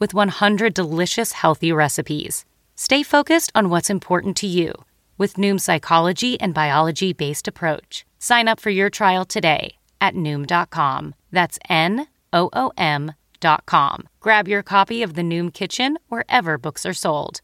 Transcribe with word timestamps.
with 0.00 0.12
100 0.12 0.74
delicious 0.74 1.32
healthy 1.32 1.70
recipes. 1.70 2.44
Stay 2.74 3.02
focused 3.02 3.52
on 3.54 3.68
what's 3.68 3.90
important 3.90 4.36
to 4.38 4.46
you 4.46 4.72
with 5.18 5.34
Noom's 5.34 5.64
psychology 5.64 6.40
and 6.40 6.54
biology 6.54 7.12
based 7.12 7.46
approach. 7.46 8.06
Sign 8.18 8.48
up 8.48 8.58
for 8.58 8.70
your 8.70 8.88
trial 8.90 9.26
today 9.26 9.76
at 10.00 10.14
Noom.com. 10.14 11.14
That's 11.30 11.58
N 11.68 12.06
O 12.32 12.48
O 12.54 12.72
M.com. 12.78 14.08
Grab 14.20 14.48
your 14.48 14.62
copy 14.62 15.02
of 15.02 15.14
the 15.14 15.22
Noom 15.22 15.52
Kitchen 15.52 15.98
wherever 16.08 16.56
books 16.56 16.86
are 16.86 16.94
sold. 16.94 17.42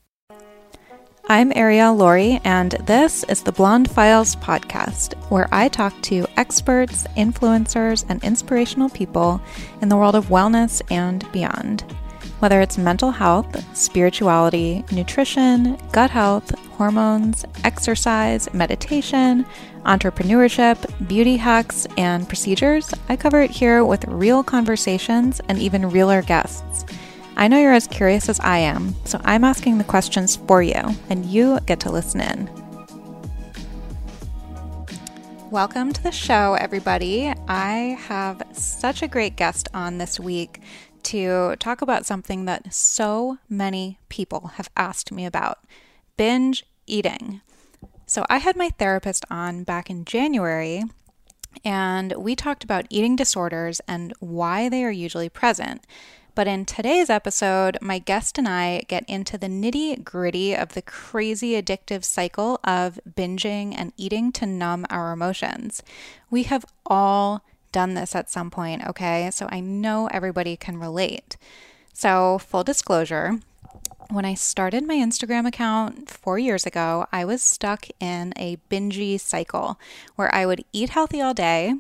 I'm 1.29 1.51
Arielle 1.51 1.99
Lorre, 1.99 2.41
and 2.45 2.71
this 2.87 3.25
is 3.25 3.43
the 3.43 3.51
Blonde 3.51 3.91
Files 3.91 4.37
podcast, 4.37 5.15
where 5.29 5.49
I 5.51 5.67
talk 5.67 6.01
to 6.03 6.25
experts, 6.37 7.05
influencers, 7.17 8.07
and 8.09 8.23
inspirational 8.23 8.89
people 8.89 9.43
in 9.83 9.89
the 9.89 9.97
world 9.97 10.15
of 10.15 10.27
wellness 10.27 10.81
and 10.89 11.31
beyond. 11.33 11.85
Whether 12.39 12.61
it's 12.61 12.77
mental 12.77 13.13
health, 13.13 13.49
spirituality, 13.75 14.85
nutrition, 14.93 15.79
gut 15.91 16.11
health, 16.11 16.51
hormones, 16.77 17.47
exercise, 17.65 18.53
meditation, 18.53 19.47
entrepreneurship, 19.87 21.09
beauty 21.09 21.39
hacks, 21.39 21.87
and 21.97 22.29
procedures, 22.29 22.93
I 23.09 23.17
cover 23.17 23.41
it 23.41 23.51
here 23.51 23.87
with 23.87 24.05
real 24.05 24.43
conversations 24.43 25.41
and 25.49 25.59
even 25.59 25.89
realer 25.89 26.21
guests. 26.21 26.85
I 27.39 27.49
know 27.49 27.59
you're 27.59 27.73
as 27.73 27.87
curious 27.87 28.29
as 28.29 28.39
I 28.41 28.59
am, 28.59 28.95
so 29.07 29.19
I'm 29.25 29.43
asking 29.43 29.79
the 29.79 29.85
questions 29.85 30.37
for 30.37 30.63
you, 30.63 30.83
and 31.09 31.25
you 31.25 31.59
get 31.61 31.81
to 31.81 31.91
listen 31.91 32.21
in. 32.21 32.51
Welcome 35.51 35.95
to 35.95 36.03
the 36.03 36.13
show, 36.13 36.53
everybody. 36.53 37.33
I 37.49 37.97
have 38.09 38.43
such 38.53 39.01
a 39.01 39.09
great 39.09 39.37
guest 39.37 39.69
on 39.73 39.97
this 39.97 40.21
week 40.21 40.61
to 41.07 41.57
talk 41.59 41.83
about 41.83 42.07
something 42.07 42.45
that 42.45 42.73
so 42.73 43.39
many 43.49 43.99
people 44.09 44.53
have 44.55 44.69
asked 44.77 45.13
me 45.13 45.25
about 45.25 45.59
binge 46.17 46.65
eating. 46.87 47.41
So, 48.07 48.25
I 48.29 48.39
had 48.39 48.57
my 48.57 48.71
therapist 48.71 49.25
on 49.31 49.65
back 49.65 49.91
in 49.91 50.05
January, 50.05 50.85
and 51.65 52.13
we 52.13 52.37
talked 52.37 52.65
about 52.65 52.87
eating 52.91 53.17
disorders 53.17 53.81
and 53.89 54.13
why 54.21 54.69
they 54.69 54.85
are 54.85 54.91
usually 54.91 55.29
present. 55.29 55.85
But 56.37 56.47
in 56.47 56.67
today's 56.67 57.09
episode, 57.09 57.79
my 57.81 57.99
guest 57.99 58.37
and 58.37 58.47
I 58.47 58.83
get 58.89 59.09
into 59.09 59.39
the 59.39 59.47
nitty 59.47 60.05
gritty 60.05 60.55
of 60.55 60.75
the 60.75 60.83
crazy 60.83 61.53
addictive 61.53 62.05
cycle 62.05 62.61
of 62.63 63.01
binging 63.09 63.75
and 63.75 63.95
eating 63.97 64.33
to 64.33 64.45
numb 64.45 64.85
our 64.91 65.13
emotions. 65.13 65.83
We 66.31 66.43
have 66.43 66.67
all 66.85 67.43
done 67.77 67.93
this 67.93 68.15
at 68.15 68.31
some 68.31 68.51
point, 68.51 68.87
okay? 68.87 69.29
So 69.31 69.49
I 69.51 69.61
know 69.61 70.09
everybody 70.11 70.57
can 70.57 70.81
relate. 70.81 71.37
So, 71.93 72.39
full 72.39 72.65
disclosure, 72.65 73.39
when 74.09 74.25
I 74.25 74.33
started 74.33 74.87
my 74.87 74.95
Instagram 74.95 75.47
account 75.47 76.09
four 76.09 76.39
years 76.39 76.65
ago, 76.65 77.07
I 77.13 77.27
was 77.27 77.43
stuck 77.43 77.87
in 78.01 78.33
a 78.39 78.57
bingy 78.71 79.21
cycle 79.21 79.79
where 80.15 80.35
I 80.35 80.47
would 80.47 80.65
eat 80.73 80.89
healthy 80.89 81.21
all 81.21 81.35
day 81.35 81.75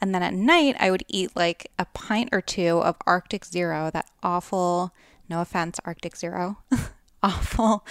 and 0.00 0.14
then 0.14 0.22
at 0.22 0.34
night, 0.34 0.76
I 0.78 0.92
would 0.92 1.04
eat 1.08 1.34
like 1.34 1.70
a 1.80 1.84
pint 1.84 2.28
or 2.30 2.40
two 2.40 2.78
of 2.78 2.94
Arctic 3.04 3.44
Zero, 3.44 3.90
that 3.90 4.08
awful, 4.22 4.94
no 5.28 5.40
offense, 5.40 5.80
Arctic 5.84 6.16
Zero, 6.16 6.58
awful 7.24 7.84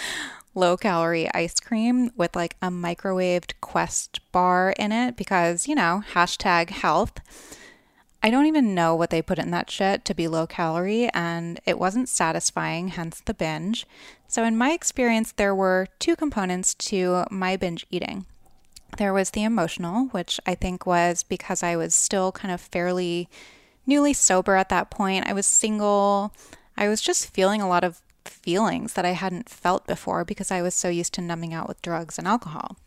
low 0.59 0.77
calorie 0.77 1.33
ice 1.33 1.59
cream 1.59 2.11
with 2.15 2.35
like 2.35 2.55
a 2.61 2.67
microwaved 2.67 3.53
Quest 3.61 4.19
bar 4.31 4.73
in 4.77 4.91
it 4.91 5.15
because, 5.15 5.67
you 5.67 5.75
know, 5.75 6.03
hashtag 6.13 6.69
health. 6.69 7.19
I 8.21 8.29
don't 8.29 8.47
even 8.47 8.75
know 8.75 8.95
what 8.95 9.11
they 9.11 9.21
put 9.21 9.39
in 9.39 9.51
that 9.51 9.71
shit 9.71 10.03
to 10.03 10.13
be 10.13 10.27
low 10.27 10.45
calorie, 10.45 11.09
and 11.13 11.61
it 11.65 11.79
wasn't 11.79 12.09
satisfying, 12.09 12.89
hence 12.89 13.21
the 13.23 13.33
binge. 13.33 13.87
So, 14.27 14.43
in 14.43 14.57
my 14.57 14.71
experience, 14.71 15.31
there 15.31 15.55
were 15.55 15.87
two 15.99 16.17
components 16.17 16.73
to 16.75 17.23
my 17.31 17.55
binge 17.55 17.85
eating. 17.89 18.25
There 18.97 19.13
was 19.13 19.31
the 19.31 19.45
emotional, 19.45 20.07
which 20.07 20.37
I 20.45 20.55
think 20.55 20.85
was 20.85 21.23
because 21.23 21.63
I 21.63 21.77
was 21.77 21.95
still 21.95 22.33
kind 22.33 22.53
of 22.53 22.59
fairly 22.59 23.29
newly 23.85 24.11
sober 24.11 24.55
at 24.55 24.67
that 24.69 24.91
point. 24.91 25.25
I 25.25 25.33
was 25.33 25.47
single. 25.47 26.33
I 26.75 26.89
was 26.89 27.01
just 27.01 27.33
feeling 27.33 27.61
a 27.61 27.69
lot 27.69 27.85
of 27.85 28.01
feelings 28.29 28.93
that 28.93 29.05
I 29.05 29.11
hadn't 29.11 29.49
felt 29.49 29.87
before 29.87 30.23
because 30.23 30.51
I 30.51 30.61
was 30.61 30.73
so 30.73 30.89
used 30.89 31.13
to 31.13 31.21
numbing 31.21 31.53
out 31.53 31.67
with 31.67 31.81
drugs 31.81 32.17
and 32.17 32.27
alcohol. 32.27 32.77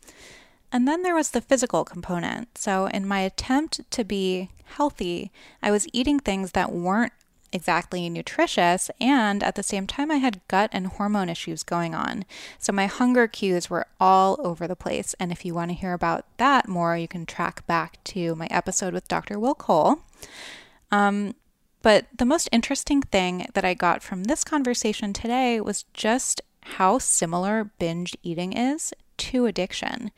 And 0.71 0.89
then 0.89 1.03
there 1.03 1.15
was 1.15 1.31
the 1.31 1.41
physical 1.41 1.85
component. 1.85 2.57
So, 2.57 2.87
in 2.87 3.07
my 3.07 3.21
attempt 3.21 3.91
to 3.91 4.05
be 4.05 4.49
healthy, 4.65 5.31
I 5.63 5.71
was 5.71 5.87
eating 5.93 6.19
things 6.19 6.53
that 6.53 6.73
weren't 6.73 7.13
exactly 7.53 8.09
nutritious, 8.09 8.91
and 9.01 9.43
at 9.43 9.55
the 9.55 9.63
same 9.63 9.87
time, 9.87 10.11
I 10.11 10.17
had 10.17 10.41
gut 10.49 10.71
and 10.73 10.87
hormone 10.87 11.29
issues 11.29 11.63
going 11.63 11.95
on. 11.95 12.25
So 12.59 12.73
my 12.73 12.87
hunger 12.87 13.29
cues 13.29 13.69
were 13.69 13.87
all 14.01 14.41
over 14.41 14.67
the 14.67 14.75
place. 14.75 15.15
And 15.21 15.31
if 15.31 15.45
you 15.45 15.55
want 15.55 15.71
to 15.71 15.77
hear 15.77 15.93
about 15.93 16.25
that 16.39 16.67
more, 16.67 16.97
you 16.97 17.07
can 17.07 17.27
track 17.27 17.67
back 17.67 18.03
to 18.05 18.35
my 18.35 18.47
episode 18.51 18.95
with 18.95 19.09
Dr. 19.09 19.39
Will 19.39 19.55
Cole. 19.55 19.99
Um, 20.91 21.35
but 21.82 22.06
the 22.16 22.25
most 22.25 22.48
interesting 22.53 23.03
thing 23.03 23.47
that 23.54 23.65
I 23.65 23.75
got 23.75 24.03
from 24.03 24.25
this 24.25 24.44
conversation 24.44 25.12
today 25.12 25.60
was 25.60 25.84
just 25.93 26.41
how 26.62 26.98
similar 26.98 27.70
binge 27.78 28.16
eating 28.22 28.53
is 28.53 28.94
to 29.19 29.47
addiction 29.47 30.10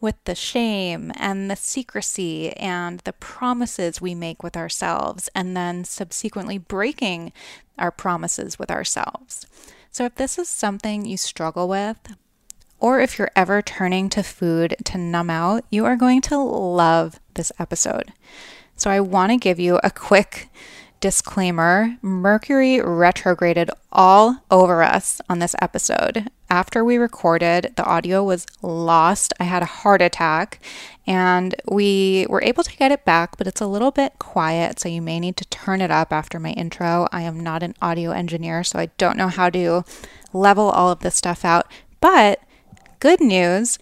with 0.00 0.22
the 0.24 0.34
shame 0.34 1.10
and 1.16 1.50
the 1.50 1.56
secrecy 1.56 2.52
and 2.56 3.00
the 3.00 3.12
promises 3.14 4.00
we 4.00 4.14
make 4.14 4.42
with 4.42 4.56
ourselves, 4.56 5.30
and 5.34 5.56
then 5.56 5.84
subsequently 5.84 6.58
breaking 6.58 7.32
our 7.78 7.90
promises 7.90 8.58
with 8.58 8.70
ourselves. 8.70 9.46
So, 9.90 10.04
if 10.04 10.16
this 10.16 10.38
is 10.38 10.48
something 10.48 11.06
you 11.06 11.16
struggle 11.16 11.68
with, 11.68 12.14
or 12.80 13.00
if 13.00 13.18
you're 13.18 13.30
ever 13.34 13.62
turning 13.62 14.10
to 14.10 14.22
food 14.22 14.76
to 14.84 14.98
numb 14.98 15.30
out, 15.30 15.64
you 15.70 15.84
are 15.84 15.96
going 15.96 16.20
to 16.22 16.38
love 16.38 17.18
this 17.34 17.50
episode. 17.58 18.12
So, 18.76 18.90
I 18.90 19.00
want 19.00 19.32
to 19.32 19.38
give 19.38 19.58
you 19.58 19.80
a 19.82 19.90
quick 19.90 20.48
disclaimer 21.04 21.98
Mercury 22.00 22.80
retrograded 22.80 23.70
all 23.92 24.42
over 24.50 24.82
us 24.82 25.20
on 25.28 25.38
this 25.38 25.54
episode. 25.60 26.30
After 26.48 26.82
we 26.82 26.96
recorded, 26.96 27.74
the 27.76 27.84
audio 27.84 28.24
was 28.24 28.46
lost. 28.62 29.34
I 29.38 29.44
had 29.44 29.62
a 29.62 29.66
heart 29.66 30.00
attack 30.00 30.60
and 31.06 31.54
we 31.70 32.24
were 32.30 32.42
able 32.42 32.64
to 32.64 32.76
get 32.78 32.90
it 32.90 33.04
back, 33.04 33.36
but 33.36 33.46
it's 33.46 33.60
a 33.60 33.66
little 33.66 33.90
bit 33.90 34.18
quiet, 34.18 34.80
so 34.80 34.88
you 34.88 35.02
may 35.02 35.20
need 35.20 35.36
to 35.36 35.44
turn 35.48 35.82
it 35.82 35.90
up 35.90 36.10
after 36.10 36.40
my 36.40 36.52
intro. 36.52 37.06
I 37.12 37.20
am 37.20 37.38
not 37.38 37.62
an 37.62 37.74
audio 37.82 38.10
engineer, 38.10 38.64
so 38.64 38.78
I 38.78 38.86
don't 38.96 39.18
know 39.18 39.28
how 39.28 39.50
to 39.50 39.84
level 40.32 40.70
all 40.70 40.90
of 40.90 41.00
this 41.00 41.16
stuff 41.16 41.44
out. 41.44 41.70
But 42.00 42.40
good 42.98 43.20
news 43.20 43.78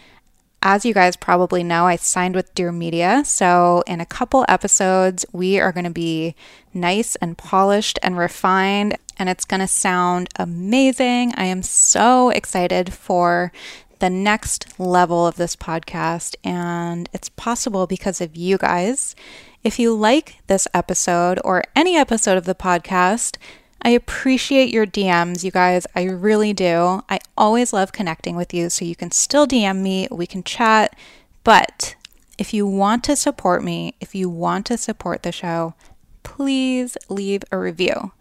as 0.62 0.84
you 0.84 0.94
guys 0.94 1.16
probably 1.16 1.64
know, 1.64 1.86
I 1.86 1.96
signed 1.96 2.36
with 2.36 2.54
Dear 2.54 2.72
Media. 2.72 3.24
So, 3.24 3.82
in 3.86 4.00
a 4.00 4.06
couple 4.06 4.44
episodes, 4.48 5.26
we 5.32 5.58
are 5.58 5.72
going 5.72 5.84
to 5.84 5.90
be 5.90 6.36
nice 6.72 7.16
and 7.16 7.36
polished 7.36 7.98
and 8.02 8.16
refined, 8.16 8.96
and 9.18 9.28
it's 9.28 9.44
going 9.44 9.60
to 9.60 9.66
sound 9.66 10.28
amazing. 10.36 11.34
I 11.36 11.44
am 11.44 11.62
so 11.62 12.30
excited 12.30 12.92
for 12.92 13.52
the 13.98 14.08
next 14.08 14.78
level 14.78 15.26
of 15.26 15.36
this 15.36 15.56
podcast, 15.56 16.36
and 16.44 17.08
it's 17.12 17.28
possible 17.30 17.86
because 17.86 18.20
of 18.20 18.36
you 18.36 18.56
guys. 18.56 19.16
If 19.64 19.78
you 19.78 19.94
like 19.94 20.38
this 20.46 20.66
episode 20.72 21.40
or 21.44 21.62
any 21.76 21.96
episode 21.96 22.38
of 22.38 22.44
the 22.44 22.54
podcast, 22.54 23.36
I 23.84 23.90
appreciate 23.90 24.70
your 24.70 24.86
DMs, 24.86 25.42
you 25.42 25.50
guys. 25.50 25.88
I 25.96 26.04
really 26.04 26.52
do. 26.52 27.02
I 27.08 27.18
always 27.36 27.72
love 27.72 27.92
connecting 27.92 28.36
with 28.36 28.54
you, 28.54 28.70
so 28.70 28.84
you 28.84 28.94
can 28.94 29.10
still 29.10 29.44
DM 29.44 29.78
me, 29.78 30.06
we 30.10 30.24
can 30.26 30.44
chat. 30.44 30.94
But 31.42 31.96
if 32.38 32.54
you 32.54 32.64
want 32.64 33.02
to 33.04 33.16
support 33.16 33.64
me, 33.64 33.94
if 34.00 34.14
you 34.14 34.30
want 34.30 34.66
to 34.66 34.78
support 34.78 35.24
the 35.24 35.32
show, 35.32 35.74
please 36.22 36.96
leave 37.08 37.42
a 37.50 37.58
review. 37.58 38.12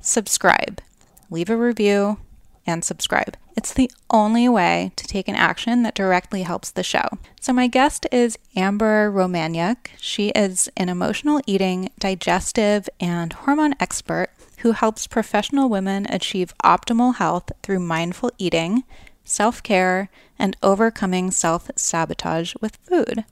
Subscribe. 0.00 0.82
Leave 1.30 1.48
a 1.48 1.56
review 1.56 2.18
and 2.66 2.84
subscribe. 2.84 3.38
It's 3.56 3.72
the 3.72 3.90
only 4.10 4.50
way 4.50 4.92
to 4.96 5.06
take 5.06 5.28
an 5.28 5.34
action 5.34 5.82
that 5.82 5.94
directly 5.94 6.42
helps 6.42 6.70
the 6.70 6.82
show. 6.82 7.08
So, 7.40 7.54
my 7.54 7.68
guest 7.68 8.06
is 8.12 8.38
Amber 8.54 9.10
Romaniuk. 9.10 9.88
She 9.98 10.28
is 10.30 10.68
an 10.76 10.90
emotional 10.90 11.40
eating, 11.46 11.88
digestive, 11.98 12.88
and 13.00 13.32
hormone 13.32 13.74
expert 13.80 14.28
who 14.58 14.72
helps 14.72 15.06
professional 15.06 15.68
women 15.68 16.06
achieve 16.08 16.54
optimal 16.64 17.16
health 17.16 17.52
through 17.62 17.80
mindful 17.80 18.30
eating, 18.38 18.84
self 19.24 19.62
care, 19.62 20.08
and 20.38 20.56
overcoming 20.62 21.30
self 21.30 21.70
sabotage 21.76 22.54
with 22.60 22.76
food. 22.76 23.24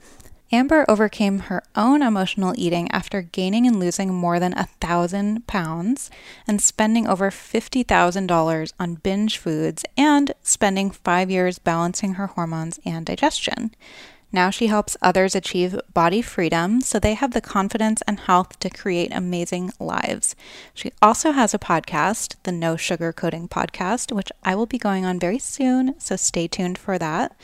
Amber 0.52 0.84
overcame 0.88 1.40
her 1.40 1.64
own 1.74 2.00
emotional 2.00 2.54
eating 2.56 2.88
after 2.92 3.22
gaining 3.22 3.66
and 3.66 3.80
losing 3.80 4.14
more 4.14 4.38
than 4.38 4.52
a 4.56 4.68
thousand 4.80 5.46
pounds 5.48 6.10
and 6.46 6.62
spending 6.62 7.08
over 7.08 7.30
$50,000 7.30 8.72
on 8.78 8.94
binge 8.94 9.38
foods 9.38 9.84
and 9.96 10.32
spending 10.42 10.90
five 10.92 11.30
years 11.30 11.58
balancing 11.58 12.14
her 12.14 12.28
hormones 12.28 12.78
and 12.84 13.04
digestion. 13.04 13.74
Now 14.34 14.50
she 14.50 14.66
helps 14.66 14.96
others 15.00 15.36
achieve 15.36 15.80
body 15.92 16.20
freedom 16.20 16.80
so 16.80 16.98
they 16.98 17.14
have 17.14 17.30
the 17.30 17.40
confidence 17.40 18.02
and 18.02 18.18
health 18.18 18.58
to 18.58 18.68
create 18.68 19.14
amazing 19.14 19.70
lives. 19.78 20.34
She 20.74 20.90
also 21.00 21.30
has 21.30 21.54
a 21.54 21.58
podcast, 21.60 22.34
the 22.42 22.50
No 22.50 22.76
Sugar 22.76 23.12
Coating 23.12 23.46
Podcast, 23.46 24.10
which 24.10 24.32
I 24.42 24.56
will 24.56 24.66
be 24.66 24.76
going 24.76 25.04
on 25.04 25.20
very 25.20 25.38
soon, 25.38 25.94
so 26.00 26.16
stay 26.16 26.48
tuned 26.48 26.78
for 26.78 26.98
that. 26.98 27.36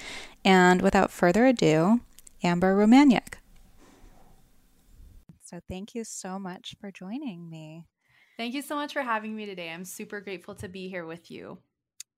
And 0.44 0.82
without 0.82 1.12
further 1.12 1.46
ado, 1.46 2.00
Amber 2.42 2.75
Romaniuk. 2.76 3.34
So 5.44 5.60
thank 5.69 5.94
you 5.94 6.02
so 6.02 6.40
much 6.40 6.75
for 6.81 6.90
joining 6.90 7.48
me. 7.48 7.86
Thank 8.36 8.52
you 8.52 8.62
so 8.62 8.75
much 8.75 8.94
for 8.94 9.02
having 9.02 9.36
me 9.36 9.46
today. 9.46 9.70
I'm 9.70 9.84
super 9.84 10.20
grateful 10.20 10.56
to 10.56 10.69
be 10.69 10.88
here 10.88 11.06
with 11.06 11.31
you. 11.31 11.58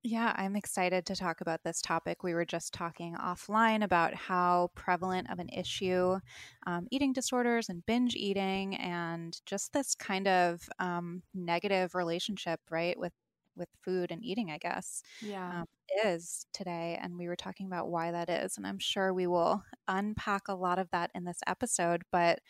Yeah, 0.05 0.33
I'm 0.37 0.57
excited 0.57 1.07
to 1.07 1.15
talk 1.17 1.41
about 1.41 1.63
this 1.63 1.81
topic. 1.81 2.25
We 2.25 2.35
were 2.35 2.45
just 2.45 2.75
talking 2.75 3.15
offline 3.15 3.85
about 3.85 4.15
how 4.15 4.71
prevalent 4.75 5.31
of 5.31 5.39
an 5.39 5.49
issue 5.49 6.19
um, 6.67 6.89
eating 6.91 7.13
disorders 7.13 7.69
and 7.69 7.87
binge 7.87 8.17
eating, 8.17 8.75
and 8.77 9.41
just 9.47 9.73
this 9.73 9.95
kind 9.95 10.27
of 10.27 10.69
um, 10.81 11.23
negative 11.35 11.95
relationship, 11.95 12.61
right, 12.69 12.99
with 12.99 13.13
with 13.55 13.69
food 13.85 14.11
and 14.11 14.25
eating, 14.25 14.51
I 14.51 14.59
guess, 14.59 15.03
yeah, 15.21 15.53
um, 15.53 15.67
is 16.05 16.47
today. 16.53 16.99
And 17.01 17.17
we 17.17 17.29
were 17.29 17.37
talking 17.37 17.67
about 17.67 17.89
why 17.89 18.11
that 18.11 18.29
is. 18.29 18.57
And 18.57 18.67
I'm 18.67 18.79
sure 18.81 19.15
we 19.15 19.27
will 19.29 19.63
unpack 19.87 20.49
a 20.49 20.55
lot 20.55 20.79
of 20.81 20.91
that 20.91 21.11
in 21.15 21.25
this 21.25 21.39
episode. 21.47 22.03
But 22.11 22.41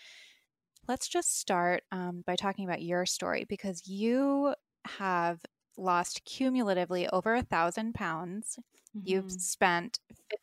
let's 0.88 1.08
just 1.08 1.38
start 1.38 1.84
um, 1.92 2.22
by 2.26 2.36
talking 2.36 2.64
about 2.64 2.82
your 2.82 3.06
story 3.06 3.44
because 3.48 3.86
you 3.86 4.54
have 4.86 5.40
lost 5.76 6.24
cumulatively 6.24 7.08
over 7.08 7.34
a 7.34 7.42
thousand 7.42 7.94
pounds. 7.94 8.58
Mm-hmm. 8.96 9.08
You've 9.08 9.32
spent 9.32 9.98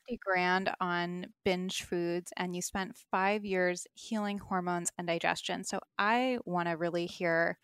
50 0.07 0.19
grand 0.25 0.71
on 0.81 1.27
binge 1.45 1.83
foods 1.83 2.33
and 2.37 2.55
you 2.55 2.61
spent 2.61 2.97
five 3.11 3.45
years 3.45 3.85
healing 3.93 4.39
hormones 4.39 4.91
and 4.97 5.07
digestion. 5.07 5.63
So 5.63 5.79
I 5.97 6.39
want 6.45 6.67
to 6.67 6.77
really 6.77 7.05
hear 7.05 7.59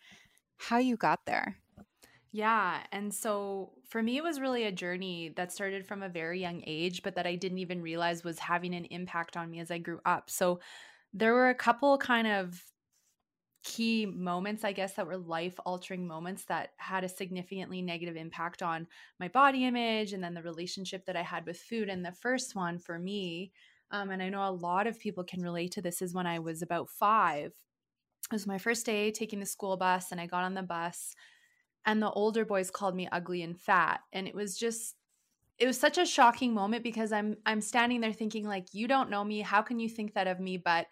how 0.56 0.78
you 0.78 0.96
got 0.96 1.26
there. 1.26 1.56
Yeah. 2.32 2.80
And 2.92 3.14
so 3.14 3.72
for 3.88 4.02
me, 4.02 4.18
it 4.18 4.22
was 4.22 4.40
really 4.40 4.64
a 4.64 4.72
journey 4.72 5.32
that 5.36 5.52
started 5.52 5.86
from 5.86 6.02
a 6.02 6.08
very 6.08 6.40
young 6.40 6.62
age, 6.66 7.02
but 7.02 7.14
that 7.14 7.26
I 7.26 7.34
didn't 7.34 7.58
even 7.58 7.80
realize 7.80 8.24
was 8.24 8.38
having 8.38 8.74
an 8.74 8.84
impact 8.86 9.36
on 9.36 9.50
me 9.50 9.60
as 9.60 9.70
I 9.70 9.78
grew 9.78 10.00
up. 10.04 10.28
So 10.28 10.60
there 11.14 11.32
were 11.32 11.48
a 11.48 11.54
couple 11.54 11.96
kind 11.96 12.26
of 12.26 12.62
key 13.66 14.06
moments, 14.06 14.64
I 14.64 14.72
guess, 14.72 14.94
that 14.94 15.06
were 15.06 15.16
life 15.16 15.58
altering 15.66 16.06
moments 16.06 16.44
that 16.44 16.70
had 16.76 17.02
a 17.02 17.08
significantly 17.08 17.82
negative 17.82 18.14
impact 18.14 18.62
on 18.62 18.86
my 19.18 19.26
body 19.26 19.64
image 19.64 20.12
and 20.12 20.22
then 20.22 20.34
the 20.34 20.42
relationship 20.42 21.04
that 21.06 21.16
I 21.16 21.22
had 21.22 21.44
with 21.44 21.58
food. 21.58 21.88
And 21.88 22.04
the 22.04 22.12
first 22.12 22.54
one 22.54 22.78
for 22.78 22.96
me, 22.96 23.50
um, 23.90 24.10
and 24.10 24.22
I 24.22 24.28
know 24.28 24.48
a 24.48 24.50
lot 24.50 24.86
of 24.86 25.00
people 25.00 25.24
can 25.24 25.42
relate 25.42 25.72
to 25.72 25.82
this, 25.82 26.00
is 26.00 26.14
when 26.14 26.26
I 26.26 26.38
was 26.38 26.62
about 26.62 26.88
five. 26.88 27.52
It 28.24 28.32
was 28.32 28.46
my 28.46 28.58
first 28.58 28.86
day 28.86 29.10
taking 29.10 29.40
the 29.40 29.46
school 29.46 29.76
bus, 29.76 30.12
and 30.12 30.20
I 30.20 30.26
got 30.26 30.44
on 30.44 30.54
the 30.54 30.62
bus 30.62 31.14
and 31.86 32.02
the 32.02 32.10
older 32.10 32.44
boys 32.44 32.70
called 32.70 32.94
me 32.94 33.08
ugly 33.10 33.42
and 33.42 33.58
fat 33.58 34.00
and 34.12 34.26
it 34.26 34.34
was 34.34 34.58
just 34.58 34.96
it 35.58 35.66
was 35.66 35.78
such 35.78 35.96
a 35.96 36.04
shocking 36.04 36.52
moment 36.52 36.82
because 36.82 37.12
i'm 37.12 37.36
i'm 37.46 37.60
standing 37.60 38.00
there 38.00 38.12
thinking 38.12 38.46
like 38.46 38.66
you 38.72 38.86
don't 38.86 39.08
know 39.08 39.24
me 39.24 39.40
how 39.40 39.62
can 39.62 39.78
you 39.78 39.88
think 39.88 40.12
that 40.12 40.26
of 40.26 40.40
me 40.40 40.56
but 40.56 40.86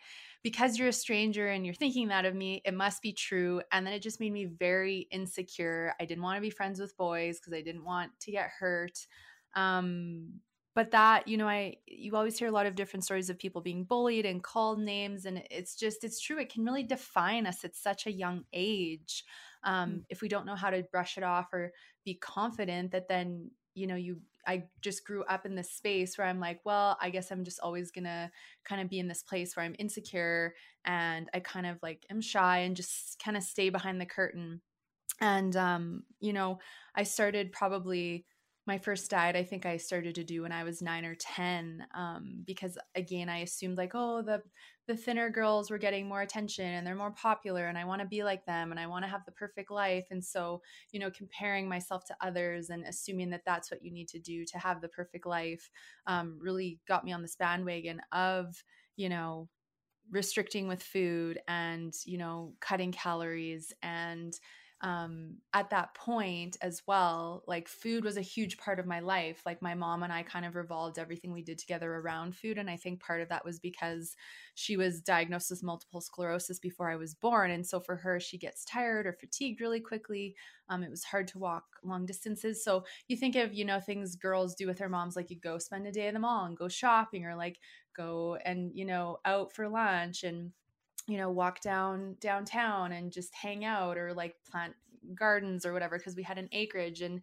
because 0.45 0.79
you're 0.79 0.89
a 0.89 0.93
stranger 0.93 1.49
and 1.49 1.65
you're 1.65 1.75
thinking 1.75 2.09
that 2.09 2.27
of 2.27 2.35
me 2.35 2.63
it 2.65 2.75
must 2.75 3.03
be 3.03 3.13
true 3.13 3.61
and 3.73 3.85
then 3.85 3.95
it 3.95 4.03
just 4.03 4.21
made 4.21 4.33
me 4.33 4.45
very 4.45 5.09
insecure 5.11 5.93
i 5.99 6.05
didn't 6.05 6.23
want 6.23 6.37
to 6.37 6.43
be 6.43 6.51
friends 6.51 6.79
with 6.79 6.97
boys 6.97 7.41
because 7.41 7.53
i 7.53 7.63
didn't 7.63 7.85
want 7.85 8.13
to 8.21 8.31
get 8.31 8.51
hurt 8.61 9.07
um 9.57 10.29
but 10.75 10.91
that 10.91 11.27
you 11.27 11.37
know 11.37 11.49
i 11.49 11.75
you 11.87 12.15
always 12.15 12.39
hear 12.39 12.49
a 12.49 12.53
lot 12.53 12.67
of 12.67 12.77
different 12.77 13.05
stories 13.05 13.31
of 13.31 13.39
people 13.39 13.63
being 13.63 13.85
bullied 13.85 14.27
and 14.27 14.45
called 14.45 14.79
names 14.79 15.25
and 15.25 15.43
it's 15.51 15.75
just 15.75 16.05
it's 16.05 16.21
true 16.21 16.39
it 16.39 16.53
can 16.53 16.65
really 16.65 16.85
define 16.85 17.47
us 17.47 17.65
at 17.65 17.75
such 17.75 18.07
a 18.07 18.13
young 18.13 18.45
age 18.53 19.25
um, 19.65 19.91
mm. 19.91 20.05
if 20.11 20.21
we 20.21 20.29
don't 20.29 20.47
know 20.47 20.55
how 20.55 20.69
to 20.69 20.85
brush 20.93 21.17
it 21.17 21.25
off 21.25 21.53
or 21.55 21.73
be 22.05 22.15
confident 22.15 22.93
that 22.93 23.09
then 23.09 23.51
you 23.75 23.87
know 23.87 23.97
you 23.97 24.21
i 24.47 24.65
just 24.81 25.05
grew 25.05 25.25
up 25.25 25.47
in 25.47 25.55
this 25.55 25.71
space 25.71 26.17
where 26.17 26.27
i'm 26.27 26.41
like 26.41 26.61
well 26.65 26.97
i 27.01 27.11
guess 27.11 27.31
i'm 27.31 27.45
just 27.45 27.61
always 27.61 27.91
gonna 27.91 28.31
kind 28.65 28.81
of 28.81 28.89
be 28.89 28.99
in 28.99 29.09
this 29.09 29.23
place 29.23 29.57
where 29.57 29.65
i'm 29.65 29.75
insecure 29.79 30.55
and 30.85 31.29
i 31.35 31.41
kind 31.41 31.67
of 31.67 31.79
like 31.83 32.05
am 32.11 32.21
shy 32.21 32.59
and 32.59 32.77
just 32.77 33.21
kind 33.23 33.37
of 33.37 33.43
stay 33.43 33.69
behind 33.71 34.01
the 34.01 34.07
curtain. 34.07 34.61
And 35.21 35.57
um 35.57 36.03
you 36.21 36.33
know 36.33 36.59
i 36.95 37.05
started 37.05 37.53
probably 37.53 38.27
my 38.67 38.79
first 38.79 39.11
diet 39.11 39.37
i 39.37 39.43
think 39.43 39.67
i 39.67 39.77
started 39.77 40.15
to 40.15 40.25
do 40.25 40.43
when 40.43 40.53
i 40.53 40.65
was 40.65 40.83
nine 40.83 41.05
or 41.05 41.15
ten 41.15 41.87
um, 41.95 42.43
because 42.47 42.79
again 42.95 43.29
i 43.29 43.39
assumed 43.39 43.77
like 43.77 43.93
oh 43.95 44.23
the 44.23 44.43
the 44.87 44.97
thinner 44.97 45.31
girls 45.31 45.71
were 45.71 45.79
getting 45.79 46.07
more 46.07 46.21
attention 46.23 46.67
and 46.67 46.87
they're 46.87 46.95
more 46.95 47.13
popular 47.13 47.67
and 47.67 47.79
i 47.79 47.85
want 47.85 48.01
to 48.01 48.07
be 48.07 48.23
like 48.23 48.45
them 48.47 48.71
and 48.71 48.79
i 48.79 48.87
want 48.87 49.05
to 49.05 49.11
have 49.11 49.25
the 49.25 49.33
perfect 49.33 49.71
life. 49.71 50.07
And 50.11 50.25
so 50.25 50.61
you 50.93 51.01
know 51.01 51.11
comparing 51.11 51.69
myself 51.69 52.05
to 52.07 52.17
others 52.21 52.71
and 52.71 52.85
assuming 52.85 53.31
that 53.31 53.45
that's 53.47 53.71
what 53.71 53.83
you 53.83 53.93
need 53.93 54.09
to 54.09 54.19
do 54.19 54.45
to 54.47 54.59
have 54.59 54.81
the 54.81 54.89
perfect 54.89 55.27
life 55.27 55.71
um, 56.07 56.39
really 56.41 56.81
got 56.87 57.05
me 57.05 57.13
on 57.13 57.23
this 57.23 57.37
bandwagon 57.37 58.01
of 58.13 58.63
you 58.97 59.09
know 59.09 59.49
restricting 60.11 60.69
with 60.69 60.83
food 60.83 61.39
and 61.49 61.95
you 62.05 62.19
know 62.19 62.53
cutting 62.61 62.93
calories 62.93 63.73
and 63.83 64.39
um, 64.85 65.39
at 65.55 65.71
that 65.71 65.95
point 65.95 66.59
as 66.61 66.83
well, 66.87 67.43
like 67.47 67.69
food 67.69 68.05
was 68.05 68.19
a 68.19 68.23
huge 68.23 68.59
part 68.59 68.79
of 68.79 68.85
my 68.87 69.01
life. 69.01 69.41
Like 69.47 69.63
my 69.63 69.75
mom 69.75 70.03
and 70.03 70.13
I 70.13 70.23
kind 70.23 70.45
of 70.45 70.55
revolved 70.55 70.99
everything 70.99 71.33
we 71.33 71.41
did 71.43 71.57
together 71.57 71.95
around 71.95 72.37
food. 72.37 72.59
And 72.59 72.69
I 72.69 72.77
think 72.77 73.01
part 73.01 73.23
of 73.23 73.31
that 73.31 73.47
was 73.47 73.59
because 73.59 74.15
she 74.55 74.77
was 74.77 75.01
diagnosed 75.01 75.51
with 75.51 75.63
multiple 75.63 76.03
sclerosis 76.03 76.59
before 76.61 76.91
I 76.91 76.97
was 76.97 77.15
born. 77.15 77.51
And 77.51 77.67
so 77.67 77.81
for 77.81 77.97
her, 77.97 78.21
she 78.21 78.37
gets 78.37 78.63
tired 78.63 79.07
or 79.07 79.15
fatigued 79.15 79.63
really 79.63 79.81
quickly. 79.81 80.37
Um, 80.69 80.83
it 80.83 80.91
was 80.91 81.05
hard 81.05 81.29
to 81.29 81.39
walk 81.39 81.65
long 81.83 82.05
distances. 82.05 82.63
So 82.63 82.85
you 83.09 83.17
think 83.17 83.37
of, 83.37 83.55
you 83.55 83.65
know, 83.65 83.81
things 83.81 84.17
girls 84.17 84.55
do 84.55 84.67
with 84.67 84.77
their 84.77 84.91
moms, 84.91 85.17
like 85.17 85.31
you 85.31 85.41
go 85.41 85.57
spend 85.57 85.87
a 85.87 85.93
day 85.93 86.09
at 86.09 86.13
the 86.13 86.21
mall 86.21 86.45
and 86.45 86.59
go 86.59 86.69
shopping 86.69 87.25
or 87.25 87.35
like 87.35 87.59
go 87.97 88.37
and, 88.45 88.71
you 88.75 88.85
know, 88.85 89.17
out 89.25 89.51
for 89.55 89.67
lunch 89.67 90.25
and 90.25 90.53
you 91.07 91.19
know 91.19 91.31
walk 91.31 91.61
down 91.61 92.17
downtown 92.21 92.93
and 92.93 93.13
just 93.13 93.35
hang 93.35 93.65
out 93.65 93.97
or 93.97 94.15
like 94.15 94.35
plant 94.51 94.75
gardens 95.15 95.67
or 95.67 95.73
whatever 95.73 95.99
because 95.99 96.17
we 96.17 96.23
had 96.23 96.39
an 96.39 96.49
acreage 96.53 97.03
and 97.03 97.21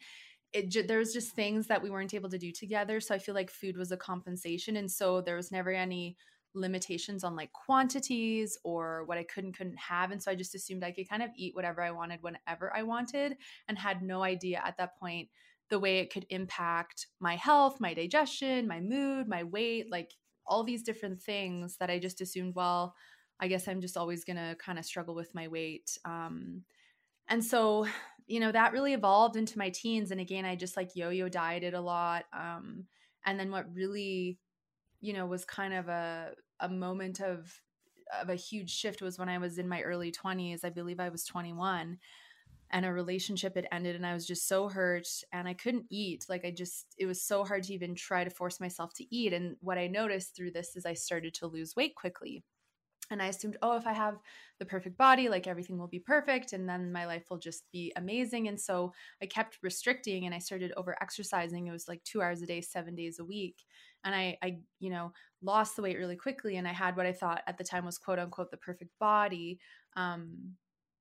it 0.54 0.88
there 0.88 1.00
was 1.00 1.14
just 1.14 1.34
things 1.34 1.68
that 1.68 1.82
we 1.82 1.90
weren't 1.90 2.14
able 2.14 2.30
to 2.30 2.38
do 2.38 2.52
together 2.52 3.00
so 3.00 3.16
i 3.16 3.20
feel 3.20 3.36
like 3.36 3.50
food 3.50 3.78
was 3.78 3.92
a 3.92 3.98
compensation 3.98 4.78
and 4.78 4.92
so 4.92 5.22
there 5.22 5.36
was 5.36 5.52
never 5.52 5.72
any 5.72 6.16
limitations 6.54 7.24
on 7.24 7.36
like 7.36 7.52
quantities 7.54 8.58
or 8.64 9.06
what 9.06 9.18
i 9.18 9.24
couldn't 9.24 9.54
couldn't 9.54 9.80
have 9.80 10.12
and 10.12 10.22
so 10.22 10.30
i 10.30 10.36
just 10.36 10.54
assumed 10.54 10.84
i 10.84 10.92
could 10.92 11.10
kind 11.10 11.24
of 11.24 11.30
eat 11.36 11.56
whatever 11.56 11.82
i 11.82 11.92
wanted 11.92 12.20
whenever 12.22 12.76
i 12.76 12.84
wanted 12.84 13.38
and 13.68 13.78
had 13.78 14.02
no 14.02 14.22
idea 14.22 14.62
at 14.64 14.76
that 14.78 14.98
point 15.00 15.30
the 15.70 15.80
way 15.80 16.00
it 16.00 16.12
could 16.12 16.26
impact 16.30 17.08
my 17.22 17.38
health 17.38 17.78
my 17.80 17.94
digestion 17.94 18.68
my 18.68 18.82
mood 18.82 19.30
my 19.30 19.44
weight 19.44 19.90
like 19.90 20.12
all 20.46 20.66
these 20.66 20.84
different 20.84 21.22
things 21.22 21.78
that 21.78 21.90
i 21.90 21.98
just 21.98 22.20
assumed 22.20 22.54
well 22.54 22.94
I 23.42 23.48
guess 23.48 23.68
I'm 23.68 23.82
just 23.82 23.98
always 23.98 24.24
going 24.24 24.38
to 24.38 24.56
kind 24.64 24.80
of 24.80 24.86
struggle 24.86 25.16
with 25.16 25.34
my 25.36 25.48
weight. 25.48 25.98
Um, 26.06 26.64
and 27.28 27.44
so, 27.44 27.88
you 28.28 28.40
know, 28.40 28.52
that 28.52 28.74
really 28.74 28.94
evolved 28.94 29.36
into 29.36 29.58
my 29.58 29.70
teens. 29.70 30.12
And 30.12 30.22
again, 30.22 30.46
I 30.46 30.56
just 30.56 30.78
like 30.78 30.96
yo 30.96 31.10
yo 31.10 31.30
dieted 31.30 31.74
a 31.74 31.82
lot. 31.82 32.26
Um, 32.34 32.86
and 33.26 33.40
then 33.40 33.52
what 33.52 33.74
really, 33.74 34.40
you 35.02 35.14
know, 35.14 35.26
was 35.26 35.46
kind 35.46 35.74
of 35.74 35.88
a, 35.90 36.32
a 36.60 36.70
moment 36.70 37.20
of, 37.22 37.62
of 38.22 38.30
a 38.30 38.36
huge 38.36 38.72
shift 38.72 39.02
was 39.02 39.18
when 39.18 39.30
I 39.30 39.38
was 39.40 39.58
in 39.58 39.68
my 39.70 39.82
early 39.82 40.12
20s. 40.12 40.64
I 40.66 40.70
believe 40.70 41.00
I 41.00 41.10
was 41.10 41.26
21. 41.26 41.98
and 42.72 42.86
a 42.86 42.94
relationship 42.94 43.56
had 43.56 43.68
ended 43.72 43.96
and 43.96 44.06
I 44.06 44.14
was 44.14 44.26
just 44.28 44.48
so 44.48 44.70
hurt 44.70 45.08
and 45.34 45.48
I 45.48 45.54
couldn't 45.54 45.86
eat. 45.90 46.26
Like 46.30 46.46
I 46.46 46.52
just 46.52 46.88
it 46.98 47.06
was 47.06 47.22
so 47.22 47.44
hard 47.46 47.64
to 47.64 47.74
even 47.74 47.96
try 47.96 48.24
to 48.24 48.30
force 48.30 48.60
myself 48.60 48.94
to 48.96 49.16
eat. 49.16 49.34
And 49.34 49.58
what 49.62 49.78
I 49.78 49.88
noticed 49.88 50.36
through 50.36 50.52
this 50.52 50.76
is 50.76 50.86
I 50.86 50.94
started 50.94 51.34
to 51.36 51.48
lose 51.48 51.76
weight 51.76 51.96
quickly. 51.96 52.44
And 53.12 53.22
I 53.22 53.28
assumed, 53.28 53.58
oh, 53.62 53.76
if 53.76 53.86
I 53.86 53.94
have 53.94 54.18
the 54.60 54.66
perfect 54.66 54.98
body, 54.98 55.30
like 55.30 55.48
everything 55.48 55.78
will 55.78 55.88
be 55.88 56.00
perfect 56.00 56.54
and 56.54 56.68
then 56.68 56.92
my 56.92 57.06
life 57.06 57.26
will 57.30 57.38
just 57.38 57.70
be 57.72 57.92
amazing. 57.96 58.48
And 58.48 58.60
so 58.60 58.94
I 59.22 59.26
kept 59.26 59.60
restricting 59.62 60.26
and 60.26 60.34
I 60.34 60.40
started 60.40 60.72
over 60.78 60.96
exercising. 61.02 61.68
It 61.68 61.72
was 61.72 61.88
like 61.88 62.04
two 62.04 62.22
hours 62.22 62.42
a 62.42 62.46
day, 62.46 62.62
seven 62.62 62.96
days 62.96 63.20
a 63.20 63.26
week. 63.26 63.64
And 64.04 64.16
I, 64.16 64.38
I, 64.42 64.60
you 64.80 64.90
know, 64.90 65.12
lost 65.44 65.76
the 65.76 65.82
weight 65.82 65.98
really 65.98 66.16
quickly. 66.16 66.58
And 66.58 66.68
I 66.68 66.74
had 66.74 66.98
what 66.98 67.06
I 67.06 67.14
thought 67.14 67.42
at 67.48 67.58
the 67.58 67.64
time 67.64 67.86
was 67.86 67.98
quote 67.98 68.20
unquote 68.20 68.52
the 68.52 68.58
perfect 68.58 68.92
body. 69.00 69.60
Um, 69.96 70.56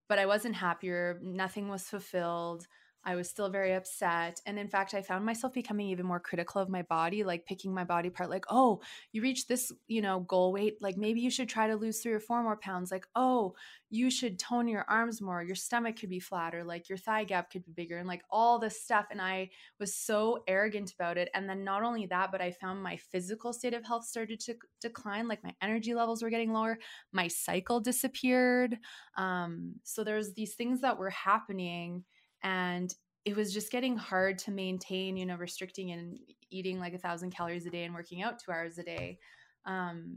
but 0.08 0.18
I 0.18 0.26
wasn't 0.26 0.56
happier. 0.56 1.20
Nothing 1.22 1.68
was 1.68 1.84
fulfilled. 1.84 2.66
I 3.04 3.14
was 3.14 3.30
still 3.30 3.48
very 3.48 3.72
upset. 3.72 4.40
And 4.44 4.58
in 4.58 4.68
fact, 4.68 4.92
I 4.92 5.02
found 5.02 5.24
myself 5.24 5.54
becoming 5.54 5.88
even 5.88 6.04
more 6.04 6.20
critical 6.20 6.60
of 6.60 6.68
my 6.68 6.82
body, 6.82 7.24
like 7.24 7.46
picking 7.46 7.72
my 7.72 7.84
body 7.84 8.08
apart, 8.08 8.28
like, 8.28 8.44
oh, 8.50 8.80
you 9.12 9.22
reached 9.22 9.48
this, 9.48 9.72
you 9.88 10.02
know, 10.02 10.20
goal 10.20 10.52
weight. 10.52 10.76
Like 10.80 10.96
maybe 10.98 11.20
you 11.20 11.30
should 11.30 11.48
try 11.48 11.66
to 11.66 11.76
lose 11.76 12.00
three 12.00 12.12
or 12.12 12.20
four 12.20 12.42
more 12.42 12.58
pounds. 12.58 12.90
Like, 12.90 13.06
oh, 13.14 13.54
you 13.88 14.10
should 14.10 14.38
tone 14.38 14.68
your 14.68 14.84
arms 14.88 15.20
more. 15.20 15.42
Your 15.42 15.56
stomach 15.56 15.98
could 15.98 16.10
be 16.10 16.20
flatter, 16.20 16.62
like 16.62 16.88
your 16.88 16.98
thigh 16.98 17.24
gap 17.24 17.50
could 17.50 17.64
be 17.64 17.72
bigger, 17.72 17.98
and 17.98 18.06
like 18.06 18.22
all 18.30 18.58
this 18.58 18.82
stuff. 18.82 19.06
And 19.10 19.20
I 19.20 19.50
was 19.78 19.94
so 19.94 20.44
arrogant 20.46 20.92
about 20.92 21.16
it. 21.16 21.30
And 21.34 21.48
then 21.48 21.64
not 21.64 21.82
only 21.82 22.06
that, 22.06 22.30
but 22.30 22.40
I 22.40 22.52
found 22.52 22.82
my 22.82 22.96
physical 22.96 23.52
state 23.52 23.74
of 23.74 23.84
health 23.84 24.04
started 24.04 24.40
to 24.40 24.54
decline. 24.80 25.26
Like 25.26 25.42
my 25.42 25.54
energy 25.62 25.94
levels 25.94 26.22
were 26.22 26.30
getting 26.30 26.52
lower. 26.52 26.78
My 27.12 27.28
cycle 27.28 27.80
disappeared. 27.80 28.76
Um, 29.16 29.76
so 29.84 30.04
there's 30.04 30.34
these 30.34 30.54
things 30.54 30.82
that 30.82 30.98
were 30.98 31.10
happening 31.10 32.04
and 32.42 32.94
it 33.24 33.36
was 33.36 33.52
just 33.52 33.70
getting 33.70 33.96
hard 33.96 34.38
to 34.38 34.50
maintain 34.50 35.16
you 35.16 35.26
know 35.26 35.36
restricting 35.36 35.92
and 35.92 36.18
eating 36.50 36.78
like 36.78 36.94
a 36.94 36.98
thousand 36.98 37.30
calories 37.30 37.66
a 37.66 37.70
day 37.70 37.84
and 37.84 37.94
working 37.94 38.22
out 38.22 38.38
two 38.38 38.50
hours 38.50 38.78
a 38.78 38.82
day 38.82 39.18
um 39.66 40.16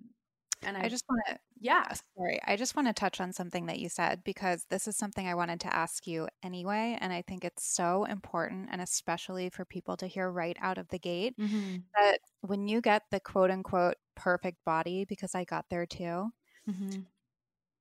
and 0.65 0.77
I, 0.77 0.83
I 0.83 0.89
just 0.89 1.03
want 1.09 1.21
to 1.27 1.37
yeah 1.59 1.85
sorry 2.17 2.39
i 2.45 2.55
just 2.55 2.75
want 2.75 2.87
to 2.87 2.93
touch 2.93 3.19
on 3.19 3.33
something 3.33 3.65
that 3.65 3.79
you 3.79 3.89
said 3.89 4.23
because 4.23 4.65
this 4.69 4.87
is 4.87 4.95
something 4.95 5.27
i 5.27 5.35
wanted 5.35 5.59
to 5.61 5.75
ask 5.75 6.07
you 6.07 6.27
anyway 6.41 6.97
and 7.01 7.11
i 7.11 7.21
think 7.21 7.43
it's 7.43 7.65
so 7.65 8.05
important 8.05 8.69
and 8.71 8.81
especially 8.81 9.49
for 9.49 9.65
people 9.65 9.97
to 9.97 10.07
hear 10.07 10.31
right 10.31 10.57
out 10.61 10.77
of 10.77 10.87
the 10.89 10.99
gate 10.99 11.35
mm-hmm. 11.39 11.77
that 11.95 12.19
when 12.41 12.67
you 12.67 12.81
get 12.81 13.03
the 13.11 13.19
quote 13.19 13.51
unquote 13.51 13.95
perfect 14.15 14.57
body 14.65 15.05
because 15.05 15.35
i 15.35 15.43
got 15.43 15.65
there 15.69 15.85
too 15.85 16.29
mm-hmm. 16.69 17.01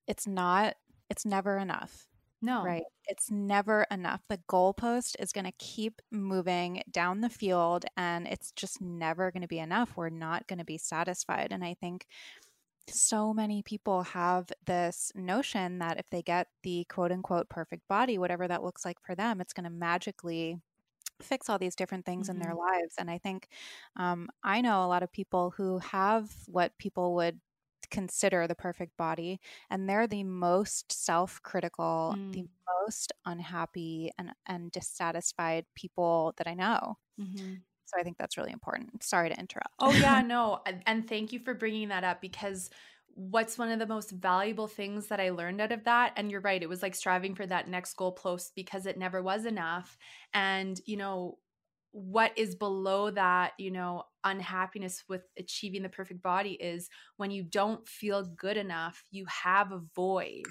it's 0.07 0.27
not 0.27 0.75
it's 1.09 1.25
never 1.25 1.59
enough 1.59 2.09
no. 2.43 2.65
Right. 2.65 2.83
It's 3.07 3.31
never 3.31 3.87
enough. 3.91 4.21
The 4.29 4.41
goalpost 4.49 5.17
is 5.19 5.33
going 5.33 5.45
to 5.45 5.53
keep 5.59 6.03
moving 6.11 6.83
down 6.91 7.21
the 7.21 7.29
field 7.29 7.85
and 7.97 8.27
it's 8.27 8.53
just 8.53 8.81
never 8.81 9.31
going 9.31 9.43
to 9.43 9.49
be 9.49 9.59
enough. 9.59 9.93
We're 9.97 10.09
not 10.09 10.47
going 10.49 10.59
to 10.59 10.65
be 10.65 10.79
satisfied. 10.79 11.49
And 11.51 11.65
I 11.65 11.75
think 11.75 12.07
so 12.89 13.33
many 13.33 13.63
people 13.63 14.03
have 14.03 14.49
this 14.67 15.13
notion 15.15 15.79
that 15.79 15.99
if 15.99 16.11
they 16.11 16.23
get 16.23 16.49
the 16.63 16.85
quote 16.89 17.13
unquote 17.13 17.49
perfect 17.49 17.87
body, 17.89 18.19
whatever 18.19 18.49
that 18.49 18.65
looks 18.65 18.85
like 18.85 18.99
for 19.01 19.15
them, 19.15 19.41
it's 19.41 19.53
going 19.53 19.65
to 19.65 19.71
magically 19.71 20.59
fix 21.21 21.49
all 21.49 21.59
these 21.59 21.77
different 21.77 22.05
things 22.05 22.29
mm-hmm. 22.29 22.37
in 22.37 22.43
their 22.43 22.57
mm-hmm. 22.57 22.81
lives. 22.81 22.95
And 22.99 23.11
I 23.11 23.19
think 23.19 23.49
um, 23.97 24.29
I 24.43 24.61
know 24.61 24.85
a 24.85 24.89
lot 24.89 25.03
of 25.03 25.13
people 25.13 25.55
who 25.57 25.79
have 25.79 26.31
what 26.47 26.77
people 26.79 27.15
would 27.15 27.41
consider 27.93 28.49
the 28.49 28.55
perfect 28.55 28.97
body 28.97 29.39
and 29.71 29.89
they're 29.89 30.07
the 30.09 30.25
most 30.25 30.91
self-critical 30.91 32.15
mm. 32.19 32.33
the 32.33 32.47
most 32.85 33.13
unhappy 33.27 34.11
and 34.19 34.31
and 34.47 34.73
dissatisfied 34.73 35.65
people 35.75 36.33
that 36.39 36.49
i 36.49 36.55
know 36.55 36.97
mm-hmm. 37.21 37.55
so 37.85 38.01
i 38.01 38.03
think 38.03 38.17
that's 38.19 38.39
really 38.39 38.51
important 38.51 39.03
sorry 39.03 39.29
to 39.29 39.39
interrupt 39.39 39.75
oh 39.79 39.93
yeah 39.93 40.23
no 40.27 40.61
and 40.87 41.07
thank 41.07 41.33
you 41.33 41.39
for 41.39 41.55
bringing 41.55 41.89
that 41.89 42.03
up 42.03 42.21
because 42.21 42.71
what's 43.15 43.59
one 43.59 43.71
of 43.71 43.79
the 43.79 43.87
most 43.87 44.11
valuable 44.11 44.67
things 44.67 45.09
that 45.09 45.21
I 45.21 45.29
learned 45.29 45.61
out 45.61 45.71
of 45.71 45.85
that? 45.85 46.15
And 46.17 46.31
you're 46.31 46.41
right, 46.41 46.63
it 46.63 46.69
was 46.69 46.83
like 46.83 46.95
striving 46.95 47.35
for 47.35 47.45
that 47.45 47.69
next 47.69 47.93
goal 47.93 48.13
post 48.13 48.53
because 48.57 48.87
it 48.87 48.97
never 48.97 49.23
was 49.23 49.45
enough. 49.45 49.99
And, 50.33 50.81
you 50.87 50.97
know, 50.97 51.37
what 51.93 52.33
is 52.37 52.55
below 52.55 53.11
that, 53.11 53.53
you 53.59 53.71
know, 53.71 54.05
unhappiness 54.25 55.05
with 55.09 55.23
achieving 55.39 55.83
the 55.83 55.89
perfect 55.89 56.23
body 56.23 56.53
is 56.53 56.89
when 57.19 57.31
you 57.31 57.43
don't 57.43 57.87
feel 57.87 58.25
good 58.25 58.57
enough, 58.57 59.05
you 59.11 59.27
have 59.27 59.73
a 59.73 59.83
void. 59.95 60.45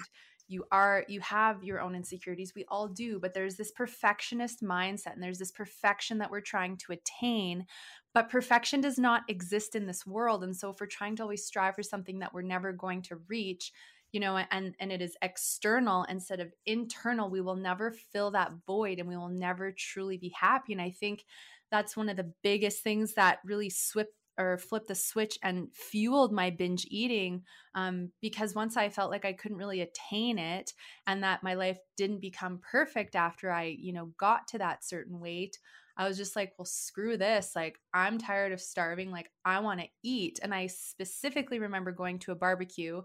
You 0.48 0.64
are 0.70 1.04
you 1.08 1.20
have 1.20 1.64
your 1.64 1.80
own 1.80 1.94
insecurities. 1.94 2.52
We 2.54 2.64
all 2.68 2.86
do, 2.88 3.18
but 3.18 3.32
there's 3.32 3.56
this 3.56 3.70
perfectionist 3.72 4.62
mindset 4.62 5.14
and 5.14 5.22
there's 5.22 5.38
this 5.38 5.50
perfection 5.50 6.18
that 6.18 6.30
we're 6.30 6.40
trying 6.40 6.76
to 6.78 6.92
attain, 6.92 7.66
but 8.12 8.28
perfection 8.28 8.80
does 8.80 8.98
not 8.98 9.22
exist 9.28 9.74
in 9.74 9.86
this 9.86 10.06
world. 10.06 10.44
And 10.44 10.54
so 10.54 10.70
if 10.70 10.76
we're 10.80 10.86
trying 10.86 11.16
to 11.16 11.22
always 11.22 11.46
strive 11.46 11.74
for 11.74 11.82
something 11.82 12.18
that 12.18 12.34
we're 12.34 12.42
never 12.42 12.72
going 12.72 13.02
to 13.02 13.16
reach, 13.28 13.72
you 14.12 14.20
know 14.20 14.36
and 14.50 14.74
and 14.78 14.92
it 14.92 15.02
is 15.02 15.16
external 15.22 16.04
instead 16.04 16.40
of 16.40 16.52
internal 16.66 17.28
we 17.28 17.40
will 17.40 17.56
never 17.56 17.90
fill 17.90 18.30
that 18.30 18.52
void 18.66 18.98
and 18.98 19.08
we 19.08 19.16
will 19.16 19.28
never 19.28 19.72
truly 19.72 20.16
be 20.16 20.32
happy 20.38 20.72
and 20.72 20.82
i 20.82 20.90
think 20.90 21.24
that's 21.70 21.96
one 21.96 22.08
of 22.08 22.16
the 22.16 22.32
biggest 22.42 22.82
things 22.82 23.14
that 23.14 23.38
really 23.44 23.70
swip 23.70 24.08
or 24.38 24.56
flipped 24.56 24.88
the 24.88 24.94
switch 24.94 25.38
and 25.42 25.68
fueled 25.74 26.32
my 26.32 26.48
binge 26.48 26.86
eating 26.90 27.42
um, 27.74 28.10
because 28.20 28.54
once 28.54 28.76
i 28.76 28.88
felt 28.88 29.10
like 29.10 29.24
i 29.24 29.32
couldn't 29.32 29.58
really 29.58 29.80
attain 29.80 30.38
it 30.38 30.72
and 31.06 31.22
that 31.22 31.42
my 31.42 31.54
life 31.54 31.78
didn't 31.96 32.20
become 32.20 32.60
perfect 32.70 33.16
after 33.16 33.50
i 33.50 33.64
you 33.64 33.92
know 33.92 34.10
got 34.18 34.46
to 34.46 34.58
that 34.58 34.84
certain 34.84 35.18
weight 35.20 35.58
I 35.96 36.08
was 36.08 36.16
just 36.16 36.36
like, 36.36 36.54
well, 36.58 36.64
screw 36.64 37.16
this. 37.16 37.52
Like, 37.54 37.78
I'm 37.92 38.18
tired 38.18 38.52
of 38.52 38.60
starving. 38.60 39.10
Like, 39.10 39.30
I 39.44 39.60
want 39.60 39.80
to 39.80 39.88
eat. 40.02 40.40
And 40.42 40.54
I 40.54 40.68
specifically 40.68 41.58
remember 41.58 41.92
going 41.92 42.18
to 42.20 42.32
a 42.32 42.36
barbecue 42.36 43.02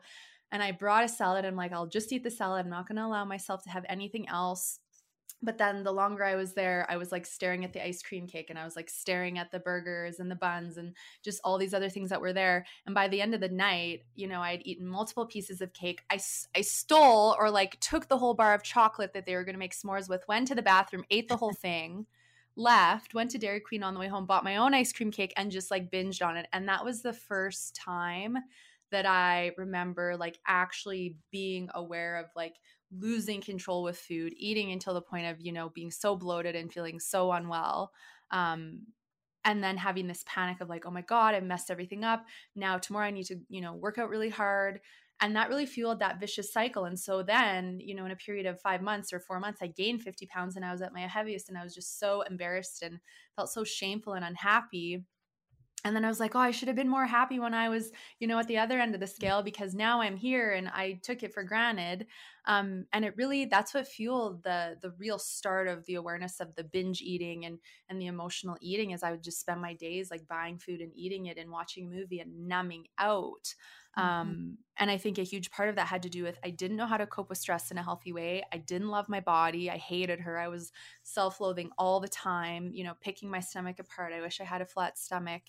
and 0.51 0.63
I 0.63 0.71
brought 0.71 1.03
a 1.03 1.09
salad. 1.09 1.45
I'm 1.45 1.55
like, 1.55 1.73
I'll 1.73 1.87
just 1.87 2.11
eat 2.11 2.23
the 2.23 2.31
salad. 2.31 2.65
I'm 2.65 2.69
not 2.69 2.87
going 2.87 2.97
to 2.97 3.05
allow 3.05 3.25
myself 3.25 3.63
to 3.63 3.69
have 3.69 3.85
anything 3.89 4.27
else. 4.29 4.79
But 5.43 5.59
then 5.59 5.83
the 5.83 5.91
longer 5.91 6.23
I 6.23 6.35
was 6.35 6.53
there, 6.53 6.87
I 6.89 6.97
was 6.97 7.11
like 7.11 7.25
staring 7.25 7.63
at 7.63 7.71
the 7.71 7.85
ice 7.85 8.01
cream 8.01 8.25
cake 8.25 8.49
and 8.49 8.57
I 8.57 8.65
was 8.65 8.75
like 8.75 8.89
staring 8.89 9.37
at 9.37 9.51
the 9.51 9.59
burgers 9.59 10.19
and 10.19 10.31
the 10.31 10.35
buns 10.35 10.77
and 10.77 10.95
just 11.23 11.39
all 11.43 11.59
these 11.59 11.75
other 11.75 11.89
things 11.89 12.09
that 12.09 12.21
were 12.21 12.33
there. 12.33 12.65
And 12.87 12.95
by 12.95 13.07
the 13.07 13.21
end 13.21 13.35
of 13.35 13.41
the 13.41 13.49
night, 13.49 14.01
you 14.15 14.27
know, 14.27 14.41
I 14.41 14.51
had 14.51 14.65
eaten 14.65 14.87
multiple 14.87 15.27
pieces 15.27 15.61
of 15.61 15.73
cake. 15.73 16.01
I, 16.09 16.19
I 16.55 16.61
stole 16.61 17.35
or 17.37 17.51
like 17.51 17.79
took 17.79 18.07
the 18.07 18.17
whole 18.17 18.33
bar 18.33 18.55
of 18.55 18.63
chocolate 18.63 19.13
that 19.13 19.27
they 19.27 19.35
were 19.35 19.43
going 19.43 19.53
to 19.53 19.59
make 19.59 19.75
s'mores 19.75 20.09
with, 20.09 20.27
went 20.27 20.47
to 20.47 20.55
the 20.55 20.63
bathroom, 20.63 21.03
ate 21.11 21.27
the 21.27 21.37
whole 21.37 21.53
thing 21.61 22.07
left, 22.55 23.13
went 23.13 23.29
to 23.31 23.37
Dairy 23.37 23.59
Queen 23.59 23.83
on 23.83 23.93
the 23.93 23.99
way 23.99 24.07
home, 24.07 24.25
bought 24.25 24.43
my 24.43 24.57
own 24.57 24.73
ice 24.73 24.91
cream 24.91 25.11
cake, 25.11 25.33
and 25.37 25.51
just 25.51 25.69
like 25.69 25.91
binged 25.91 26.25
on 26.25 26.35
it. 26.35 26.47
And 26.51 26.67
that 26.67 26.83
was 26.83 27.03
the 27.03 27.13
first 27.13 27.75
time 27.75 28.37
that 28.91 29.05
I 29.05 29.51
remember 29.57 30.15
like 30.17 30.39
actually 30.47 31.17
being 31.31 31.69
aware 31.73 32.17
of 32.17 32.25
like 32.35 32.55
losing 32.91 33.41
control 33.41 33.83
with 33.83 33.97
food, 33.97 34.33
eating 34.37 34.71
until 34.71 34.93
the 34.93 35.01
point 35.01 35.27
of, 35.27 35.37
you 35.39 35.51
know, 35.51 35.69
being 35.69 35.91
so 35.91 36.15
bloated 36.15 36.55
and 36.55 36.71
feeling 36.71 36.99
so 36.99 37.31
unwell. 37.31 37.91
Um, 38.31 38.87
and 39.43 39.63
then 39.63 39.77
having 39.77 40.07
this 40.07 40.23
panic 40.25 40.59
of 40.61 40.69
like, 40.69 40.85
oh 40.85 40.91
my 40.91 41.01
God, 41.01 41.33
I 41.33 41.39
messed 41.39 41.71
everything 41.71 42.03
up. 42.03 42.25
Now 42.55 42.77
tomorrow 42.77 43.07
I 43.07 43.11
need 43.11 43.25
to, 43.25 43.37
you 43.49 43.61
know, 43.61 43.73
work 43.73 43.97
out 43.97 44.09
really 44.09 44.29
hard. 44.29 44.81
And 45.19 45.35
that 45.35 45.49
really 45.49 45.65
fueled 45.65 45.99
that 45.99 46.19
vicious 46.19 46.53
cycle. 46.53 46.85
And 46.85 46.99
so 46.99 47.23
then, 47.23 47.79
you 47.79 47.95
know, 47.95 48.05
in 48.05 48.11
a 48.11 48.15
period 48.15 48.45
of 48.45 48.61
five 48.61 48.81
months 48.81 49.11
or 49.11 49.19
four 49.19 49.39
months, 49.39 49.59
I 49.61 49.67
gained 49.67 50.03
50 50.03 50.27
pounds 50.27 50.55
and 50.55 50.63
I 50.63 50.71
was 50.71 50.81
at 50.81 50.93
my 50.93 51.01
heaviest 51.01 51.49
and 51.49 51.57
I 51.57 51.63
was 51.63 51.73
just 51.73 51.99
so 51.99 52.21
embarrassed 52.21 52.83
and 52.83 52.99
felt 53.35 53.49
so 53.49 53.63
shameful 53.63 54.13
and 54.13 54.23
unhappy 54.23 55.03
and 55.83 55.95
then 55.95 56.03
I 56.03 56.07
was 56.07 56.19
like, 56.19 56.35
oh, 56.35 56.39
I 56.39 56.51
should 56.51 56.67
have 56.67 56.75
been 56.75 56.89
more 56.89 57.05
happy 57.05 57.39
when 57.39 57.53
I 57.53 57.69
was, 57.69 57.91
you 58.19 58.27
know, 58.27 58.39
at 58.39 58.47
the 58.47 58.57
other 58.57 58.79
end 58.79 58.93
of 58.93 58.99
the 58.99 59.05
mm. 59.05 59.15
scale 59.15 59.43
because 59.43 59.73
now 59.73 60.01
I'm 60.01 60.17
here 60.17 60.53
and 60.53 60.67
I 60.69 60.99
took 61.03 61.23
it 61.23 61.33
for 61.33 61.43
granted. 61.43 62.07
Um, 62.47 62.85
and 62.93 63.03
it 63.03 63.13
really 63.17 63.43
that's 63.45 63.73
what 63.73 63.87
fueled 63.87 64.43
the 64.43 64.77
the 64.81 64.91
real 64.91 65.19
start 65.19 65.67
of 65.67 65.85
the 65.85 65.95
awareness 65.95 66.39
of 66.39 66.55
the 66.55 66.63
binge 66.63 67.01
eating 67.01 67.45
and 67.45 67.59
and 67.89 68.01
the 68.01 68.07
emotional 68.07 68.57
eating. 68.61 68.91
Is 68.91 69.03
I 69.03 69.11
would 69.11 69.23
just 69.23 69.39
spend 69.39 69.61
my 69.61 69.73
days 69.73 70.09
like 70.09 70.27
buying 70.27 70.57
food 70.57 70.79
and 70.79 70.93
eating 70.95 71.25
it 71.25 71.37
and 71.37 71.51
watching 71.51 71.87
a 71.87 71.95
movie 71.95 72.21
and 72.21 72.47
numbing 72.47 72.85
out. 72.97 73.53
Mm-hmm. 73.97 74.07
Um, 74.07 74.57
and 74.77 74.89
I 74.89 74.97
think 74.97 75.17
a 75.17 75.23
huge 75.23 75.51
part 75.51 75.69
of 75.69 75.75
that 75.75 75.87
had 75.87 76.03
to 76.03 76.09
do 76.09 76.23
with 76.23 76.39
I 76.41 76.51
didn't 76.51 76.77
know 76.77 76.85
how 76.85 76.97
to 76.97 77.05
cope 77.05 77.29
with 77.29 77.37
stress 77.37 77.69
in 77.69 77.77
a 77.77 77.83
healthy 77.83 78.13
way. 78.13 78.43
I 78.53 78.57
didn't 78.57 78.89
love 78.89 79.09
my 79.09 79.19
body. 79.19 79.69
I 79.69 79.77
hated 79.77 80.21
her. 80.21 80.39
I 80.39 80.47
was 80.47 80.71
self 81.03 81.41
loathing 81.41 81.71
all 81.77 81.99
the 81.99 82.07
time, 82.07 82.71
you 82.73 82.85
know, 82.85 82.93
picking 83.01 83.29
my 83.29 83.41
stomach 83.41 83.79
apart. 83.79 84.13
I 84.13 84.21
wish 84.21 84.39
I 84.39 84.45
had 84.45 84.61
a 84.61 84.65
flat 84.65 84.97
stomach. 84.97 85.41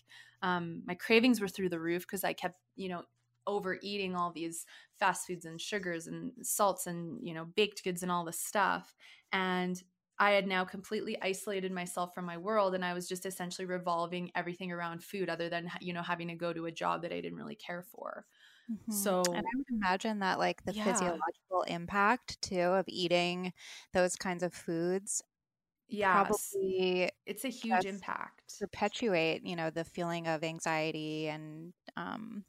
Um, 0.43 0.83
my 0.85 0.95
cravings 0.95 1.40
were 1.40 1.49
through 1.49 1.69
the 1.69 1.81
roof 1.81 2.02
because 2.02 2.25
I 2.25 2.33
kept, 2.33 2.59
you 2.75 2.88
know, 2.88 3.02
overeating 3.49 4.14
all 4.14 4.31
these 4.31 4.67
fast 4.95 5.26
foods 5.26 5.45
and 5.45 5.61
sugars 5.61 6.07
and 6.07 6.33
salts 6.43 6.87
and, 6.87 7.19
you 7.26 7.35
know, 7.35 7.47
baked 7.57 7.83
goods 7.83 8.02
and 8.05 8.12
all 8.12 8.25
this 8.25 8.38
stuff. 8.38 8.95
And 9.33 9.83
I 10.19 10.33
had 10.33 10.47
now 10.47 10.64
completely 10.64 11.17
isolated 11.23 11.73
myself 11.73 12.14
from 12.14 12.25
my 12.25 12.37
world 12.37 12.75
and 12.75 12.85
I 12.85 12.93
was 12.93 13.09
just 13.09 13.25
essentially 13.25 13.67
revolving 13.67 14.31
everything 14.35 14.73
around 14.73 15.02
food 15.02 15.28
other 15.28 15.49
than 15.49 15.71
you 15.81 15.93
know 15.93 16.02
having 16.02 16.28
to 16.28 16.35
go 16.35 16.52
to 16.52 16.67
a 16.67 16.73
job 16.73 17.02
that 17.02 17.12
I 17.12 17.21
didn't 17.21 17.38
really 17.38 17.55
care 17.55 17.83
for. 17.83 18.26
Mm-hmm. 18.71 18.93
So, 18.93 19.23
and 19.28 19.38
I 19.38 19.57
would 19.57 19.67
imagine 19.71 20.19
that, 20.19 20.38
like, 20.38 20.62
the 20.64 20.75
yeah. 20.75 20.85
physiological 20.85 21.62
impact 21.69 22.43
too 22.43 22.61
of 22.61 22.85
eating 22.88 23.55
those 23.95 24.14
kinds 24.17 24.43
of 24.43 24.52
foods 24.52 25.23
yeah 25.88 26.23
probably 26.23 27.11
it's 27.25 27.45
a 27.45 27.49
huge 27.49 27.87
impact 27.87 28.43
perpetuate 28.61 29.45
you 29.45 29.57
know 29.57 29.71
the 29.71 29.85
feeling 29.85 30.26
of 30.28 30.45
anxiety 30.45 31.28
and 31.28 31.73
um 31.97 32.45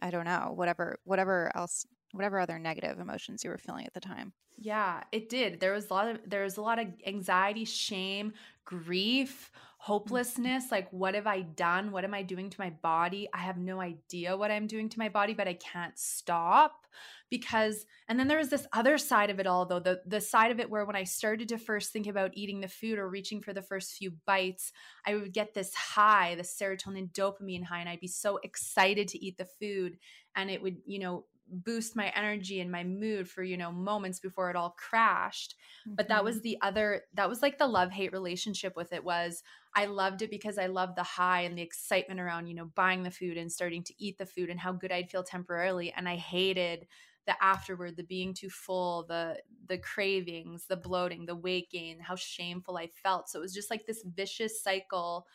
i 0.00 0.10
don't 0.10 0.24
know 0.24 0.52
whatever 0.54 0.98
whatever 1.04 1.50
else 1.54 1.86
whatever 2.12 2.40
other 2.40 2.58
negative 2.58 2.98
emotions 2.98 3.44
you 3.44 3.50
were 3.50 3.58
feeling 3.58 3.86
at 3.86 3.94
the 3.94 4.00
time. 4.00 4.32
Yeah 4.56 5.02
it 5.12 5.28
did. 5.28 5.60
There 5.60 5.72
was 5.72 5.90
a 5.90 5.94
lot 5.94 6.08
of 6.08 6.18
there 6.26 6.42
was 6.42 6.56
a 6.56 6.62
lot 6.62 6.78
of 6.78 6.86
anxiety 7.06 7.64
shame 7.64 8.32
grief 8.64 9.50
hopelessness 9.86 10.72
like 10.72 10.88
what 10.90 11.14
have 11.14 11.28
i 11.28 11.42
done 11.42 11.92
what 11.92 12.02
am 12.02 12.12
i 12.12 12.20
doing 12.20 12.50
to 12.50 12.60
my 12.60 12.70
body 12.82 13.28
i 13.32 13.38
have 13.38 13.56
no 13.56 13.80
idea 13.80 14.36
what 14.36 14.50
i'm 14.50 14.66
doing 14.66 14.88
to 14.88 14.98
my 14.98 15.08
body 15.08 15.32
but 15.32 15.46
i 15.46 15.54
can't 15.54 15.96
stop 15.96 16.88
because 17.30 17.86
and 18.08 18.18
then 18.18 18.26
there 18.26 18.38
was 18.38 18.48
this 18.48 18.66
other 18.72 18.98
side 18.98 19.30
of 19.30 19.38
it 19.38 19.46
all 19.46 19.64
though 19.64 19.78
the 19.78 20.00
the 20.04 20.20
side 20.20 20.50
of 20.50 20.58
it 20.58 20.68
where 20.68 20.84
when 20.84 20.96
i 20.96 21.04
started 21.04 21.48
to 21.48 21.56
first 21.56 21.92
think 21.92 22.08
about 22.08 22.32
eating 22.34 22.60
the 22.60 22.66
food 22.66 22.98
or 22.98 23.08
reaching 23.08 23.40
for 23.40 23.52
the 23.52 23.62
first 23.62 23.92
few 23.92 24.10
bites 24.26 24.72
i 25.06 25.14
would 25.14 25.32
get 25.32 25.54
this 25.54 25.72
high 25.72 26.34
the 26.34 26.42
serotonin 26.42 27.08
dopamine 27.12 27.62
high 27.62 27.78
and 27.78 27.88
i'd 27.88 28.00
be 28.00 28.08
so 28.08 28.40
excited 28.42 29.06
to 29.06 29.24
eat 29.24 29.38
the 29.38 29.48
food 29.60 29.98
and 30.34 30.50
it 30.50 30.60
would 30.60 30.78
you 30.84 30.98
know 30.98 31.24
boost 31.48 31.94
my 31.94 32.08
energy 32.16 32.60
and 32.60 32.70
my 32.70 32.82
mood 32.82 33.28
for 33.28 33.42
you 33.42 33.56
know 33.56 33.70
moments 33.70 34.18
before 34.18 34.50
it 34.50 34.56
all 34.56 34.74
crashed 34.76 35.54
mm-hmm. 35.86 35.94
but 35.94 36.08
that 36.08 36.24
was 36.24 36.36
mm-hmm. 36.36 36.42
the 36.42 36.58
other 36.62 37.02
that 37.14 37.28
was 37.28 37.42
like 37.42 37.58
the 37.58 37.66
love 37.66 37.90
hate 37.90 38.12
relationship 38.12 38.74
with 38.76 38.92
it 38.92 39.04
was 39.04 39.42
i 39.76 39.86
loved 39.86 40.22
it 40.22 40.30
because 40.30 40.58
i 40.58 40.66
loved 40.66 40.96
the 40.96 41.02
high 41.02 41.42
and 41.42 41.56
the 41.56 41.62
excitement 41.62 42.18
around 42.18 42.46
you 42.46 42.54
know 42.54 42.66
buying 42.74 43.02
the 43.02 43.10
food 43.10 43.36
and 43.36 43.52
starting 43.52 43.82
to 43.82 43.94
eat 43.98 44.18
the 44.18 44.26
food 44.26 44.50
and 44.50 44.58
how 44.58 44.72
good 44.72 44.90
i'd 44.90 45.10
feel 45.10 45.22
temporarily 45.22 45.92
and 45.96 46.08
i 46.08 46.16
hated 46.16 46.86
the 47.26 47.42
afterward 47.42 47.96
the 47.96 48.02
being 48.02 48.34
too 48.34 48.50
full 48.50 49.04
the 49.08 49.36
the 49.68 49.78
cravings 49.78 50.66
the 50.66 50.76
bloating 50.76 51.26
the 51.26 51.36
weight 51.36 51.70
gain 51.70 52.00
how 52.00 52.16
shameful 52.16 52.76
i 52.76 52.88
felt 53.02 53.28
so 53.28 53.38
it 53.38 53.42
was 53.42 53.54
just 53.54 53.70
like 53.70 53.86
this 53.86 54.04
vicious 54.14 54.62
cycle 54.62 55.26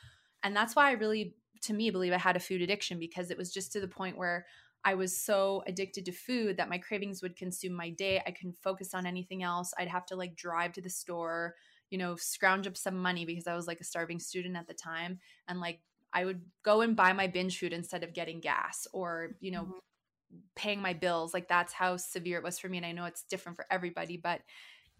and 0.43 0.55
that's 0.55 0.75
why 0.75 0.89
i 0.89 0.93
really 0.93 1.35
to 1.61 1.73
me 1.73 1.89
believe 1.89 2.13
i 2.13 2.17
had 2.17 2.35
a 2.35 2.39
food 2.39 2.61
addiction 2.61 2.99
because 2.99 3.29
it 3.31 3.37
was 3.37 3.53
just 3.53 3.71
to 3.71 3.79
the 3.79 3.87
point 3.87 4.17
where 4.17 4.45
I 4.83 4.95
was 4.95 5.15
so 5.15 5.63
addicted 5.67 6.05
to 6.05 6.11
food 6.11 6.57
that 6.57 6.69
my 6.69 6.77
cravings 6.77 7.21
would 7.21 7.35
consume 7.35 7.73
my 7.73 7.89
day. 7.89 8.21
I 8.25 8.31
couldn't 8.31 8.57
focus 8.61 8.93
on 8.93 9.05
anything 9.05 9.43
else. 9.43 9.73
I'd 9.77 9.87
have 9.87 10.05
to 10.07 10.15
like 10.15 10.35
drive 10.35 10.73
to 10.73 10.81
the 10.81 10.89
store, 10.89 11.55
you 11.91 11.97
know, 11.97 12.15
scrounge 12.15 12.65
up 12.65 12.77
some 12.77 12.97
money 12.97 13.25
because 13.25 13.45
I 13.45 13.55
was 13.55 13.67
like 13.67 13.81
a 13.81 13.83
starving 13.83 14.19
student 14.19 14.55
at 14.55 14.67
the 14.67 14.73
time. 14.73 15.19
And 15.47 15.59
like 15.59 15.81
I 16.13 16.25
would 16.25 16.41
go 16.63 16.81
and 16.81 16.95
buy 16.95 17.13
my 17.13 17.27
binge 17.27 17.59
food 17.59 17.73
instead 17.73 18.03
of 18.03 18.13
getting 18.13 18.39
gas 18.39 18.87
or, 18.93 19.35
you 19.41 19.51
know, 19.51 19.63
mm-hmm. 19.63 20.37
paying 20.55 20.81
my 20.81 20.93
bills. 20.93 21.33
Like 21.33 21.49
that's 21.49 21.73
how 21.73 21.97
severe 21.97 22.37
it 22.37 22.43
was 22.43 22.57
for 22.57 22.69
me. 22.69 22.77
And 22.77 22.85
I 22.85 22.93
know 22.93 23.05
it's 23.05 23.23
different 23.23 23.57
for 23.57 23.65
everybody, 23.69 24.17
but 24.17 24.41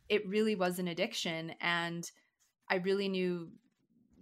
it 0.10 0.28
really 0.28 0.56
was 0.56 0.80
an 0.80 0.90
addiction. 0.90 1.54
And 1.62 2.10
I 2.70 2.76
really 2.76 3.08
knew 3.08 3.50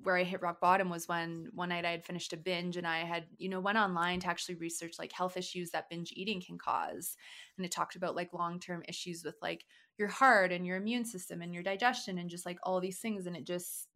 where 0.04 0.16
I 0.16 0.24
hit 0.24 0.42
rock 0.42 0.62
bottom 0.62 0.90
was 0.90 1.08
when 1.08 1.50
one 1.54 1.70
night 1.70 1.86
I 1.86 1.92
had 1.92 2.06
finished 2.06 2.34
a 2.34 2.38
binge 2.38 2.78
and 2.78 2.88
I 2.88 3.00
had, 3.00 3.26
you 3.38 3.50
know, 3.50 3.60
went 3.60 3.78
online 3.78 4.20
to 4.22 4.28
actually 4.28 4.56
research 4.56 4.94
like 4.98 5.12
health 5.12 5.36
issues 5.38 5.72
that 5.72 5.90
binge 5.90 6.14
eating 6.16 6.42
can 6.42 6.58
cause. 6.58 7.18
And 7.58 7.66
it 7.66 7.72
talked 7.72 7.96
about 7.96 8.16
like 8.16 8.32
long 8.32 8.60
term 8.60 8.84
issues 8.88 9.24
with 9.26 9.36
like 9.42 9.66
your 10.00 10.08
heart 10.08 10.52
and 10.52 10.66
your 10.66 10.78
immune 10.78 11.06
system 11.06 11.42
and 11.42 11.54
your 11.54 11.64
digestion 11.64 12.18
and 12.18 12.30
just 12.30 12.46
like 12.46 12.58
all 12.64 12.80
these 12.80 13.00
things. 13.00 13.26
And 13.26 13.36
it 13.36 13.46
just, 13.46 13.88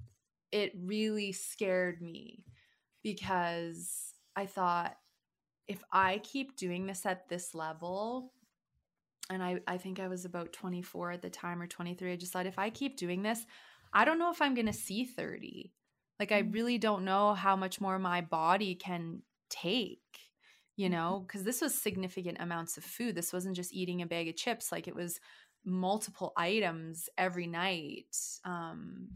it 0.52 0.74
really 0.78 1.32
scared 1.32 2.02
me 2.02 2.44
because 3.02 4.14
I 4.36 4.46
thought 4.46 4.96
if 5.68 5.82
I 5.92 6.20
keep 6.24 6.58
doing 6.58 6.86
this 6.86 7.06
at 7.06 7.30
this 7.30 7.56
level, 7.56 8.34
and 9.30 9.42
I, 9.42 9.60
I 9.66 9.78
think 9.78 10.00
I 10.00 10.10
was 10.10 10.26
about 10.26 10.52
24 10.52 11.12
at 11.14 11.22
the 11.22 11.30
time 11.30 11.62
or 11.62 11.68
23, 11.68 12.12
I 12.12 12.16
just 12.18 12.34
thought 12.34 12.46
if 12.46 12.60
I 12.60 12.70
keep 12.70 12.98
doing 12.98 13.24
this, 13.24 13.46
I 13.94 14.06
don't 14.06 14.20
know 14.20 14.32
if 14.32 14.42
I'm 14.42 14.54
going 14.54 14.68
to 14.68 14.74
see 14.74 15.06
30 15.06 15.72
like 16.20 16.32
I 16.32 16.44
mm. 16.44 16.54
really 16.54 16.78
don't 16.78 17.06
know 17.06 17.34
how 17.34 17.56
much 17.56 17.82
more 17.82 18.00
my 18.00 18.22
body 18.22 18.76
can 18.76 19.22
take, 19.50 20.00
you 20.76 20.86
mm-hmm. 20.86 20.94
know, 20.94 21.26
because 21.28 21.44
this 21.44 21.62
was 21.62 21.76
significant 21.76 22.38
amounts 22.40 22.78
of 22.78 22.84
food. 22.84 23.16
This 23.16 23.34
wasn't 23.34 23.56
just 23.56 23.74
eating 23.74 24.02
a 24.02 24.06
bag 24.06 24.30
of 24.30 24.36
chips, 24.36 24.72
like 24.72 24.88
it 24.88 24.96
was 24.96 25.20
multiple 25.66 26.34
items 26.36 27.10
every 27.18 27.48
night 27.48 28.16
um, 28.46 29.08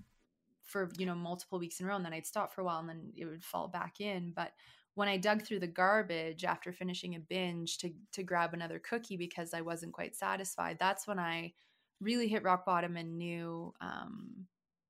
for, 0.64 0.90
you 0.98 1.06
know, 1.06 1.16
multiple 1.16 1.60
weeks 1.60 1.80
in 1.80 1.86
a 1.86 1.90
row. 1.90 1.96
And 1.96 2.06
then 2.06 2.14
I'd 2.14 2.28
stop 2.28 2.54
for 2.54 2.62
a 2.62 2.64
while 2.64 2.80
and 2.80 2.90
then 2.90 3.12
it 3.16 3.26
would 3.26 3.44
fall 3.44 3.68
back 3.68 4.00
in. 4.00 4.34
But 4.36 4.52
when 4.96 5.08
I 5.08 5.18
dug 5.18 5.44
through 5.44 5.60
the 5.60 5.68
garbage 5.68 6.44
after 6.44 6.72
finishing 6.72 7.16
a 7.16 7.20
binge 7.20 7.78
to 7.80 7.92
to 8.14 8.24
grab 8.24 8.54
another 8.54 8.80
cookie 8.80 9.18
because 9.18 9.54
I 9.54 9.62
wasn't 9.62 9.94
quite 9.94 10.16
satisfied, 10.16 10.78
that's 10.80 11.08
when 11.08 11.20
I 11.20 11.54
really 12.02 12.28
hit 12.28 12.44
rock 12.44 12.66
bottom 12.66 12.98
and 12.98 13.18
knew 13.18 13.74
um, 13.82 14.48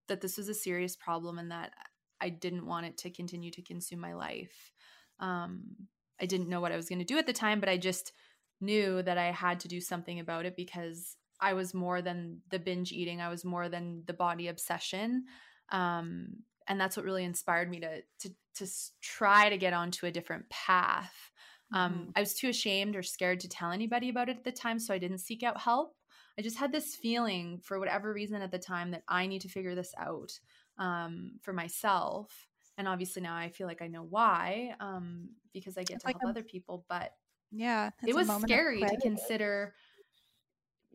that 0.07 0.21
this 0.21 0.37
was 0.37 0.49
a 0.49 0.53
serious 0.53 0.95
problem 0.95 1.39
and 1.39 1.51
that 1.51 1.73
I 2.19 2.29
didn't 2.29 2.65
want 2.65 2.85
it 2.85 2.97
to 2.99 3.09
continue 3.09 3.51
to 3.51 3.61
consume 3.61 3.99
my 3.99 4.13
life. 4.13 4.71
Um, 5.19 5.75
I 6.21 6.25
didn't 6.25 6.49
know 6.49 6.61
what 6.61 6.71
I 6.71 6.77
was 6.77 6.89
going 6.89 6.99
to 6.99 7.05
do 7.05 7.17
at 7.17 7.27
the 7.27 7.33
time, 7.33 7.59
but 7.59 7.69
I 7.69 7.77
just 7.77 8.13
knew 8.59 9.01
that 9.03 9.17
I 9.17 9.31
had 9.31 9.59
to 9.61 9.67
do 9.67 9.79
something 9.79 10.19
about 10.19 10.45
it 10.45 10.55
because 10.55 11.15
I 11.39 11.53
was 11.53 11.73
more 11.73 12.01
than 12.01 12.41
the 12.49 12.59
binge 12.59 12.91
eating. 12.91 13.21
I 13.21 13.29
was 13.29 13.45
more 13.45 13.69
than 13.69 14.03
the 14.05 14.13
body 14.13 14.47
obsession. 14.47 15.25
Um, 15.71 16.43
and 16.67 16.79
that's 16.79 16.97
what 16.97 17.05
really 17.05 17.23
inspired 17.23 17.69
me 17.69 17.79
to, 17.79 18.01
to, 18.21 18.29
to 18.55 18.67
try 19.01 19.49
to 19.49 19.57
get 19.57 19.73
onto 19.73 20.05
a 20.05 20.11
different 20.11 20.49
path. 20.49 21.31
Um, 21.73 21.93
mm-hmm. 21.93 22.09
I 22.15 22.19
was 22.21 22.33
too 22.33 22.49
ashamed 22.49 22.95
or 22.95 23.03
scared 23.03 23.39
to 23.41 23.49
tell 23.49 23.71
anybody 23.71 24.09
about 24.09 24.29
it 24.29 24.37
at 24.37 24.43
the 24.43 24.51
time, 24.51 24.79
so 24.79 24.93
I 24.93 24.97
didn't 24.97 25.19
seek 25.19 25.43
out 25.43 25.59
help. 25.59 25.95
I 26.39 26.41
just 26.41 26.57
had 26.57 26.71
this 26.71 26.95
feeling 26.95 27.59
for 27.63 27.79
whatever 27.79 28.13
reason 28.13 28.41
at 28.41 28.51
the 28.51 28.59
time 28.59 28.91
that 28.91 29.03
I 29.07 29.27
need 29.27 29.41
to 29.41 29.49
figure 29.49 29.75
this 29.75 29.93
out 29.97 30.31
um, 30.77 31.33
for 31.41 31.51
myself. 31.51 32.47
And 32.77 32.87
obviously 32.87 33.23
now 33.23 33.35
I 33.35 33.49
feel 33.49 33.65
like 33.65 33.81
I 33.81 33.87
know 33.87 34.05
why 34.07 34.75
um, 34.79 35.29
because 35.51 35.77
I 35.77 35.83
get 35.83 35.95
it's 35.95 36.03
to 36.03 36.09
like 36.09 36.17
help 36.21 36.29
a, 36.29 36.39
other 36.39 36.43
people. 36.43 36.85
But 36.87 37.11
yeah, 37.51 37.89
it 38.05 38.15
was 38.15 38.29
scary 38.41 38.81
to 38.81 38.97
consider, 39.01 39.73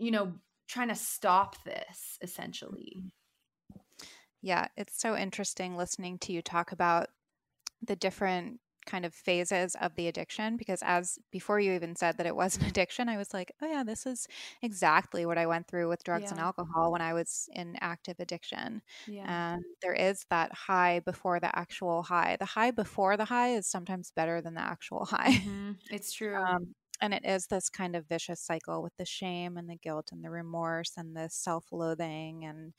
you 0.03 0.11
know, 0.11 0.33
trying 0.69 0.89
to 0.89 0.95
stop 0.95 1.63
this 1.65 2.19
essentially. 2.21 2.97
Mm-hmm. 2.99 3.79
Yeah, 4.43 4.67
it's 4.77 5.01
so 5.01 5.17
interesting 5.17 5.77
listening 5.77 6.19
to 6.21 6.33
you 6.33 6.43
talk 6.43 6.73
about 6.73 7.09
the 7.81 7.95
different 7.95 8.59
kind 8.85 9.05
of 9.05 9.15
phases 9.15 9.77
of 9.81 9.95
the 9.95 10.09
addiction 10.09 10.57
because 10.57 10.81
as 10.83 11.17
before 11.31 11.61
you 11.61 11.73
even 11.73 11.95
said 11.95 12.17
that 12.17 12.27
it 12.27 12.35
was 12.35 12.57
an 12.57 12.65
addiction 12.67 13.09
i 13.09 13.17
was 13.17 13.33
like 13.33 13.53
oh 13.63 13.67
yeah 13.67 13.85
this 13.85 14.07
is 14.07 14.27
exactly 14.61 15.25
what 15.25 15.39
i 15.39 15.47
went 15.47 15.69
through 15.69 15.89
with 15.89 16.03
drugs 16.03 16.25
yeah. 16.25 16.31
and 16.31 16.41
alcohol 16.41 16.91
when 16.91 17.01
i 17.01 17.15
was 17.15 17.49
in 17.53 17.77
active 17.81 18.17
addiction 18.19 18.83
yeah. 19.07 19.53
and 19.55 19.63
there 19.83 19.93
is 19.93 20.27
that 20.31 20.53
high 20.53 21.01
before 21.05 21.39
the 21.39 21.57
actual 21.57 22.03
high 22.03 22.37
the 22.41 22.45
high 22.45 22.73
before 22.73 23.17
the 23.17 23.25
high 23.25 23.55
is 23.55 23.69
sometimes 23.69 24.11
better 24.17 24.41
than 24.41 24.55
the 24.55 24.61
actual 24.61 25.05
high 25.05 25.31
mm-hmm. 25.31 25.73
it's 25.93 26.13
true 26.17 26.35
um, 26.35 26.75
and 27.03 27.13
it 27.13 27.25
is 27.27 27.47
this 27.47 27.69
kind 27.69 27.95
of 27.95 28.09
vicious 28.09 28.41
cycle 28.41 28.83
with 28.83 28.97
the 28.97 29.05
shame 29.05 29.59
and 29.59 29.69
the 29.69 29.77
guilt 29.77 30.09
and 30.13 30.25
the 30.25 30.31
remorse 30.31 30.93
and 30.97 31.15
the 31.15 31.29
self-loathing 31.31 32.47
and 32.47 32.73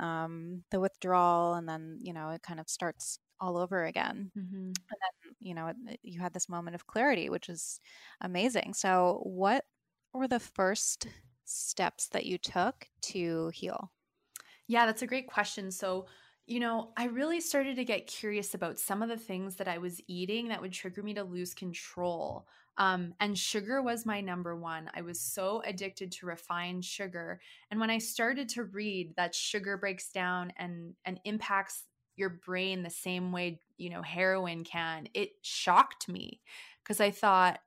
um, 0.00 0.64
the 0.70 0.80
withdrawal 0.80 1.54
and 1.54 1.68
then 1.68 1.98
you 2.02 2.12
know 2.12 2.30
it 2.30 2.42
kind 2.42 2.60
of 2.60 2.68
starts 2.68 3.18
all 3.40 3.58
over 3.58 3.84
again. 3.84 4.30
Mm-hmm. 4.36 4.56
And 4.56 4.74
then, 4.88 5.34
you 5.40 5.54
know, 5.54 5.72
you 6.02 6.20
had 6.20 6.32
this 6.32 6.48
moment 6.48 6.74
of 6.74 6.86
clarity, 6.86 7.28
which 7.28 7.48
is 7.48 7.80
amazing. 8.20 8.74
So, 8.74 9.20
what 9.24 9.64
were 10.12 10.28
the 10.28 10.40
first 10.40 11.08
steps 11.44 12.08
that 12.08 12.26
you 12.26 12.38
took 12.38 12.86
to 13.02 13.50
heal? 13.54 13.90
Yeah, 14.66 14.86
that's 14.86 15.02
a 15.02 15.06
great 15.06 15.26
question. 15.26 15.70
So, 15.70 16.06
you 16.46 16.60
know, 16.60 16.92
I 16.96 17.06
really 17.06 17.40
started 17.40 17.76
to 17.76 17.84
get 17.84 18.06
curious 18.06 18.54
about 18.54 18.78
some 18.78 19.02
of 19.02 19.08
the 19.08 19.16
things 19.16 19.56
that 19.56 19.68
I 19.68 19.78
was 19.78 20.00
eating 20.08 20.48
that 20.48 20.60
would 20.60 20.72
trigger 20.72 21.02
me 21.02 21.14
to 21.14 21.24
lose 21.24 21.54
control. 21.54 22.46
Um, 22.76 23.14
and 23.20 23.38
sugar 23.38 23.82
was 23.82 24.04
my 24.04 24.20
number 24.20 24.56
one. 24.56 24.90
I 24.94 25.02
was 25.02 25.20
so 25.20 25.62
addicted 25.64 26.10
to 26.12 26.26
refined 26.26 26.84
sugar. 26.84 27.40
And 27.70 27.78
when 27.78 27.90
I 27.90 27.98
started 27.98 28.48
to 28.50 28.64
read 28.64 29.14
that 29.16 29.34
sugar 29.34 29.76
breaks 29.76 30.10
down 30.10 30.52
and 30.56 30.94
and 31.04 31.20
impacts 31.24 31.84
your 32.16 32.30
brain 32.30 32.82
the 32.82 32.90
same 32.90 33.32
way, 33.32 33.60
you 33.76 33.90
know, 33.90 34.02
heroin 34.02 34.64
can, 34.64 35.08
it 35.14 35.30
shocked 35.42 36.08
me 36.08 36.40
because 36.82 37.00
I 37.00 37.10
thought, 37.10 37.58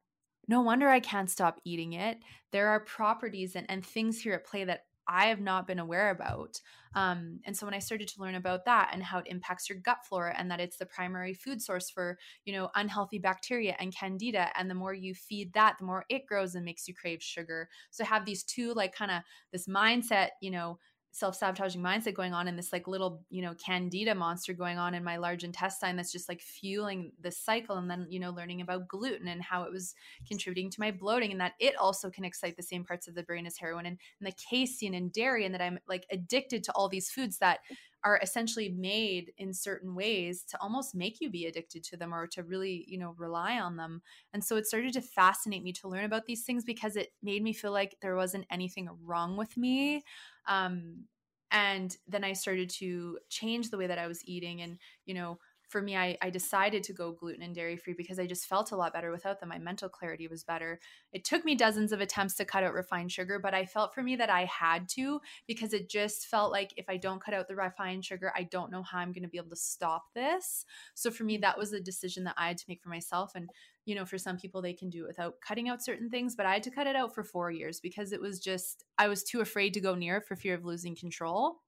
no 0.48 0.62
wonder 0.62 0.88
I 0.88 1.02
can't 1.02 1.30
stop 1.30 1.60
eating 1.65 1.93
it. 1.93 2.20
There 2.52 2.70
are 2.70 2.80
properties 2.80 3.56
and, 3.56 3.70
and 3.70 3.86
things 3.86 4.22
here 4.22 4.34
at 4.34 4.46
play 4.46 4.63
that 4.63 4.86
I 5.08 5.28
have 5.28 5.39
not 5.39 5.67
been 5.67 5.80
aware 5.80 6.10
about. 6.10 6.60
Um, 6.93 7.39
and 7.46 7.56
so 7.56 7.65
when 7.65 7.74
I 7.76 7.80
started 7.80 8.08
to 8.10 8.22
learn 8.22 8.36
about 8.36 8.65
that 8.65 8.89
and 8.93 9.04
how 9.04 9.20
it 9.20 9.28
impacts 9.28 9.70
your 9.70 9.78
gut 9.80 10.00
flora 10.08 10.34
and 10.38 10.50
that 10.50 10.60
it's 10.60 10.78
the 10.78 10.86
primary 10.86 11.34
food 11.34 11.62
source 11.62 11.89
for, 11.89 12.17
you 12.46 12.54
know, 12.54 12.70
unhealthy 12.76 13.20
bacteria 13.20 13.76
and 13.80 13.96
candida, 13.96 14.50
and 14.58 14.70
the 14.70 14.76
more 14.76 14.93
you 14.93 15.13
feed 15.13 15.54
that, 15.54 15.78
the 15.80 15.86
more 15.86 16.06
it 16.10 16.26
grows 16.26 16.56
and 16.56 16.65
makes 16.65 16.88
you 16.88 16.93
crave 16.93 17.22
sugar. 17.22 17.70
So 17.91 18.04
I 18.04 18.08
have 18.08 18.26
these 18.26 18.43
two 18.43 18.74
like 18.74 18.93
kind 18.96 19.12
of 19.12 19.22
this 19.52 19.67
mindset, 19.67 20.30
you 20.41 20.52
know, 20.52 20.80
self-sabotaging 21.12 21.82
mindset 21.82 22.13
going 22.13 22.34
on 22.34 22.48
and 22.48 22.58
this 22.58 22.72
like 22.72 22.88
little 22.88 23.24
you 23.30 23.41
know 23.41 23.54
candida 23.56 24.13
monster 24.13 24.54
going 24.54 24.78
on 24.78 24.93
in 24.93 25.04
my 25.04 25.17
large 25.17 25.43
intestine 25.43 25.96
that's 25.96 26.12
just 26.12 26.30
like 26.30 26.41
fueling 26.41 27.12
the 27.22 27.32
cycle 27.32 27.78
and 27.78 27.89
then 27.89 28.06
you 28.10 28.20
know 28.20 28.30
learning 28.32 28.62
about 28.62 28.88
gluten 28.88 29.28
and 29.28 29.41
how 29.41 29.63
it 29.63 29.72
was 29.72 29.96
contributing 30.28 30.70
to 30.70 30.80
my 30.80 30.91
bloating 30.91 31.32
and 31.32 31.41
that 31.41 31.54
it 31.60 31.76
also 31.78 32.10
can 32.10 32.26
excite 32.26 32.56
the 32.56 32.63
same 32.63 32.84
parts 32.84 33.08
of 33.08 33.15
the 33.15 33.24
brain 33.24 33.46
as 33.46 33.58
heroin 33.58 33.86
and, 33.86 33.98
and 34.20 34.28
the 34.28 34.36
casein 34.50 34.93
and 34.93 35.12
dairy 35.12 35.46
and 35.46 35.54
that 35.54 35.62
i'm 35.62 35.80
like 35.88 36.06
addicted 36.12 36.63
to 36.63 36.72
all 36.74 36.89
these 36.89 37.10
foods 37.10 37.38
that 37.39 37.60
are 38.04 38.20
essentially 38.22 38.70
made 38.70 39.34
in 39.38 39.54
certain 39.54 39.96
ways 39.96 40.44
to 40.46 40.60
almost 40.62 40.96
make 40.96 41.20
you 41.20 41.30
be 41.30 41.46
addicted 41.46 41.84
to 41.84 41.98
them 41.98 42.14
or 42.14 42.28
to 42.28 42.44
really 42.44 42.86
you 42.88 42.98
know 42.98 43.12
rely 43.18 43.60
on 43.60 43.76
them 43.78 44.02
and 44.34 44.44
so 44.44 44.56
it 44.56 44.66
started 44.66 44.94
to 44.94 45.02
fascinate 45.02 45.64
me 45.64 45.74
to 45.74 45.88
learn 45.88 46.06
about 46.06 46.26
these 46.26 46.44
things 46.46 46.64
because 46.64 46.96
it 46.96 47.14
made 47.22 47.44
me 47.44 47.54
feel 47.54 47.72
like 47.72 47.98
there 48.02 48.16
wasn't 48.16 48.46
anything 48.50 48.90
wrong 49.02 49.36
with 49.38 49.58
me 49.58 50.04
um, 50.46 51.06
and 51.52 51.96
then 52.08 52.24
I 52.24 52.34
started 52.34 52.70
to 52.72 53.20
change 53.30 53.70
the 53.70 53.78
way 53.78 53.88
that 53.88 53.98
I 54.00 54.08
was 54.08 54.26
eating. 54.28 54.62
And, 54.62 54.80
you 55.06 55.14
know, 55.14 55.40
for 55.67 55.82
me, 55.82 55.97
I, 55.97 56.17
I 56.21 56.30
decided 56.30 56.84
to 56.84 56.93
go 56.93 57.12
gluten 57.12 57.41
and 57.41 57.53
dairy 57.53 57.75
free 57.75 57.93
because 57.97 58.19
I 58.19 58.25
just 58.25 58.47
felt 58.47 58.71
a 58.71 58.77
lot 58.77 58.93
better 58.93 59.12
without 59.12 59.39
them. 59.39 59.49
My 59.49 59.58
mental 59.58 59.89
clarity 59.89 60.27
was 60.27 60.43
better. 60.43 60.80
It 61.12 61.25
took 61.25 61.43
me 61.43 61.56
dozens 61.56 61.91
of 61.91 61.99
attempts 61.99 62.36
to 62.36 62.45
cut 62.45 62.63
out 62.63 62.73
refined 62.73 63.12
sugar, 63.12 63.38
but 63.38 63.53
I 63.53 63.65
felt 63.65 63.93
for 63.93 64.01
me 64.01 64.15
that 64.15 64.30
I 64.30 64.45
had 64.45 64.88
to 64.89 65.19
because 65.45 65.73
it 65.73 65.89
just 65.89 66.27
felt 66.27 66.51
like 66.51 66.73
if 66.77 66.88
I 66.88 66.97
don't 66.97 67.21
cut 67.21 67.34
out 67.34 67.47
the 67.47 67.56
refined 67.56 68.06
sugar, 68.06 68.32
I 68.36 68.43
don't 68.43 68.71
know 68.71 68.82
how 68.84 68.99
I'm 68.99 69.12
going 69.12 69.23
to 69.23 69.30
be 69.30 69.38
able 69.38 69.49
to 69.49 69.56
stop 69.58 70.06
this. 70.15 70.65
So 70.93 71.12
for 71.12 71.25
me, 71.25 71.38
that 71.38 71.58
was 71.58 71.73
a 71.73 71.82
decision 71.82 72.23
that 72.23 72.36
I 72.38 72.47
had 72.47 72.58
to 72.60 72.65
make 72.69 72.82
for 72.82 72.89
myself. 72.89 73.34
And 73.36 73.49
you 73.84 73.95
know, 73.95 74.06
for 74.06 74.17
some 74.17 74.38
people 74.38 74.62
they 74.62 74.73
can 74.73 74.89
do 74.89 75.06
it 75.06 75.08
without 75.08 75.36
cutting 75.41 75.69
out 75.69 75.84
certain 75.84 76.10
things, 76.10 76.36
but 76.36 76.45
I 76.45 76.53
had 76.53 76.63
to 76.63 76.71
cut 76.71 76.88
it 76.88 76.95
out 76.95 77.15
for 77.15 77.23
four 77.23 77.51
years 77.51 77.80
because 77.80 78.12
it 78.12 78.21
was 78.21 78.39
just 78.39 78.84
I 78.97 79.08
was 79.08 79.23
too 79.23 79.41
afraid 79.41 79.73
to 79.73 79.82
go 79.82 79.95
near 79.95 80.17
it 80.17 80.25
for 80.25 80.36
fear 80.36 80.56
of 80.56 80.65
losing 80.65 80.95
control. 80.95 81.62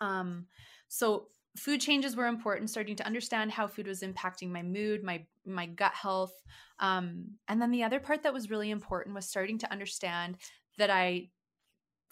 Um, 0.00 0.46
so 0.88 1.28
food 1.58 1.80
changes 1.80 2.16
were 2.16 2.26
important 2.26 2.70
starting 2.70 2.96
to 2.96 3.06
understand 3.06 3.50
how 3.50 3.66
food 3.66 3.86
was 3.86 4.02
impacting 4.02 4.50
my 4.50 4.62
mood 4.62 5.02
my 5.02 5.24
my 5.44 5.66
gut 5.66 5.94
health 5.94 6.32
um, 6.80 7.24
and 7.48 7.60
then 7.60 7.70
the 7.70 7.82
other 7.82 8.00
part 8.00 8.22
that 8.22 8.32
was 8.32 8.50
really 8.50 8.70
important 8.70 9.14
was 9.14 9.28
starting 9.28 9.58
to 9.58 9.70
understand 9.72 10.36
that 10.76 10.90
i 10.90 11.28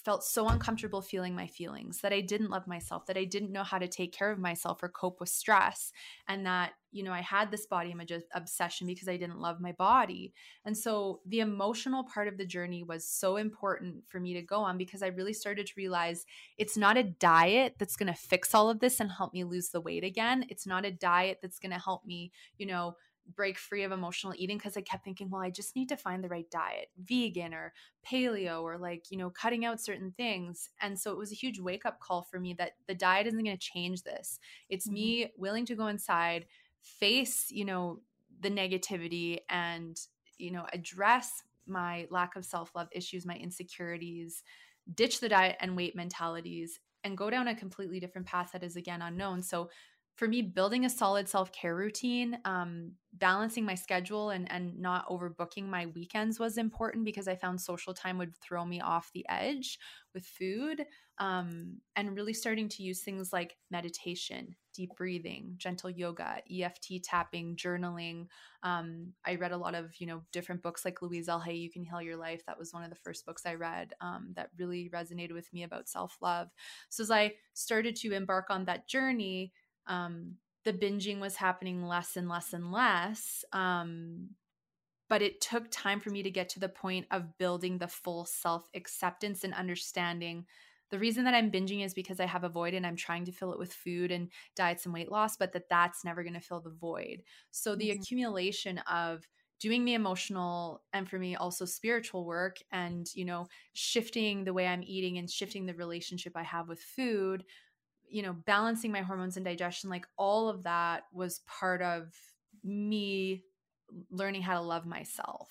felt 0.07 0.23
so 0.23 0.47
uncomfortable 0.49 1.03
feeling 1.03 1.35
my 1.35 1.49
feelings, 1.49 2.01
that 2.01 2.13
I 2.13 2.21
didn't 2.21 2.51
love 2.51 2.69
myself, 2.69 3.07
that 3.07 3.17
I 3.17 3.25
didn't 3.25 3.51
know 3.51 3.65
how 3.65 3.77
to 3.77 3.89
take 3.89 4.13
care 4.13 4.31
of 4.31 4.39
myself 4.39 4.81
or 4.81 4.89
cope 4.89 5.19
with 5.19 5.29
stress, 5.29 5.91
and 6.29 6.47
that, 6.47 6.75
you 6.93 7.03
know, 7.03 7.11
I 7.13 7.23
had 7.23 7.51
this 7.51 7.67
body 7.67 7.91
image 7.91 8.13
obsession 8.33 8.87
because 8.87 9.09
I 9.09 9.17
didn't 9.17 9.41
love 9.41 9.61
my 9.61 9.73
body. 9.73 10.33
And 10.65 10.79
so 10.79 11.23
the 11.27 11.41
emotional 11.41 12.05
part 12.05 12.29
of 12.29 12.39
the 12.39 12.47
journey 12.47 12.85
was 12.85 13.05
so 13.05 13.37
important 13.37 14.05
for 14.07 14.21
me 14.21 14.33
to 14.35 14.43
go 14.43 14.61
on 14.61 14.79
because 14.79 15.03
I 15.03 15.09
really 15.09 15.33
started 15.33 15.67
to 15.67 15.73
realize 15.77 16.25
it's 16.57 16.77
not 16.77 16.97
a 16.97 17.03
diet 17.03 17.75
that's 17.77 17.97
going 17.97 18.13
to 18.13 18.19
fix 18.19 18.55
all 18.55 18.71
of 18.71 18.79
this 18.79 19.01
and 19.01 19.11
help 19.11 19.35
me 19.35 19.43
lose 19.43 19.71
the 19.71 19.81
weight 19.81 20.05
again. 20.05 20.47
It's 20.49 20.69
not 20.69 20.85
a 20.85 20.93
diet 20.93 21.41
that's 21.43 21.59
going 21.59 21.73
to 21.73 21.81
help 21.81 22.07
me, 22.07 22.31
you 22.59 22.67
know, 22.67 22.95
break 23.35 23.59
free 23.59 23.83
of 23.83 23.93
emotional 23.93 24.35
eating 24.37 24.59
because 24.59 24.77
I 24.77 24.83
kept 24.83 25.05
thinking, 25.05 25.31
well, 25.31 25.43
I 25.43 25.51
just 25.51 25.75
need 25.75 25.89
to 25.89 25.97
find 25.97 26.23
the 26.23 26.29
right 26.29 26.49
diet, 26.51 26.89
vegan 26.99 27.55
or 27.55 27.73
paleo 28.07 28.63
or 28.63 28.79
like, 28.79 29.11
you 29.11 29.19
know, 29.19 29.31
cutting 29.31 29.65
out 29.65 29.81
certain 29.81 30.13
things. 30.17 30.69
And 30.81 30.99
so 30.99 31.11
it 31.11 31.19
was 31.19 31.33
a 31.33 31.37
huge 31.37 31.59
wake 31.59 31.85
up 31.85 32.01
call 32.01 32.23
for 32.23 32.39
me 32.39 32.55
that 32.55 32.73
the 32.87 32.95
diet 32.95 33.27
isn't 33.27 33.43
going 33.43 33.57
to 33.57 33.61
change 33.61 34.03
this. 34.03 34.39
It's 34.69 34.87
mm-hmm. 34.87 34.95
me 34.95 35.33
willing 35.37 35.67
to 35.67 35.75
go 35.75 35.89
inside, 35.89 36.47
face, 36.81 37.51
you 37.51 37.65
know, 37.65 38.01
the 38.41 38.51
negativity 38.51 39.39
and, 39.49 39.99
you 40.39 40.53
know, 40.53 40.67
address 40.73 41.43
my 41.67 42.07
lack 42.11 42.37
of 42.37 42.45
self 42.45 42.71
love 42.75 42.89
issues, 42.93 43.27
my 43.27 43.37
insecurities, 43.37 44.43
ditch 44.95 45.21
the 45.21 45.29
diet 45.29 45.57
and 45.61 45.77
weight 45.77 45.97
mentalities, 45.97 46.79
and 47.03 47.17
go 47.17 47.31
down 47.31 47.49
a 47.49 47.55
completely 47.55 48.01
different 48.01 48.27
path 48.27 48.51
that 48.53 48.63
is 48.63 48.77
again 48.77 49.03
unknown. 49.03 49.43
So 49.43 49.71
for 50.17 50.27
me 50.27 50.41
building 50.41 50.85
a 50.85 50.91
solid 50.91 51.29
self-care 51.29 51.77
routine 51.77 52.39
um, 52.45 52.93
balancing 53.13 53.65
my 53.65 53.75
schedule 53.75 54.31
and 54.31 54.51
and 54.51 54.79
not 54.79 55.09
overbooking 55.09 55.67
my 55.67 55.87
weekends 55.87 56.41
was 56.41 56.59
important 56.59 57.05
because 57.05 57.29
i 57.29 57.37
found 57.37 57.61
social 57.61 57.95
time 57.95 58.19
would 58.19 58.35
throw 58.37 58.65
me 58.65 58.81
off 58.81 59.11
the 59.15 59.25
edge 59.29 59.79
with 60.15 60.25
food 60.27 60.85
um, 61.19 61.79
and 61.95 62.15
really 62.15 62.35
starting 62.35 62.69
to 62.69 62.83
use 62.83 63.01
things 63.01 63.33
like 63.33 63.57
meditation 63.71 64.55
deep 64.75 64.95
breathing 64.97 65.55
gentle 65.57 65.89
yoga 65.89 66.37
eft 66.61 66.91
tapping 67.03 67.57
journaling 67.57 68.27
um, 68.63 69.13
i 69.25 69.35
read 69.37 69.53
a 69.53 69.57
lot 69.57 69.75
of 69.75 69.95
you 69.99 70.07
know 70.07 70.23
different 70.33 70.63
books 70.63 70.85
like 70.85 71.01
louise 71.01 71.29
Hay 71.45 71.55
you 71.55 71.71
can 71.71 71.85
heal 71.85 72.03
your 72.03 72.17
life. 72.17 72.43
That 72.47 72.59
was 72.59 72.73
one 72.73 72.83
of 72.83 72.91
the 72.91 72.97
first 72.97 73.25
books 73.25 73.47
i 73.47 73.55
read 73.55 73.95
um, 74.01 74.33
that 74.37 74.51
really 74.59 74.91
resonated 74.93 75.33
with 75.33 75.51
me 75.53 75.63
about 75.63 75.89
self-love. 75.89 76.49
So 76.91 77.03
as 77.03 77.11
i 77.11 77.33
started 77.55 77.97
to 77.97 78.13
embark 78.13 78.47
on 78.51 78.67
that 78.67 78.89
journey 78.89 79.53
um, 79.87 80.37
the 80.65 80.73
binging 80.73 81.21
was 81.21 81.37
happening 81.37 81.87
less 81.87 82.17
and 82.17 82.29
less 82.29 82.53
and 82.53 82.73
less. 82.73 83.45
Um, 83.53 84.31
but 85.09 85.23
it 85.23 85.41
took 85.41 85.71
time 85.71 86.01
for 86.01 86.11
me 86.11 86.23
to 86.25 86.31
get 86.31 86.49
to 86.51 86.61
the 86.61 86.69
point 86.69 87.07
of 87.11 87.39
building 87.39 87.79
the 87.79 87.89
full 87.89 88.25
self 88.25 88.69
acceptance 88.75 89.45
and 89.45 89.55
understanding. 89.55 90.47
The 90.91 90.99
reason 90.99 91.25
that 91.25 91.35
I'm 91.35 91.51
binging 91.51 91.85
is 91.85 91.95
because 91.95 92.21
I 92.21 92.27
have 92.27 92.45
a 92.45 92.49
void 92.49 92.75
and 92.75 92.87
I'm 92.87 92.97
trying 92.97 93.25
to 93.25 93.33
fill 93.33 93.53
it 93.53 93.59
with 93.59 93.73
food 93.73 94.11
and 94.11 94.31
diets 94.55 94.85
and 94.85 94.95
weight 94.95 95.11
loss, 95.11 95.37
but 95.37 95.53
that 95.53 95.69
that's 95.69 96.05
never 96.05 96.23
going 96.23 96.35
to 96.35 96.41
fill 96.41 96.61
the 96.61 96.71
void. 96.71 97.23
So 97.51 97.75
the 97.75 97.91
mm-hmm. 97.91 98.01
accumulation 98.01 98.79
of 98.79 99.27
doing 99.59 99.85
the 99.85 99.95
emotional 99.95 100.83
and 100.93 101.09
for 101.09 101.19
me 101.19 101.35
also 101.35 101.65
spiritual 101.65 102.25
work 102.25 102.59
and 102.73 103.09
you 103.15 103.25
know 103.25 103.47
shifting 103.73 104.45
the 104.45 104.53
way 104.53 104.67
i'm 104.67 104.83
eating 104.83 105.17
and 105.19 105.31
shifting 105.31 105.65
the 105.65 105.75
relationship 105.75 106.35
i 106.37 106.43
have 106.43 106.69
with 106.69 106.81
food 106.81 107.45
you 108.09 108.23
know, 108.23 108.33
balancing 108.33 108.93
my 108.93 109.01
hormones 109.01 109.37
and 109.37 109.45
digestion, 109.45 109.91
like 109.91 110.07
all 110.17 110.49
of 110.49 110.63
that 110.65 111.05
was 111.13 111.41
part 111.47 111.83
of 111.83 112.13
me 112.65 113.43
learning 114.11 114.43
how 114.43 114.55
to 114.55 114.61
love 114.61 114.87
myself. 114.87 115.51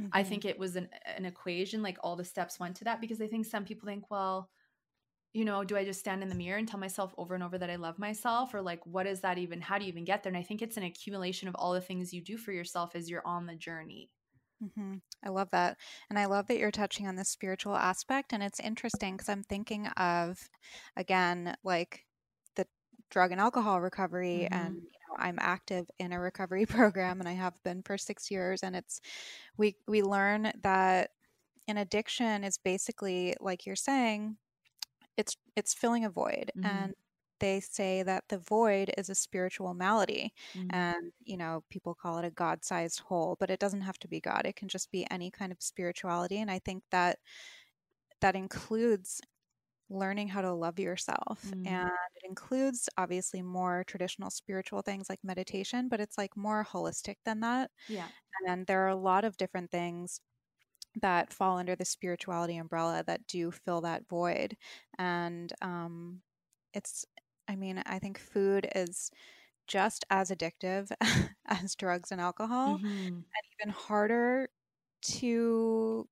Mm-hmm. 0.00 0.10
I 0.12 0.22
think 0.22 0.44
it 0.44 0.58
was 0.58 0.76
an, 0.76 0.88
an 1.16 1.24
equation, 1.24 1.82
like 1.82 1.98
all 2.02 2.16
the 2.16 2.24
steps 2.24 2.58
went 2.58 2.76
to 2.76 2.84
that 2.84 3.00
because 3.00 3.20
I 3.20 3.26
think 3.26 3.46
some 3.46 3.64
people 3.64 3.86
think, 3.86 4.10
well, 4.10 4.50
you 5.32 5.44
know, 5.44 5.64
do 5.64 5.76
I 5.76 5.84
just 5.84 6.00
stand 6.00 6.22
in 6.22 6.28
the 6.28 6.34
mirror 6.34 6.58
and 6.58 6.68
tell 6.68 6.78
myself 6.78 7.12
over 7.18 7.34
and 7.34 7.42
over 7.42 7.58
that 7.58 7.70
I 7.70 7.76
love 7.76 7.98
myself? 7.98 8.54
Or 8.54 8.62
like, 8.62 8.84
what 8.86 9.06
is 9.06 9.20
that 9.20 9.38
even? 9.38 9.60
How 9.60 9.78
do 9.78 9.84
you 9.84 9.88
even 9.88 10.04
get 10.04 10.22
there? 10.22 10.30
And 10.30 10.38
I 10.38 10.44
think 10.44 10.62
it's 10.62 10.76
an 10.76 10.84
accumulation 10.84 11.48
of 11.48 11.56
all 11.56 11.72
the 11.72 11.80
things 11.80 12.14
you 12.14 12.22
do 12.22 12.36
for 12.36 12.52
yourself 12.52 12.94
as 12.94 13.10
you're 13.10 13.26
on 13.26 13.46
the 13.46 13.56
journey. 13.56 14.10
Mm-hmm. 14.62 14.94
I 15.24 15.28
love 15.28 15.50
that. 15.52 15.76
And 16.10 16.18
I 16.18 16.26
love 16.26 16.46
that 16.48 16.58
you're 16.58 16.70
touching 16.70 17.06
on 17.06 17.16
the 17.16 17.24
spiritual 17.24 17.76
aspect. 17.76 18.32
And 18.32 18.42
it's 18.42 18.60
interesting 18.60 19.16
because 19.16 19.28
I'm 19.28 19.42
thinking 19.42 19.86
of, 19.96 20.38
again, 20.96 21.56
like 21.64 22.04
the 22.56 22.66
drug 23.10 23.32
and 23.32 23.40
alcohol 23.40 23.80
recovery. 23.80 24.48
Mm-hmm. 24.50 24.66
And, 24.66 24.74
you 24.76 24.80
know, 24.80 25.16
I'm 25.18 25.38
active 25.40 25.86
in 25.98 26.12
a 26.12 26.20
recovery 26.20 26.66
program 26.66 27.20
and 27.20 27.28
I 27.28 27.32
have 27.32 27.54
been 27.64 27.82
for 27.82 27.98
six 27.98 28.30
years. 28.30 28.62
And 28.62 28.76
it's, 28.76 29.00
we, 29.56 29.76
we 29.86 30.02
learn 30.02 30.52
that 30.62 31.10
an 31.66 31.78
addiction 31.78 32.44
is 32.44 32.58
basically, 32.58 33.34
like 33.40 33.66
you're 33.66 33.76
saying, 33.76 34.36
it's 35.16 35.36
it's 35.56 35.74
filling 35.74 36.04
a 36.04 36.10
void 36.10 36.50
mm-hmm. 36.56 36.66
and 36.66 36.94
they 37.44 37.60
say 37.60 38.02
that 38.02 38.24
the 38.30 38.38
void 38.38 38.90
is 38.96 39.10
a 39.10 39.14
spiritual 39.14 39.74
malady 39.74 40.32
mm-hmm. 40.56 40.74
and 40.74 41.12
you 41.22 41.36
know 41.36 41.62
people 41.68 41.94
call 41.94 42.16
it 42.16 42.24
a 42.24 42.30
god-sized 42.30 43.00
hole 43.00 43.36
but 43.38 43.50
it 43.50 43.60
doesn't 43.60 43.82
have 43.82 43.98
to 43.98 44.08
be 44.08 44.18
god 44.18 44.46
it 44.46 44.56
can 44.56 44.66
just 44.66 44.90
be 44.90 45.06
any 45.10 45.30
kind 45.30 45.52
of 45.52 45.60
spirituality 45.60 46.38
and 46.40 46.50
i 46.50 46.58
think 46.58 46.82
that 46.90 47.18
that 48.22 48.34
includes 48.34 49.20
learning 49.90 50.26
how 50.26 50.40
to 50.40 50.54
love 50.54 50.78
yourself 50.78 51.42
mm-hmm. 51.46 51.66
and 51.66 51.90
it 52.16 52.26
includes 52.26 52.88
obviously 52.96 53.42
more 53.42 53.84
traditional 53.86 54.30
spiritual 54.30 54.80
things 54.80 55.10
like 55.10 55.20
meditation 55.22 55.86
but 55.90 56.00
it's 56.00 56.16
like 56.16 56.34
more 56.38 56.66
holistic 56.72 57.16
than 57.26 57.40
that 57.40 57.70
yeah 57.90 58.08
and 58.48 58.66
there 58.66 58.84
are 58.86 58.88
a 58.88 58.96
lot 58.96 59.22
of 59.22 59.36
different 59.36 59.70
things 59.70 60.18
that 61.02 61.30
fall 61.30 61.58
under 61.58 61.76
the 61.76 61.84
spirituality 61.84 62.56
umbrella 62.56 63.04
that 63.06 63.26
do 63.26 63.50
fill 63.50 63.82
that 63.82 64.08
void 64.08 64.56
and 64.98 65.52
um, 65.60 66.22
it's 66.74 67.04
I 67.48 67.56
mean, 67.56 67.82
I 67.86 67.98
think 67.98 68.18
food 68.18 68.68
is 68.74 69.10
just 69.66 70.04
as 70.10 70.30
addictive 70.30 70.90
as 71.46 71.74
drugs 71.74 72.12
and 72.12 72.20
alcohol, 72.20 72.78
mm-hmm. 72.78 72.86
and 72.86 73.24
even 73.60 73.72
harder 73.72 74.48
to 75.02 76.08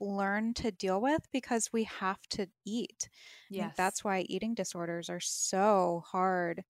learn 0.00 0.54
to 0.54 0.70
deal 0.70 1.00
with 1.00 1.22
because 1.32 1.72
we 1.72 1.84
have 1.84 2.20
to 2.30 2.48
eat. 2.64 3.08
Yes. 3.50 3.74
That's 3.76 4.04
why 4.04 4.20
eating 4.28 4.54
disorders 4.54 5.10
are 5.10 5.20
so 5.20 6.04
hard 6.06 6.64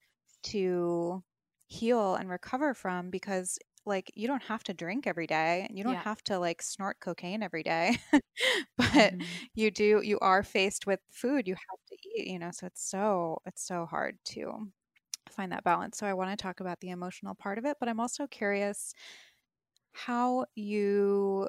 to 0.44 1.22
heal 1.66 2.14
and 2.14 2.30
recover 2.30 2.72
from 2.72 3.10
because 3.10 3.58
like 3.88 4.12
you 4.14 4.28
don't 4.28 4.42
have 4.42 4.62
to 4.64 4.74
drink 4.74 5.06
every 5.06 5.26
day 5.26 5.66
and 5.68 5.76
you 5.76 5.84
don't 5.84 5.94
yeah. 5.94 6.02
have 6.02 6.22
to 6.22 6.38
like 6.38 6.62
snort 6.62 6.98
cocaine 7.00 7.42
every 7.42 7.62
day 7.62 7.96
but 8.76 8.86
mm-hmm. 8.86 9.22
you 9.54 9.70
do 9.70 10.00
you 10.02 10.18
are 10.20 10.42
faced 10.42 10.86
with 10.86 11.00
food 11.10 11.48
you 11.48 11.54
have 11.54 11.78
to 11.88 11.96
eat 12.16 12.28
you 12.28 12.38
know 12.38 12.50
so 12.52 12.66
it's 12.66 12.88
so 12.88 13.38
it's 13.46 13.66
so 13.66 13.86
hard 13.86 14.16
to 14.24 14.68
find 15.30 15.52
that 15.52 15.64
balance 15.64 15.98
so 15.98 16.06
i 16.06 16.14
want 16.14 16.30
to 16.30 16.40
talk 16.40 16.60
about 16.60 16.78
the 16.80 16.90
emotional 16.90 17.34
part 17.34 17.58
of 17.58 17.64
it 17.64 17.76
but 17.80 17.88
i'm 17.88 18.00
also 18.00 18.26
curious 18.26 18.94
how 19.92 20.44
you 20.54 21.48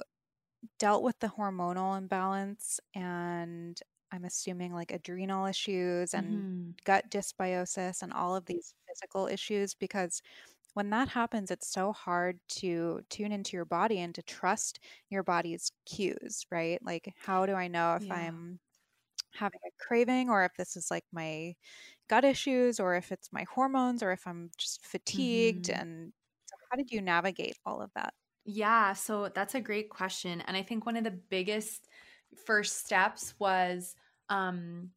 dealt 0.80 1.04
with 1.04 1.20
the 1.20 1.28
hormonal 1.28 1.98
imbalance 1.98 2.80
and 2.96 3.80
I'm 4.12 4.26
assuming 4.26 4.74
like 4.74 4.92
adrenal 4.92 5.46
issues 5.46 6.14
and 6.14 6.26
Mm-hmm. 6.26 6.70
gut 6.84 7.10
dysbiosis 7.12 8.02
and 8.02 8.12
all 8.14 8.36
of 8.36 8.46
these 8.46 8.74
physical 8.88 9.28
issues 9.28 9.74
because 9.76 10.22
when 10.74 10.90
that 10.92 11.10
happens, 11.10 11.52
it's 11.52 11.68
so 11.72 11.94
hard 11.94 12.40
to 12.50 13.02
tune 13.10 13.32
into 13.32 13.56
your 13.58 13.66
body 13.66 14.00
and 14.00 14.14
to 14.16 14.24
trust 14.24 14.80
your 15.10 15.24
body's 15.24 15.72
cues, 15.86 16.46
right? 16.52 16.82
Like, 16.84 17.14
how 17.18 17.46
do 17.46 17.54
I 17.54 17.68
know 17.68 17.96
if 17.96 18.06
Yeah. 18.06 18.12
I'm 18.12 18.60
having 19.34 19.60
a 19.68 19.72
craving 19.84 20.30
or 20.30 20.44
if 20.46 20.54
this 20.58 20.76
is 20.78 20.92
like 20.92 21.06
my 21.12 21.56
gut 22.10 22.26
issues 22.26 22.80
or 22.80 22.96
if 22.96 23.12
it's 23.12 23.34
my 23.34 23.44
hormones 23.46 24.04
or 24.04 24.12
if 24.14 24.28
I'm 24.28 24.52
just 24.58 24.86
fatigued? 24.86 25.70
Mhm. 25.70 25.70
And 25.70 26.14
so, 26.48 26.56
how 26.72 26.78
did 26.78 26.92
you 26.92 27.02
navigate 27.02 27.58
all 27.66 27.82
of 27.82 27.92
that? 27.96 28.14
Yeah, 28.46 28.94
so 28.94 29.30
that's 29.30 29.56
a 29.56 29.62
great 29.62 29.90
question. 29.90 30.42
And 30.42 30.58
I 30.58 30.64
think 30.64 30.86
one 30.86 30.98
of 30.98 31.04
the 31.04 31.12
biggest 31.12 31.88
first 32.46 32.78
steps 32.86 33.36
was 33.40 33.96
um, 34.30 34.92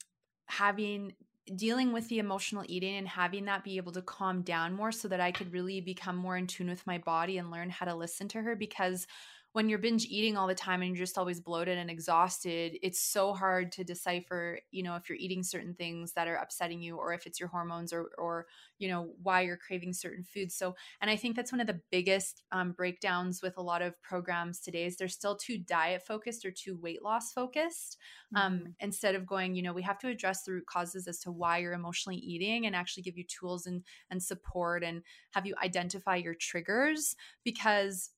having 0.47 1.15
dealing 1.57 1.93
with 1.93 2.09
the 2.09 2.19
emotional 2.19 2.65
eating 2.67 2.97
and 2.97 3.09
having 3.09 3.47
that 3.47 3.65
be 3.65 3.77
able 3.77 3.93
to 3.93 4.03
calm 4.03 4.43
down 4.43 4.73
more 4.73 4.93
so 4.93 5.09
that 5.09 5.21
I 5.21 5.33
could 5.33 5.53
really 5.53 5.81
become 5.81 6.17
more 6.17 6.37
in 6.37 6.47
tune 6.47 6.69
with 6.69 6.87
my 6.87 6.99
body 6.99 7.39
and 7.39 7.51
learn 7.51 7.71
how 7.71 7.87
to 7.87 7.95
listen 7.95 8.29
to 8.29 8.43
her 8.43 8.55
because 8.55 9.07
when 9.53 9.69
you're 9.69 9.79
binge 9.79 10.07
eating 10.07 10.37
all 10.37 10.47
the 10.47 10.55
time 10.55 10.81
and 10.83 10.97
you're 10.97 11.05
just 11.05 11.19
always 11.19 11.41
bloated 11.41 11.77
and 11.77 11.91
exhausted, 11.91 12.79
it's 12.83 12.99
so 13.01 13.35
hard 13.35 13.71
to 13.73 13.85
decipher, 13.85 14.61
you 14.71 14.83
know, 14.83 14.97
if 14.97 15.09
you're 15.09 15.19
eating 15.19 15.43
certain 15.43 15.75
things 15.75 16.15
that 16.15 16.27
are 16.27 16.37
upsetting 16.37 16.81
you 16.81 16.97
or 16.97 17.13
if 17.13 17.27
it's 17.27 17.39
your 17.39 17.51
hormones 17.51 17.93
or 17.93 18.11
or 18.17 18.47
you 18.79 18.89
know 18.89 19.15
why 19.23 19.43
you're 19.43 19.57
craving 19.59 19.93
certain 19.93 20.25
foods. 20.25 20.55
So, 20.55 20.75
and 21.01 21.11
I 21.11 21.17
think 21.17 21.37
that's 21.37 21.53
one 21.53 21.61
of 21.61 21.67
the 21.67 21.83
biggest 21.91 22.43
um, 22.53 22.73
breakdowns 22.73 23.43
with 23.43 23.57
a 23.59 23.63
lot 23.63 23.83
of 23.83 24.01
programs 24.03 24.61
today 24.61 24.87
is 24.87 24.97
they're 24.97 25.09
still 25.09 25.37
too 25.37 25.59
diet 25.59 26.03
focused 26.07 26.45
or 26.45 26.51
too 26.51 26.77
weight 26.77 27.03
loss 27.03 27.33
focused 27.33 27.99
um, 28.35 28.65
Mhm. 28.65 28.75
instead 28.81 29.15
of 29.15 29.27
going, 29.27 29.55
you 29.55 29.63
know, 29.63 29.73
we 29.73 29.83
have 29.83 29.99
to 29.99 30.09
address 30.09 30.43
the 30.45 30.53
root 30.53 30.67
causes 30.67 31.07
as 31.07 31.19
to 31.21 31.33
why 31.33 31.59
you're 31.59 31.73
emotionally 31.73 32.17
eating 32.19 32.67
and 32.67 32.75
actually 32.75 33.03
give 33.03 33.17
you 33.19 33.25
tools 33.25 33.67
and 33.67 33.85
and 34.11 34.23
support 34.23 34.83
and 34.83 35.03
have 35.33 35.47
you 35.47 35.55
identify 35.63 36.17
your 36.17 36.35
triggers 36.35 37.15
because 37.45 38.11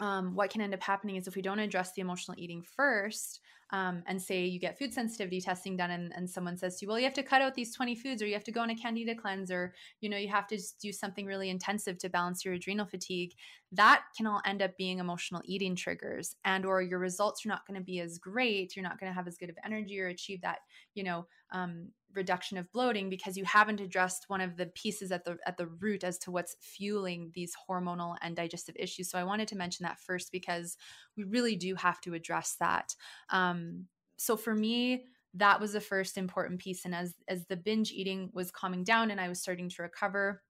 um, 0.00 0.34
what 0.34 0.50
can 0.50 0.60
end 0.60 0.74
up 0.74 0.82
happening 0.82 1.16
is 1.16 1.26
if 1.26 1.36
we 1.36 1.42
don't 1.42 1.58
address 1.58 1.92
the 1.92 2.02
emotional 2.02 2.38
eating 2.38 2.62
first 2.62 3.40
um, 3.70 4.02
and 4.06 4.20
say 4.20 4.46
you 4.46 4.58
get 4.58 4.78
food 4.78 4.94
sensitivity 4.94 5.40
testing 5.40 5.76
done 5.76 5.90
and, 5.90 6.12
and 6.16 6.28
someone 6.28 6.56
says 6.56 6.78
to 6.78 6.84
you 6.84 6.88
well 6.88 6.98
you 6.98 7.04
have 7.04 7.12
to 7.12 7.22
cut 7.22 7.42
out 7.42 7.54
these 7.54 7.74
20 7.74 7.94
foods 7.96 8.22
or 8.22 8.26
you 8.26 8.32
have 8.32 8.44
to 8.44 8.52
go 8.52 8.60
on 8.60 8.70
a 8.70 8.74
candida 8.74 9.14
cleanse 9.14 9.50
or 9.50 9.74
you 10.00 10.08
know 10.08 10.16
you 10.16 10.28
have 10.28 10.46
to 10.46 10.58
do 10.80 10.92
something 10.92 11.26
really 11.26 11.50
intensive 11.50 11.98
to 11.98 12.08
balance 12.08 12.44
your 12.44 12.54
adrenal 12.54 12.86
fatigue 12.86 13.34
that 13.72 14.04
can 14.16 14.26
all 14.26 14.40
end 14.46 14.62
up 14.62 14.74
being 14.78 14.98
emotional 14.98 15.42
eating 15.44 15.76
triggers 15.76 16.34
and 16.44 16.64
or 16.64 16.80
your 16.80 16.98
results 16.98 17.44
are 17.44 17.50
not 17.50 17.66
going 17.66 17.78
to 17.78 17.84
be 17.84 18.00
as 18.00 18.16
great 18.18 18.74
you're 18.74 18.82
not 18.82 18.98
going 18.98 19.10
to 19.10 19.14
have 19.14 19.28
as 19.28 19.36
good 19.36 19.50
of 19.50 19.56
energy 19.64 20.00
or 20.00 20.08
achieve 20.08 20.40
that 20.40 20.60
you 20.98 21.04
know 21.04 21.26
um, 21.52 21.88
reduction 22.14 22.58
of 22.58 22.70
bloating 22.72 23.08
because 23.08 23.36
you 23.36 23.44
haven't 23.44 23.80
addressed 23.80 24.24
one 24.28 24.40
of 24.40 24.56
the 24.56 24.66
pieces 24.66 25.12
at 25.12 25.24
the 25.24 25.38
at 25.46 25.56
the 25.56 25.66
root 25.66 26.04
as 26.04 26.18
to 26.18 26.30
what's 26.30 26.56
fueling 26.60 27.30
these 27.34 27.54
hormonal 27.68 28.16
and 28.20 28.36
digestive 28.36 28.76
issues. 28.78 29.10
So 29.10 29.18
I 29.18 29.24
wanted 29.24 29.48
to 29.48 29.56
mention 29.56 29.84
that 29.84 30.00
first 30.00 30.32
because 30.32 30.76
we 31.16 31.24
really 31.24 31.56
do 31.56 31.74
have 31.76 32.00
to 32.02 32.14
address 32.14 32.56
that. 32.60 32.94
Um, 33.30 33.86
so 34.16 34.36
for 34.36 34.54
me, 34.54 35.04
that 35.34 35.60
was 35.60 35.72
the 35.72 35.80
first 35.80 36.18
important 36.18 36.60
piece. 36.60 36.84
And 36.84 36.94
as 36.94 37.14
as 37.28 37.46
the 37.46 37.56
binge 37.56 37.92
eating 37.92 38.30
was 38.32 38.50
calming 38.50 38.84
down 38.84 39.10
and 39.10 39.20
I 39.20 39.28
was 39.28 39.40
starting 39.40 39.68
to 39.70 39.82
recover, 39.82 40.42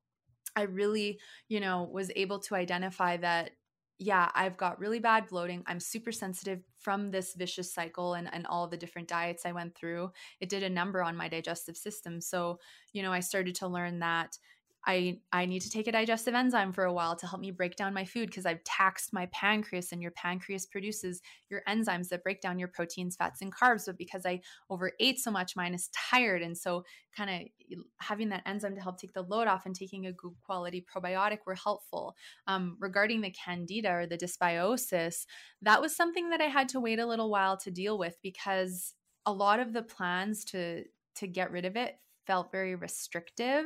I 0.57 0.63
really, 0.63 1.19
you 1.49 1.61
know, 1.61 1.89
was 1.93 2.11
able 2.17 2.39
to 2.41 2.55
identify 2.55 3.17
that 3.19 3.51
yeah, 3.99 4.31
I've 4.35 4.57
got 4.57 4.79
really 4.79 5.01
bad 5.01 5.27
bloating. 5.27 5.65
I'm 5.67 5.81
super 5.81 6.13
sensitive 6.13 6.61
from 6.79 7.11
this 7.11 7.35
vicious 7.35 7.73
cycle 7.75 8.15
and, 8.15 8.33
and 8.33 8.47
all 8.47 8.69
the 8.69 8.77
different 8.77 9.09
diets 9.09 9.45
I 9.45 9.53
went 9.53 9.75
through. 9.75 10.13
It 10.41 10.49
did 10.49 10.63
a 10.63 10.71
number 10.71 11.03
on 11.03 11.17
my 11.17 11.29
digestive 11.29 11.77
system. 11.77 12.21
So, 12.21 12.61
you 12.93 13.03
know, 13.03 13.13
I 13.13 13.21
started 13.21 13.57
to 13.57 13.67
learn 13.67 13.99
that 13.99 14.39
I 14.87 15.19
I 15.33 15.47
need 15.47 15.61
to 15.63 15.71
take 15.71 15.87
a 15.87 15.93
digestive 15.93 16.35
enzyme 16.35 16.73
for 16.73 16.85
a 16.85 16.93
while 16.93 17.17
to 17.17 17.27
help 17.27 17.41
me 17.41 17.51
break 17.51 17.77
down 17.77 17.93
my 17.93 18.05
food 18.05 18.29
because 18.29 18.47
I've 18.47 18.63
taxed 18.65 19.13
my 19.13 19.27
pancreas 19.27 19.93
and 19.93 20.01
your 20.01 20.13
pancreas 20.13 20.67
produces 20.67 21.21
your 21.51 21.63
enzymes 21.69 22.09
that 22.09 22.23
break 22.23 22.41
down 22.41 22.59
your 22.59 22.69
proteins, 22.69 23.17
fats, 23.17 23.43
and 23.43 23.55
carbs. 23.55 23.87
But 23.87 23.99
because 23.99 24.25
I 24.25 24.41
overate 24.71 25.19
so 25.19 25.31
much, 25.31 25.57
mine 25.57 25.75
is 25.75 25.89
tired. 26.11 26.43
And 26.43 26.57
so 26.57 26.85
kind 27.17 27.31
of 27.31 27.79
having 28.01 28.29
that 28.31 28.45
enzyme 28.47 28.77
to 28.77 28.81
help 28.81 28.99
take 28.99 29.13
the 29.13 29.23
load 29.23 29.49
off 29.49 29.67
and 29.67 29.75
taking 29.75 30.07
a 30.07 30.13
good 30.13 30.33
quality 30.45 30.85
probiotic 30.95 31.39
were 31.47 31.57
helpful. 31.57 32.15
Um, 32.47 32.77
regarding 32.81 33.21
the 33.21 33.31
candida 33.33 33.91
or 33.91 34.07
the 34.07 34.19
dysbiosis, 34.19 35.27
that 35.63 35.81
was 35.81 35.95
something 35.95 36.31
that 36.31 36.41
I 36.41 36.47
had 36.47 36.69
to 36.71 36.81
wait 36.81 36.99
a 36.99 37.07
little 37.07 37.31
while 37.31 37.57
to 37.59 37.71
deal 37.71 37.99
with 37.99 38.17
because 38.23 38.95
a 39.27 39.33
lot 39.33 39.61
of 39.61 39.73
the 39.73 39.83
plans 39.83 40.45
to 40.47 40.85
to 41.17 41.27
get 41.27 41.51
rid 41.51 41.65
of 41.65 41.77
it 41.77 41.99
felt 42.29 42.53
very 42.53 42.77
restrictive 42.77 43.65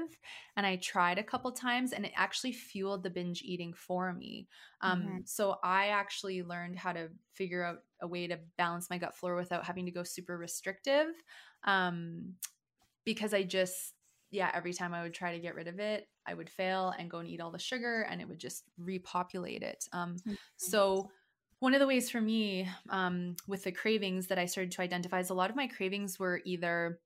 and 0.56 0.64
i 0.66 0.76
tried 0.76 1.18
a 1.18 1.24
couple 1.24 1.52
times 1.52 1.92
and 1.92 2.06
it 2.06 2.12
actually 2.16 2.52
fueled 2.52 3.02
the 3.02 3.10
binge 3.10 3.42
eating 3.42 3.74
for 3.74 4.12
me 4.14 4.48
um, 4.80 5.20
Mhm. 5.20 5.24
so 5.26 5.58
i 5.64 5.88
actually 5.88 6.42
learned 6.42 6.78
how 6.78 6.92
to 6.92 7.10
figure 7.34 7.64
out 7.64 7.80
a 8.00 8.08
way 8.08 8.26
to 8.28 8.38
balance 8.56 8.88
my 8.88 8.98
gut 8.98 9.14
flora 9.16 9.36
without 9.36 9.66
having 9.66 9.86
to 9.86 9.92
go 9.92 10.04
super 10.04 10.38
restrictive 10.38 11.22
um, 11.64 12.36
because 13.04 13.34
i 13.34 13.42
just 13.42 13.94
yeah 14.30 14.50
every 14.54 14.72
time 14.72 14.94
i 14.94 15.02
would 15.02 15.14
try 15.14 15.32
to 15.32 15.40
get 15.40 15.54
rid 15.54 15.68
of 15.68 15.80
it 15.80 16.08
i 16.26 16.34
would 16.34 16.50
fail 16.50 16.90
and 16.98 17.10
go 17.10 17.18
and 17.18 17.28
eat 17.28 17.40
all 17.40 17.50
the 17.50 17.58
sugar 17.58 18.02
and 18.02 18.20
it 18.20 18.28
would 18.28 18.38
just 18.38 18.64
repopulate 18.78 19.62
it 19.62 19.88
um, 19.92 20.22
Mhm. 20.24 20.36
so 20.56 21.10
one 21.58 21.74
of 21.74 21.80
the 21.80 21.86
ways 21.86 22.10
for 22.10 22.20
me 22.20 22.68
um, 22.88 23.36
with 23.46 23.64
the 23.64 23.72
cravings 23.72 24.28
that 24.28 24.38
i 24.38 24.46
started 24.46 24.72
to 24.72 24.82
identify 24.82 25.20
is 25.20 25.30
a 25.30 25.34
lot 25.34 25.50
of 25.50 25.56
my 25.56 25.66
cravings 25.66 26.18
were 26.18 26.40
either 26.44 27.00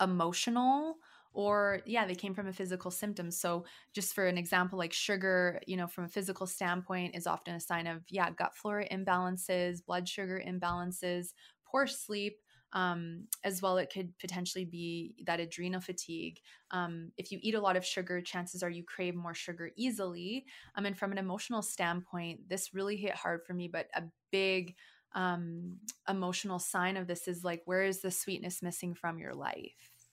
emotional 0.00 0.96
or 1.32 1.80
yeah 1.86 2.06
they 2.06 2.14
came 2.14 2.34
from 2.34 2.46
a 2.48 2.52
physical 2.52 2.90
symptom. 2.90 3.30
So 3.30 3.64
just 3.92 4.14
for 4.14 4.26
an 4.26 4.38
example 4.38 4.78
like 4.78 4.92
sugar 4.92 5.60
you 5.66 5.76
know 5.76 5.86
from 5.86 6.04
a 6.04 6.08
physical 6.08 6.46
standpoint 6.46 7.14
is 7.14 7.26
often 7.26 7.54
a 7.54 7.60
sign 7.60 7.86
of 7.86 8.04
yeah 8.10 8.30
gut 8.30 8.56
flora 8.56 8.88
imbalances 8.88 9.84
blood 9.84 10.08
sugar 10.08 10.42
imbalances 10.44 11.32
poor 11.64 11.86
sleep 11.86 12.38
um, 12.74 13.28
as 13.44 13.62
well 13.62 13.78
it 13.78 13.90
could 13.90 14.16
potentially 14.18 14.66
be 14.66 15.14
that 15.24 15.40
adrenal 15.40 15.80
fatigue. 15.80 16.38
Um, 16.70 17.12
if 17.16 17.32
you 17.32 17.38
eat 17.40 17.54
a 17.54 17.60
lot 17.60 17.76
of 17.78 17.84
sugar 17.84 18.20
chances 18.20 18.62
are 18.62 18.68
you 18.68 18.84
crave 18.84 19.14
more 19.14 19.32
sugar 19.32 19.70
easily. 19.74 20.44
Um, 20.74 20.84
and 20.84 20.96
from 20.96 21.12
an 21.12 21.18
emotional 21.18 21.62
standpoint 21.62 22.48
this 22.48 22.74
really 22.74 22.96
hit 22.96 23.14
hard 23.14 23.40
for 23.46 23.54
me 23.54 23.68
but 23.68 23.88
a 23.94 24.04
big 24.30 24.76
um, 25.14 25.78
emotional 26.08 26.58
sign 26.58 26.96
of 26.96 27.06
this 27.06 27.28
is 27.28 27.44
like 27.44 27.62
where 27.64 27.82
is 27.82 28.00
the 28.00 28.10
sweetness 28.10 28.62
missing 28.62 28.94
from 28.94 29.18
your 29.18 29.34
life 29.34 30.08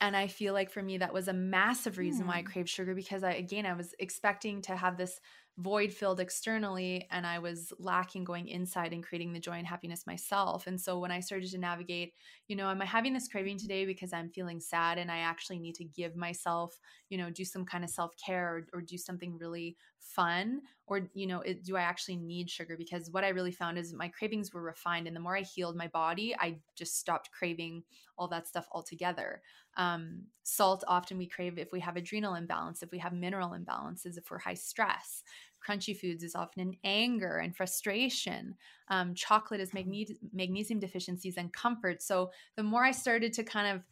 and 0.00 0.16
i 0.16 0.26
feel 0.26 0.54
like 0.54 0.70
for 0.70 0.82
me 0.82 0.98
that 0.98 1.12
was 1.12 1.28
a 1.28 1.32
massive 1.32 1.98
reason 1.98 2.26
why 2.26 2.38
i 2.38 2.42
Hmm. 2.42 2.42
craved 2.42 2.68
sugar 2.68 2.94
because 2.94 3.22
i 3.22 3.32
again 3.32 3.66
i 3.66 3.72
was 3.74 3.94
expecting 3.98 4.62
to 4.62 4.76
have 4.76 4.96
this 4.96 5.20
void 5.60 5.92
filled 5.92 6.20
externally 6.20 7.06
and 7.10 7.26
i 7.26 7.38
was 7.38 7.72
lacking 7.78 8.24
going 8.24 8.48
inside 8.48 8.92
and 8.92 9.04
creating 9.04 9.32
the 9.32 9.40
joy 9.40 9.52
and 9.52 9.66
happiness 9.66 10.06
myself. 10.06 10.66
And 10.66 10.80
so 10.80 10.98
when 10.98 11.10
i 11.10 11.20
started 11.20 11.50
to 11.50 11.58
navigate 11.58 12.14
you 12.48 12.56
know 12.56 12.70
am 12.70 12.80
i 12.80 12.86
having 12.86 13.12
this 13.12 13.28
craving 13.28 13.58
today 13.58 13.84
because 13.84 14.12
i'm 14.12 14.30
feeling 14.30 14.60
sad 14.60 14.98
and 14.98 15.10
i 15.10 15.18
actually 15.18 15.58
need 15.58 15.74
to 15.76 15.84
give 15.84 16.16
myself 16.16 16.78
you 17.08 17.18
know 17.18 17.30
do 17.30 17.44
some 17.44 17.64
kind 17.64 17.84
of 17.84 17.90
self-care 17.90 18.66
or, 18.72 18.78
or 18.78 18.80
do 18.80 18.96
something 18.96 19.36
really 19.38 19.76
fun? 20.00 20.62
Or 20.86 21.08
you 21.14 21.28
know 21.28 21.40
it, 21.42 21.62
do 21.62 21.76
i 21.76 21.82
actually 21.82 22.16
need 22.16 22.50
sugar? 22.50 22.76
Because 22.76 23.10
what 23.10 23.22
i 23.22 23.28
really 23.28 23.52
found 23.52 23.78
is 23.78 23.92
my 23.92 24.08
cravings 24.08 24.52
were 24.52 24.62
refined 24.62 25.06
and 25.06 25.14
the 25.14 25.20
more 25.20 25.36
i 25.36 25.42
healed 25.42 25.76
my 25.76 25.86
body 25.88 26.34
i 26.40 26.58
just 26.74 26.98
stopped 26.98 27.30
craving 27.30 27.84
all 28.18 28.28
that 28.28 28.46
stuff 28.48 28.66
altogether. 28.72 29.40
Um, 29.76 30.24
salt 30.42 30.82
often 30.88 31.16
we 31.16 31.26
crave 31.26 31.58
if 31.58 31.70
we 31.72 31.78
have 31.80 31.96
adrenal 31.96 32.34
imbalance 32.34 32.82
if 32.82 32.90
we 32.90 32.98
have 32.98 33.12
mineral 33.12 33.50
imbalances 33.50 34.18
if 34.18 34.28
we're 34.30 34.38
high 34.38 34.54
stress 34.54 35.22
crunchy 35.66 35.96
foods 35.96 36.22
is 36.22 36.34
often 36.34 36.62
in 36.62 36.76
anger 36.84 37.38
and 37.38 37.56
frustration. 37.56 38.54
Um, 38.88 39.14
chocolate 39.14 39.60
is 39.60 39.74
magne- 39.74 40.18
magnesium 40.32 40.80
deficiencies 40.80 41.36
and 41.36 41.52
comfort. 41.52 42.02
So 42.02 42.30
the 42.56 42.62
more 42.62 42.84
i 42.84 42.90
started 42.90 43.32
to 43.34 43.44
kind 43.44 43.76
of 43.76 43.82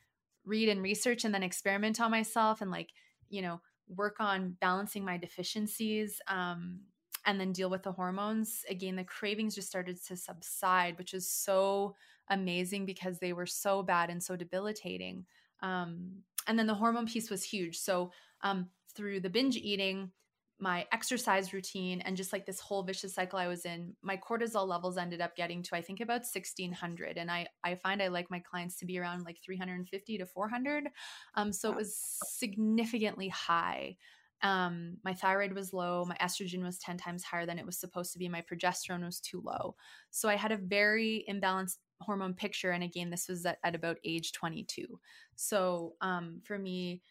read 0.44 0.68
and 0.68 0.82
research 0.82 1.24
and 1.24 1.34
then 1.34 1.42
experiment 1.42 2.00
on 2.00 2.10
myself 2.10 2.60
and 2.60 2.70
like 2.70 2.90
you 3.28 3.42
know 3.42 3.60
work 3.88 4.16
on 4.18 4.56
balancing 4.60 5.04
my 5.04 5.16
deficiencies 5.16 6.20
um, 6.28 6.80
and 7.26 7.40
then 7.40 7.52
deal 7.52 7.68
with 7.68 7.82
the 7.82 7.92
hormones 7.92 8.64
again 8.70 8.96
the 8.96 9.04
cravings 9.04 9.54
just 9.54 9.68
started 9.68 9.98
to 10.06 10.16
subside 10.16 10.96
which 10.96 11.12
is 11.12 11.30
so 11.30 11.94
amazing 12.30 12.86
because 12.86 13.18
they 13.18 13.32
were 13.32 13.46
so 13.46 13.82
bad 13.82 14.10
and 14.10 14.22
so 14.22 14.36
debilitating. 14.36 15.24
Um, 15.62 16.22
and 16.46 16.58
then 16.58 16.66
the 16.66 16.74
hormone 16.74 17.06
piece 17.06 17.30
was 17.30 17.42
huge. 17.42 17.78
So 17.78 18.12
um, 18.42 18.68
through 18.94 19.20
the 19.20 19.30
binge 19.30 19.56
eating 19.56 20.10
my 20.60 20.86
exercise 20.92 21.52
routine 21.52 22.00
and 22.00 22.16
just 22.16 22.32
like 22.32 22.44
this 22.44 22.60
whole 22.60 22.82
vicious 22.82 23.14
cycle 23.14 23.38
I 23.38 23.46
was 23.46 23.64
in, 23.64 23.94
my 24.02 24.16
cortisol 24.16 24.66
levels 24.66 24.98
ended 24.98 25.20
up 25.20 25.36
getting 25.36 25.62
to 25.64 25.76
I 25.76 25.82
think 25.82 26.00
about 26.00 26.22
1600 26.22 27.16
and 27.16 27.30
I 27.30 27.46
I 27.62 27.76
find 27.76 28.02
I 28.02 28.08
like 28.08 28.30
my 28.30 28.40
clients 28.40 28.76
to 28.78 28.86
be 28.86 28.98
around 28.98 29.24
like 29.24 29.38
350 29.44 30.18
to 30.18 30.26
400. 30.26 30.88
Um 31.34 31.52
so 31.52 31.70
it 31.70 31.76
was 31.76 31.96
significantly 31.96 33.28
high. 33.28 33.96
Um 34.42 34.96
my 35.04 35.14
thyroid 35.14 35.52
was 35.52 35.72
low, 35.72 36.04
my 36.04 36.16
estrogen 36.16 36.62
was 36.62 36.78
10 36.78 36.96
times 36.96 37.24
higher 37.24 37.46
than 37.46 37.58
it 37.58 37.66
was 37.66 37.78
supposed 37.78 38.12
to 38.12 38.18
be, 38.18 38.28
my 38.28 38.42
progesterone 38.42 39.04
was 39.04 39.20
too 39.20 39.40
low. 39.44 39.76
So 40.10 40.28
I 40.28 40.36
had 40.36 40.52
a 40.52 40.56
very 40.56 41.24
imbalanced 41.28 41.76
hormone 42.00 42.34
picture 42.34 42.70
and 42.70 42.84
again 42.84 43.10
this 43.10 43.28
was 43.28 43.44
at, 43.44 43.58
at 43.64 43.74
about 43.74 43.98
age 44.04 44.32
22 44.32 45.00
so 45.34 45.94
um, 46.00 46.40
for 46.44 46.56
me 46.56 47.02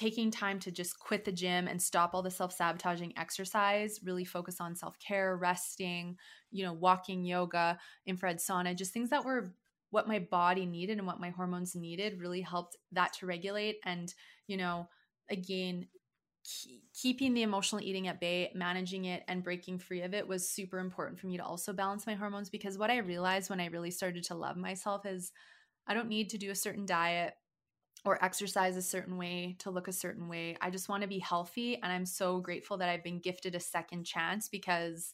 taking 0.00 0.30
time 0.30 0.58
to 0.58 0.70
just 0.70 0.98
quit 0.98 1.26
the 1.26 1.32
gym 1.32 1.68
and 1.68 1.80
stop 1.80 2.14
all 2.14 2.22
the 2.22 2.30
self-sabotaging 2.30 3.12
exercise 3.18 4.00
really 4.02 4.24
focus 4.24 4.58
on 4.58 4.74
self-care 4.74 5.36
resting 5.36 6.16
you 6.50 6.64
know 6.64 6.72
walking 6.72 7.22
yoga 7.22 7.78
infrared 8.06 8.38
sauna 8.38 8.74
just 8.74 8.94
things 8.94 9.10
that 9.10 9.26
were 9.26 9.52
what 9.90 10.08
my 10.08 10.18
body 10.18 10.64
needed 10.64 10.96
and 10.96 11.06
what 11.06 11.20
my 11.20 11.28
hormones 11.28 11.74
needed 11.74 12.18
really 12.18 12.40
helped 12.40 12.78
that 12.92 13.12
to 13.12 13.26
regulate 13.26 13.76
and 13.84 14.14
you 14.46 14.56
know 14.56 14.88
again 15.28 15.86
keeping 16.94 17.34
the 17.34 17.42
emotional 17.42 17.82
eating 17.82 18.08
at 18.08 18.18
bay, 18.18 18.50
managing 18.54 19.04
it, 19.04 19.22
and 19.28 19.44
breaking 19.44 19.78
free 19.78 20.00
of 20.00 20.14
it 20.14 20.26
was 20.26 20.48
super 20.48 20.78
important 20.78 21.20
for 21.20 21.26
me 21.26 21.36
to 21.36 21.44
also 21.44 21.70
balance 21.70 22.06
my 22.06 22.14
hormones 22.14 22.48
because 22.48 22.78
what 22.78 22.90
I 22.90 22.96
realized 22.98 23.50
when 23.50 23.60
I 23.60 23.66
really 23.66 23.90
started 23.90 24.24
to 24.24 24.34
love 24.34 24.56
myself 24.56 25.04
is 25.04 25.32
I 25.86 25.92
don't 25.92 26.08
need 26.08 26.30
to 26.30 26.38
do 26.38 26.50
a 26.50 26.54
certain 26.54 26.86
diet 26.86 27.34
or 28.04 28.22
exercise 28.24 28.76
a 28.76 28.82
certain 28.82 29.16
way 29.16 29.56
to 29.58 29.70
look 29.70 29.88
a 29.88 29.92
certain 29.92 30.28
way. 30.28 30.56
I 30.60 30.70
just 30.70 30.88
want 30.88 31.02
to 31.02 31.08
be 31.08 31.18
healthy. 31.18 31.74
And 31.82 31.92
I'm 31.92 32.06
so 32.06 32.40
grateful 32.40 32.78
that 32.78 32.88
I've 32.88 33.04
been 33.04 33.18
gifted 33.18 33.54
a 33.54 33.60
second 33.60 34.04
chance 34.04 34.48
because 34.48 35.12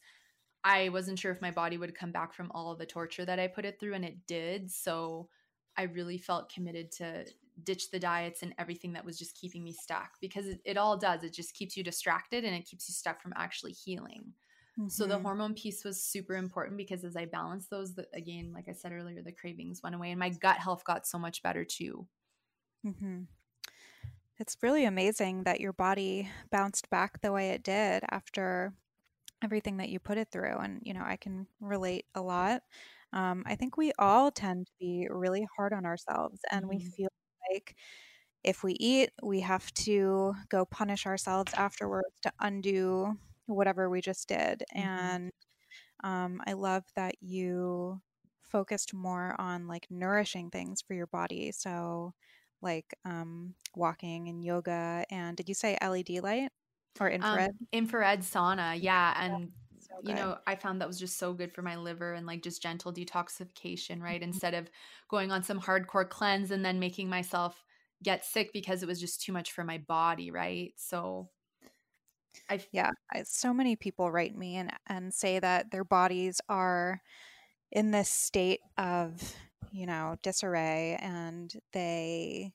I 0.63 0.89
wasn't 0.89 1.19
sure 1.19 1.33
if 1.33 1.43
my 1.43 1.51
body 1.51 1.79
would 1.79 1.95
come 1.95 2.13
back 2.13 2.35
from 2.35 2.51
all 2.53 2.73
of 2.73 2.79
the 2.79 2.87
torture 2.87 3.25
that 3.25 3.39
I 3.39 3.47
put 3.47 3.65
it 3.65 3.79
through, 3.79 3.95
and 3.95 4.05
it 4.05 4.27
did. 4.27 4.71
So 4.71 5.29
I 5.77 5.85
really 5.85 6.19
felt 6.19 6.53
committed 6.53 6.91
to 6.93 7.25
ditch 7.63 7.91
the 7.91 7.99
diets 7.99 8.43
and 8.43 8.55
everything 8.59 8.93
that 8.93 9.05
was 9.05 9.19
just 9.19 9.39
keeping 9.39 9.65
me 9.65 9.73
stuck 9.73 10.11
because 10.21 10.47
it, 10.47 10.61
it 10.65 10.77
all 10.77 10.97
does. 10.97 11.23
It 11.23 11.33
just 11.33 11.55
keeps 11.55 11.77
you 11.77 11.85
distracted 11.85 12.45
and 12.45 12.55
it 12.55 12.67
keeps 12.67 12.89
you 12.89 12.95
stuck 12.95 13.23
from 13.23 13.33
actually 13.37 13.73
healing. 13.73 14.33
Mm-hmm. 14.79 14.89
So 14.89 15.07
the 15.07 15.15
mm-hmm. 15.15 15.25
hormone 15.25 15.55
piece 15.55 15.85
was 15.85 16.03
super 16.03 16.35
important 16.35 16.77
because 16.77 17.05
as 17.05 17.17
I 17.17 17.25
balanced 17.25 17.71
those, 17.71 17.95
the, 17.95 18.07
again, 18.13 18.53
like 18.55 18.69
I 18.69 18.73
said 18.73 18.93
earlier, 18.93 19.23
the 19.23 19.33
cravings 19.33 19.83
went 19.83 19.95
away 19.95 20.11
and 20.11 20.21
my 20.21 20.31
gut 20.31 20.59
health 20.59 20.85
got 20.85 21.07
so 21.07 21.19
much 21.19 21.43
better 21.43 21.65
too. 21.65 22.07
Mm-hmm. 22.85 23.23
It's 24.39 24.57
really 24.63 24.85
amazing 24.85 25.45
that 25.45 25.61
your 25.61 25.73
body 25.73 26.29
bounced 26.51 26.91
back 26.91 27.21
the 27.21 27.33
way 27.33 27.51
it 27.51 27.63
did 27.63 28.03
after 28.11 28.75
everything 29.43 29.79
that 29.79 29.89
you 29.89 29.99
put 29.99 30.19
it 30.19 30.29
through. 30.31 30.59
And, 30.59 30.81
you 30.83 30.93
know, 30.93 31.05
I 31.05 31.17
can 31.17 31.47
relate 31.61 32.07
a 32.15 32.23
lot. 32.23 32.63
Um, 33.13 33.45
I 33.47 33.55
think 33.55 33.77
we 33.77 33.93
all 33.99 34.31
tend 34.31 34.67
to 34.67 34.73
be 34.79 35.09
really 35.11 35.47
hard 35.57 35.73
on 35.73 35.87
ourselves 35.87 36.41
and 36.51 36.67
mm-hmm. 36.67 36.77
we 36.77 36.85
feel 36.85 37.09
like 37.51 37.77
if 38.45 38.63
we 38.63 38.75
eat, 38.75 39.11
we 39.23 39.41
have 39.41 39.73
to 39.75 40.35
go 40.49 40.65
punish 40.65 41.07
ourselves 41.07 41.53
afterwards 41.55 42.15
to 42.23 42.33
undo 42.41 43.17
whatever 43.47 43.89
we 43.89 44.01
just 44.01 44.29
did. 44.29 44.63
Mm-hmm. 44.77 44.89
And 44.89 45.33
um, 46.05 46.43
I 46.47 46.53
love 46.53 46.85
that 46.95 47.15
you 47.21 48.01
focused 48.43 48.95
more 48.95 49.35
on 49.39 49.67
like 49.67 49.87
nourishing 49.91 50.51
things 50.51 50.83
for 50.83 50.95
your 50.95 51.09
body. 51.09 51.53
So, 51.53 52.15
like 52.63 52.95
um, 53.05 53.55
walking 53.75 54.29
and 54.29 54.45
yoga. 54.45 55.05
And 55.11 55.37
did 55.37 55.49
you 55.49 55.55
say 55.55 55.77
LED 55.83 56.23
light 56.23 56.51
or 57.01 57.11
infrared? 57.11 57.51
Um, 57.51 57.67
infrared 57.73 58.21
sauna, 58.21 58.79
yeah. 58.81 59.15
And 59.23 59.53
so 59.81 59.95
you 60.03 60.15
know, 60.15 60.39
I 60.47 60.57
found 60.57 60.81
that 60.81 60.89
was 60.89 60.99
just 60.99 61.19
so 61.19 61.33
good 61.33 61.53
for 61.53 61.63
my 61.63 61.77
liver 61.77 62.15
and 62.15 62.27
like 62.27 62.43
just 62.43 62.63
gentle 62.63 62.93
detoxification, 62.93 64.01
right? 64.01 64.21
Mm-hmm. 64.21 64.31
Instead 64.31 64.55
of 64.55 64.71
going 65.09 65.31
on 65.31 65.43
some 65.43 65.61
hardcore 65.61 66.09
cleanse 66.09 66.51
and 66.51 66.65
then 66.65 66.79
making 66.79 67.09
myself 67.09 67.63
get 68.03 68.25
sick 68.25 68.51
because 68.53 68.83
it 68.83 68.87
was 68.87 69.01
just 69.01 69.23
too 69.23 69.33
much 69.33 69.53
for 69.53 69.65
my 69.65 69.79
body, 69.79 70.31
right? 70.31 70.73
So 70.77 71.31
I 72.51 72.61
yeah, 72.73 72.91
I, 73.13 73.23
so 73.23 73.55
many 73.55 73.77
people 73.77 74.11
write 74.11 74.37
me 74.37 74.57
and 74.57 74.71
and 74.87 75.13
say 75.13 75.39
that 75.39 75.71
their 75.71 75.85
bodies 75.85 76.41
are 76.49 77.01
in 77.73 77.91
this 77.91 78.09
state 78.09 78.61
of, 78.79 79.35
you 79.73 79.87
know, 79.87 80.17
disarray 80.23 80.99
and 81.01 81.53
they 81.73 82.53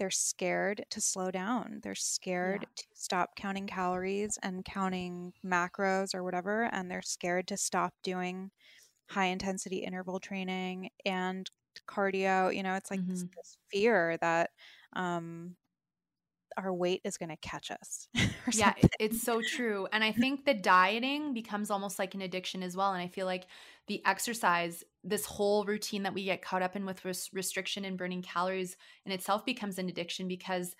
they're 0.00 0.10
scared 0.10 0.82
to 0.88 0.98
slow 0.98 1.30
down. 1.30 1.80
They're 1.82 1.94
scared 1.94 2.62
yeah. 2.62 2.68
to 2.74 2.84
stop 2.94 3.36
counting 3.36 3.66
calories 3.66 4.38
and 4.42 4.64
counting 4.64 5.34
macros 5.44 6.14
or 6.14 6.24
whatever. 6.24 6.70
And 6.72 6.90
they're 6.90 7.02
scared 7.02 7.46
to 7.48 7.58
stop 7.58 7.92
doing 8.02 8.50
high 9.10 9.26
intensity 9.26 9.78
interval 9.78 10.18
training 10.18 10.88
and 11.04 11.50
cardio. 11.86 12.54
You 12.54 12.62
know, 12.62 12.76
it's 12.76 12.90
like 12.90 13.00
mm-hmm. 13.00 13.10
this, 13.10 13.24
this, 13.36 13.58
fear 13.70 14.16
that 14.22 14.50
um, 14.94 15.54
our 16.56 16.72
weight 16.72 17.00
is 17.04 17.16
going 17.16 17.28
to 17.28 17.36
catch 17.36 17.70
us. 17.70 18.08
yeah, 18.52 18.74
it's 18.98 19.22
so 19.22 19.40
true. 19.42 19.86
And 19.92 20.02
I 20.02 20.12
think 20.12 20.44
the 20.44 20.54
dieting 20.54 21.34
becomes 21.34 21.70
almost 21.70 21.98
like 21.98 22.14
an 22.14 22.22
addiction 22.22 22.62
as 22.62 22.76
well. 22.76 22.92
And 22.92 23.02
I 23.02 23.08
feel 23.08 23.26
like 23.26 23.46
the 23.86 24.04
exercise, 24.06 24.84
this 25.04 25.24
whole 25.24 25.64
routine 25.64 26.04
that 26.04 26.14
we 26.14 26.24
get 26.24 26.42
caught 26.42 26.62
up 26.62 26.76
in 26.76 26.86
with 26.86 27.04
res- 27.04 27.30
restriction 27.32 27.84
and 27.84 27.98
burning 27.98 28.22
calories 28.22 28.76
in 29.04 29.12
itself 29.12 29.44
becomes 29.44 29.78
an 29.78 29.88
addiction 29.88 30.28
because 30.28 30.74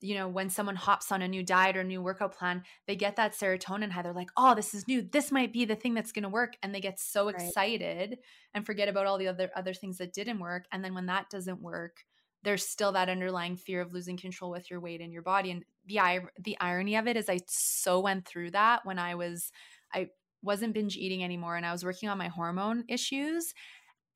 you 0.00 0.14
know 0.14 0.28
when 0.28 0.50
someone 0.50 0.76
hops 0.76 1.10
on 1.10 1.22
a 1.22 1.28
new 1.28 1.42
diet 1.42 1.76
or 1.76 1.84
new 1.84 2.02
workout 2.02 2.36
plan 2.36 2.62
they 2.86 2.94
get 2.94 3.16
that 3.16 3.32
serotonin 3.32 3.90
high 3.90 4.02
they're 4.02 4.12
like 4.12 4.28
oh 4.36 4.54
this 4.54 4.74
is 4.74 4.86
new 4.86 5.00
this 5.00 5.32
might 5.32 5.52
be 5.52 5.64
the 5.64 5.76
thing 5.76 5.94
that's 5.94 6.12
going 6.12 6.24
to 6.24 6.28
work 6.28 6.56
and 6.62 6.74
they 6.74 6.80
get 6.80 6.98
so 6.98 7.26
right. 7.26 7.36
excited 7.36 8.18
and 8.52 8.66
forget 8.66 8.88
about 8.88 9.06
all 9.06 9.16
the 9.16 9.28
other 9.28 9.50
other 9.56 9.72
things 9.72 9.96
that 9.96 10.12
didn't 10.12 10.40
work 10.40 10.66
and 10.72 10.84
then 10.84 10.94
when 10.94 11.06
that 11.06 11.30
doesn't 11.30 11.62
work 11.62 12.04
there's 12.44 12.66
still 12.66 12.92
that 12.92 13.08
underlying 13.08 13.56
fear 13.56 13.80
of 13.80 13.92
losing 13.92 14.16
control 14.16 14.50
with 14.50 14.70
your 14.70 14.80
weight 14.80 15.00
and 15.00 15.12
your 15.12 15.22
body 15.22 15.50
and 15.50 15.64
the 15.86 15.98
the 16.38 16.56
irony 16.60 16.96
of 16.96 17.06
it 17.06 17.16
is 17.16 17.28
I 17.28 17.40
so 17.46 18.00
went 18.00 18.26
through 18.26 18.52
that 18.52 18.84
when 18.84 18.98
I 18.98 19.14
was 19.14 19.50
I 19.92 20.10
wasn't 20.42 20.74
binge 20.74 20.96
eating 20.96 21.24
anymore 21.24 21.56
and 21.56 21.66
I 21.66 21.72
was 21.72 21.84
working 21.84 22.08
on 22.08 22.18
my 22.18 22.28
hormone 22.28 22.84
issues 22.88 23.54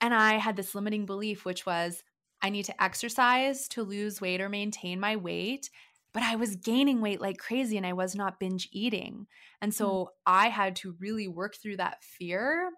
and 0.01 0.15
I 0.15 0.35
had 0.35 0.57
this 0.57 0.75
limiting 0.75 1.07
belief 1.07 1.45
which 1.45 1.67
was 1.67 2.05
I 2.41 2.51
need 2.51 2.67
to 2.67 2.83
exercise 2.83 3.67
to 3.69 3.83
lose 3.83 4.21
weight 4.21 4.41
or 4.41 4.49
maintain 4.49 5.01
my 5.01 5.17
weight 5.17 5.71
but 6.13 6.23
I 6.23 6.37
was 6.37 6.57
gaining 6.57 7.01
weight 7.01 7.21
like 7.21 7.39
crazy 7.39 7.77
and 7.77 7.87
I 7.87 7.93
was 7.93 8.15
not 8.15 8.41
binge 8.41 8.69
eating. 8.73 9.27
And 9.61 9.75
so 9.75 9.87
mm. 9.87 10.07
I 10.27 10.49
had 10.49 10.77
to 10.77 10.97
really 10.99 11.29
work 11.29 11.55
through 11.55 11.77
that 11.77 12.03
fear 12.03 12.71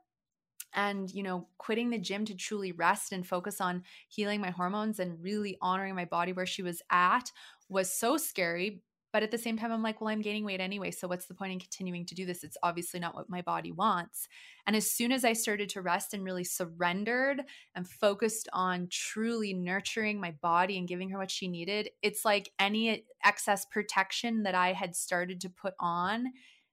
and 0.74 1.10
you 1.12 1.22
know 1.22 1.46
quitting 1.58 1.90
the 1.90 1.98
gym 1.98 2.24
to 2.24 2.34
truly 2.34 2.72
rest 2.72 3.12
and 3.12 3.26
focus 3.26 3.60
on 3.60 3.82
healing 4.08 4.40
my 4.40 4.50
hormones 4.50 4.98
and 4.98 5.22
really 5.22 5.56
honoring 5.60 5.94
my 5.94 6.04
body 6.04 6.32
where 6.32 6.46
she 6.46 6.62
was 6.62 6.82
at 6.90 7.30
was 7.68 7.92
so 7.92 8.16
scary 8.16 8.82
but 9.12 9.22
at 9.22 9.30
the 9.30 9.38
same 9.38 9.56
time 9.56 9.72
i'm 9.72 9.82
like 9.82 10.00
well 10.00 10.08
i'm 10.08 10.20
gaining 10.20 10.44
weight 10.44 10.60
anyway 10.60 10.90
so 10.90 11.08
what's 11.08 11.26
the 11.26 11.34
point 11.34 11.52
in 11.52 11.58
continuing 11.58 12.06
to 12.06 12.14
do 12.14 12.26
this? 12.26 12.44
It's 12.44 12.56
obviously 12.62 13.00
not 13.00 13.14
what 13.14 13.30
my 13.30 13.42
body 13.42 13.72
wants. 13.72 14.28
And 14.66 14.76
as 14.76 14.90
soon 14.90 15.12
as 15.12 15.24
i 15.24 15.32
started 15.32 15.68
to 15.70 15.82
rest 15.82 16.14
and 16.14 16.24
really 16.24 16.44
surrendered 16.44 17.42
and 17.74 17.88
focused 17.88 18.48
on 18.52 18.88
truly 18.90 19.52
nurturing 19.52 20.20
my 20.20 20.34
body 20.42 20.78
and 20.78 20.88
giving 20.88 21.10
her 21.10 21.18
what 21.18 21.30
she 21.30 21.48
needed 21.48 21.90
it's 22.02 22.24
like 22.24 22.50
any 22.58 23.04
excess 23.24 23.64
protection 23.64 24.44
that 24.44 24.54
i 24.54 24.72
had 24.72 24.94
started 24.94 25.40
to 25.40 25.50
put 25.50 25.74
on 25.80 26.26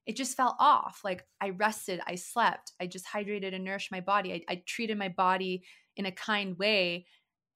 it 0.07 0.15
just 0.15 0.37
fell 0.37 0.55
off. 0.57 1.01
Like 1.03 1.25
I 1.41 1.49
rested, 1.49 1.99
I 2.07 2.15
slept, 2.15 2.71
I 2.79 2.87
just 2.87 3.05
hydrated 3.05 3.53
and 3.53 3.65
nourished 3.65 3.91
my 3.91 3.99
body. 3.99 4.33
I, 4.33 4.53
I 4.53 4.63
treated 4.65 4.97
my 4.97 5.09
body 5.09 5.63
in 5.97 6.05
a 6.05 6.11
kind 6.11 6.57
way 6.57 7.05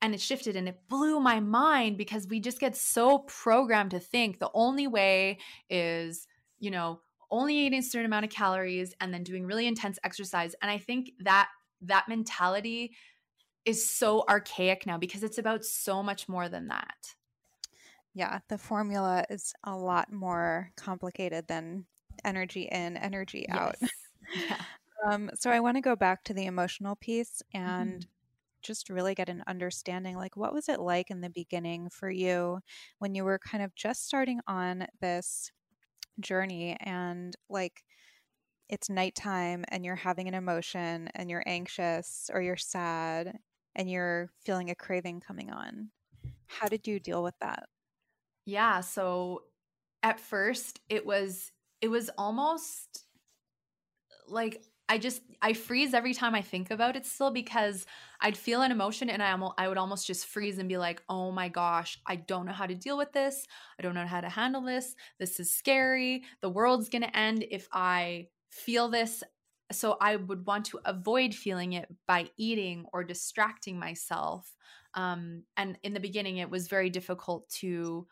and 0.02 0.14
it 0.14 0.20
shifted 0.20 0.56
and 0.56 0.68
it 0.68 0.80
blew 0.90 1.20
my 1.20 1.40
mind 1.40 1.98
because 1.98 2.28
we 2.28 2.40
just 2.40 2.60
get 2.60 2.76
so 2.76 3.20
programmed 3.20 3.92
to 3.92 4.00
think 4.00 4.40
the 4.40 4.52
only 4.54 4.88
way 4.88 5.40
is, 5.70 6.28
you 6.60 6.72
know, 6.72 7.00
only 7.30 7.56
eating 7.56 7.80
a 7.80 7.84
certain 7.84 8.08
amount 8.08 8.26
of 8.26 8.32
calories 8.32 8.94
and 9.00 9.14
then 9.14 9.24
doing 9.24 9.46
really 9.46 9.66
intense 9.66 9.98
exercise. 10.04 10.54
And 10.62 10.70
I 10.70 10.78
think 10.78 11.12
that 11.20 11.48
that 11.84 12.10
mentality 12.10 12.96
is 13.64 13.88
so 13.88 14.26
archaic 14.28 14.86
now 14.86 14.98
because 14.98 15.24
it's 15.24 15.38
about 15.38 15.64
so 15.64 16.04
much 16.04 16.28
more 16.28 16.50
than 16.50 16.68
that. 16.68 17.16
Yeah, 18.14 18.40
the 18.50 18.58
formula 18.58 19.24
is 19.30 19.54
a 19.64 19.78
lot 19.78 20.12
more 20.12 20.72
complicated 20.76 21.48
than 21.48 21.86
energy 22.24 22.68
in, 22.72 22.98
energy 22.98 23.48
out. 23.50 23.76
Yeah. 24.34 24.62
um, 25.06 25.30
so 25.38 25.50
I 25.50 25.60
want 25.60 25.76
to 25.76 25.82
go 25.82 25.98
back 25.98 26.24
to 26.24 26.34
the 26.34 26.46
emotional 26.46 26.96
piece 26.96 27.42
and 27.54 27.90
mm-hmm. 27.90 28.10
just 28.62 28.90
really 28.90 29.14
get 29.14 29.28
an 29.28 29.44
understanding 29.46 30.16
like, 30.16 30.38
what 30.38 30.54
was 30.54 30.70
it 30.70 30.80
like 30.80 31.12
in 31.12 31.20
the 31.20 31.30
beginning 31.30 31.90
for 31.90 32.10
you 32.10 32.60
when 33.00 33.14
you 33.14 33.26
were 33.26 33.40
kind 33.40 33.62
of 33.62 33.76
just 33.76 34.06
starting 34.06 34.40
on 34.48 34.88
this 35.02 35.52
journey 36.22 36.78
and 36.80 37.36
like, 37.50 37.84
it's 38.70 38.90
nighttime 38.90 39.66
and 39.68 39.84
you're 39.84 39.96
having 39.96 40.30
an 40.30 40.34
emotion 40.34 41.10
and 41.14 41.30
you're 41.30 41.44
anxious 41.46 42.30
or 42.34 42.42
you're 42.42 42.56
sad 42.56 43.38
and 43.76 43.90
you're 43.90 44.30
feeling 44.46 44.70
a 44.70 44.76
craving 44.76 45.20
coming 45.20 45.52
on. 45.52 45.90
How 46.48 46.68
did 46.68 46.88
you 46.88 47.00
deal 47.00 47.22
with 47.22 47.36
that? 47.42 47.68
Yeah. 48.46 48.80
So 48.80 49.44
at 50.04 50.20
first, 50.20 50.80
it 50.90 51.06
was 51.06 51.52
it 51.82 51.90
was 51.90 52.10
almost 52.18 53.06
like 54.28 54.64
I 54.90 54.98
just 54.98 55.22
I 55.42 55.54
freeze 55.54 55.94
every 55.94 56.14
time 56.14 56.36
I 56.36 56.42
think 56.42 56.70
about 56.70 56.96
it 56.96 57.06
still 57.06 57.32
because 57.32 57.86
I'd 58.20 58.36
feel 58.38 58.62
an 58.62 58.72
emotion 58.72 59.10
and 59.10 59.24
I 59.24 59.32
almost 59.32 59.54
I 59.58 59.68
would 59.70 59.78
almost 59.78 60.06
just 60.06 60.26
freeze 60.26 60.58
and 60.58 60.68
be 60.68 60.78
like, 60.78 61.02
"Oh 61.08 61.32
my 61.32 61.48
gosh, 61.50 61.98
I 62.06 62.18
don't 62.18 62.46
know 62.46 62.52
how 62.52 62.66
to 62.68 62.76
deal 62.76 62.98
with 62.98 63.14
this. 63.14 63.46
I 63.80 63.84
don't 63.84 63.96
know 63.96 64.06
how 64.06 64.22
to 64.22 64.30
handle 64.30 64.62
this. 64.62 64.96
This 65.18 65.40
is 65.40 65.52
scary. 65.52 66.26
The 66.42 66.50
world's 66.50 66.90
going 66.90 67.04
to 67.04 67.18
end 67.18 67.46
if 67.50 67.68
I 67.72 68.28
feel 68.50 68.90
this 68.90 69.24
so 69.72 69.96
I 70.02 70.18
would 70.18 70.46
want 70.46 70.66
to 70.68 70.82
avoid 70.84 71.34
feeling 71.34 71.74
it 71.74 71.88
by 72.06 72.30
eating 72.38 72.86
or 72.92 73.06
distracting 73.06 73.80
myself. 73.80 74.54
Um, 74.96 75.44
and 75.56 75.80
in 75.84 75.94
the 75.94 76.02
beginning, 76.02 76.38
it 76.38 76.50
was 76.50 76.68
very 76.68 76.90
difficult 76.90 77.50
to 77.62 78.06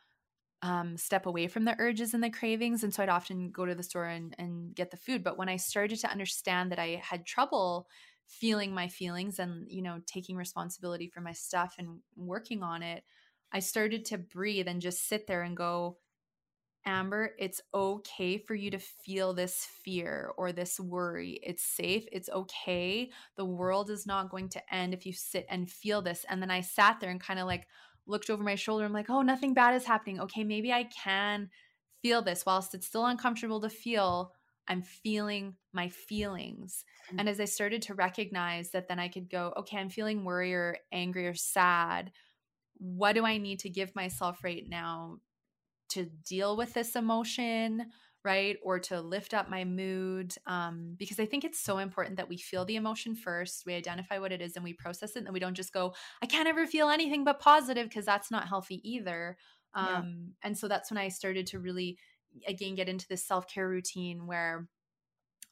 um, 0.61 0.97
step 0.97 1.25
away 1.25 1.47
from 1.47 1.65
the 1.65 1.75
urges 1.79 2.13
and 2.13 2.23
the 2.23 2.29
cravings. 2.29 2.83
And 2.83 2.93
so 2.93 3.01
I'd 3.03 3.09
often 3.09 3.51
go 3.51 3.65
to 3.65 3.75
the 3.75 3.83
store 3.83 4.05
and, 4.05 4.35
and 4.37 4.75
get 4.75 4.91
the 4.91 4.97
food. 4.97 5.23
But 5.23 5.37
when 5.37 5.49
I 5.49 5.57
started 5.57 5.99
to 5.99 6.11
understand 6.11 6.71
that 6.71 6.79
I 6.79 7.01
had 7.03 7.25
trouble 7.25 7.87
feeling 8.25 8.73
my 8.73 8.87
feelings 8.87 9.39
and, 9.39 9.65
you 9.69 9.81
know, 9.81 9.99
taking 10.05 10.35
responsibility 10.35 11.07
for 11.07 11.21
my 11.21 11.33
stuff 11.33 11.75
and 11.77 11.99
working 12.15 12.61
on 12.61 12.83
it, 12.83 13.03
I 13.51 13.59
started 13.59 14.05
to 14.05 14.17
breathe 14.17 14.67
and 14.67 14.81
just 14.81 15.07
sit 15.07 15.27
there 15.27 15.41
and 15.43 15.57
go, 15.57 15.97
Amber, 16.85 17.31
it's 17.37 17.61
okay 17.73 18.37
for 18.37 18.55
you 18.55 18.71
to 18.71 18.79
feel 18.79 19.33
this 19.33 19.67
fear 19.83 20.31
or 20.37 20.51
this 20.51 20.79
worry. 20.79 21.39
It's 21.43 21.63
safe. 21.63 22.05
It's 22.11 22.29
okay. 22.29 23.11
The 23.35 23.45
world 23.45 23.89
is 23.89 24.07
not 24.07 24.29
going 24.31 24.49
to 24.49 24.73
end 24.73 24.93
if 24.93 25.05
you 25.05 25.13
sit 25.13 25.45
and 25.49 25.69
feel 25.69 26.01
this. 26.01 26.25
And 26.29 26.41
then 26.41 26.49
I 26.49 26.61
sat 26.61 26.99
there 26.99 27.11
and 27.11 27.19
kind 27.19 27.39
of 27.39 27.47
like 27.47 27.67
looked 28.09 28.29
over 28.29 28.43
my 28.43 28.55
shoulder. 28.55 28.85
I'm 28.85 28.93
like, 28.93 29.09
oh, 29.09 29.21
nothing 29.21 29.53
bad 29.53 29.75
is 29.75 29.85
happening. 29.85 30.19
Okay, 30.19 30.43
maybe 30.43 30.73
I 30.73 30.83
can 30.83 31.49
feel 32.01 32.21
this 32.21 32.45
whilst 32.45 32.73
it's 32.73 32.87
still 32.87 33.05
uncomfortable 33.05 33.61
to 33.61 33.69
feel. 33.69 34.33
I'm 34.67 34.81
feeling 34.83 35.55
my 35.73 35.89
feelings. 35.89 36.83
Mm-hmm. 37.07 37.19
And 37.19 37.29
as 37.29 37.39
I 37.39 37.45
started 37.45 37.81
to 37.83 37.95
recognize 37.95 38.71
that, 38.71 38.87
then 38.87 38.99
I 38.99 39.07
could 39.07 39.29
go, 39.29 39.53
okay, 39.57 39.77
I'm 39.77 39.89
feeling 39.89 40.23
worry 40.23 40.53
or 40.53 40.77
angry 40.91 41.27
or 41.27 41.33
sad. 41.33 42.11
What 42.77 43.13
do 43.13 43.25
I 43.25 43.37
need 43.37 43.59
to 43.59 43.69
give 43.69 43.95
myself 43.95 44.43
right 44.43 44.63
now 44.67 45.17
to 45.89 46.05
deal 46.05 46.55
with 46.55 46.73
this 46.73 46.95
emotion? 46.95 47.87
Right? 48.23 48.57
Or 48.63 48.79
to 48.79 48.99
lift 48.99 49.33
up 49.33 49.49
my 49.49 49.63
mood. 49.63 50.35
Um, 50.45 50.95
because 50.97 51.19
I 51.19 51.25
think 51.25 51.43
it's 51.43 51.59
so 51.59 51.77
important 51.77 52.17
that 52.17 52.29
we 52.29 52.37
feel 52.37 52.65
the 52.65 52.75
emotion 52.75 53.15
first, 53.15 53.63
we 53.65 53.73
identify 53.73 54.19
what 54.19 54.31
it 54.31 54.41
is, 54.41 54.55
and 54.55 54.63
we 54.63 54.73
process 54.73 55.15
it. 55.15 55.23
And 55.23 55.33
we 55.33 55.39
don't 55.39 55.55
just 55.55 55.73
go, 55.73 55.93
I 56.21 56.25
can't 56.25 56.47
ever 56.47 56.65
feel 56.67 56.89
anything 56.89 57.23
but 57.23 57.39
positive, 57.39 57.87
because 57.87 58.05
that's 58.05 58.31
not 58.31 58.47
healthy 58.47 58.81
either. 58.89 59.37
Um, 59.73 59.87
yeah. 59.87 60.01
And 60.43 60.57
so 60.57 60.67
that's 60.67 60.91
when 60.91 60.97
I 60.97 61.09
started 61.09 61.47
to 61.47 61.59
really, 61.59 61.97
again, 62.47 62.75
get 62.75 62.89
into 62.89 63.07
this 63.07 63.25
self 63.25 63.47
care 63.47 63.69
routine 63.69 64.27
where 64.27 64.67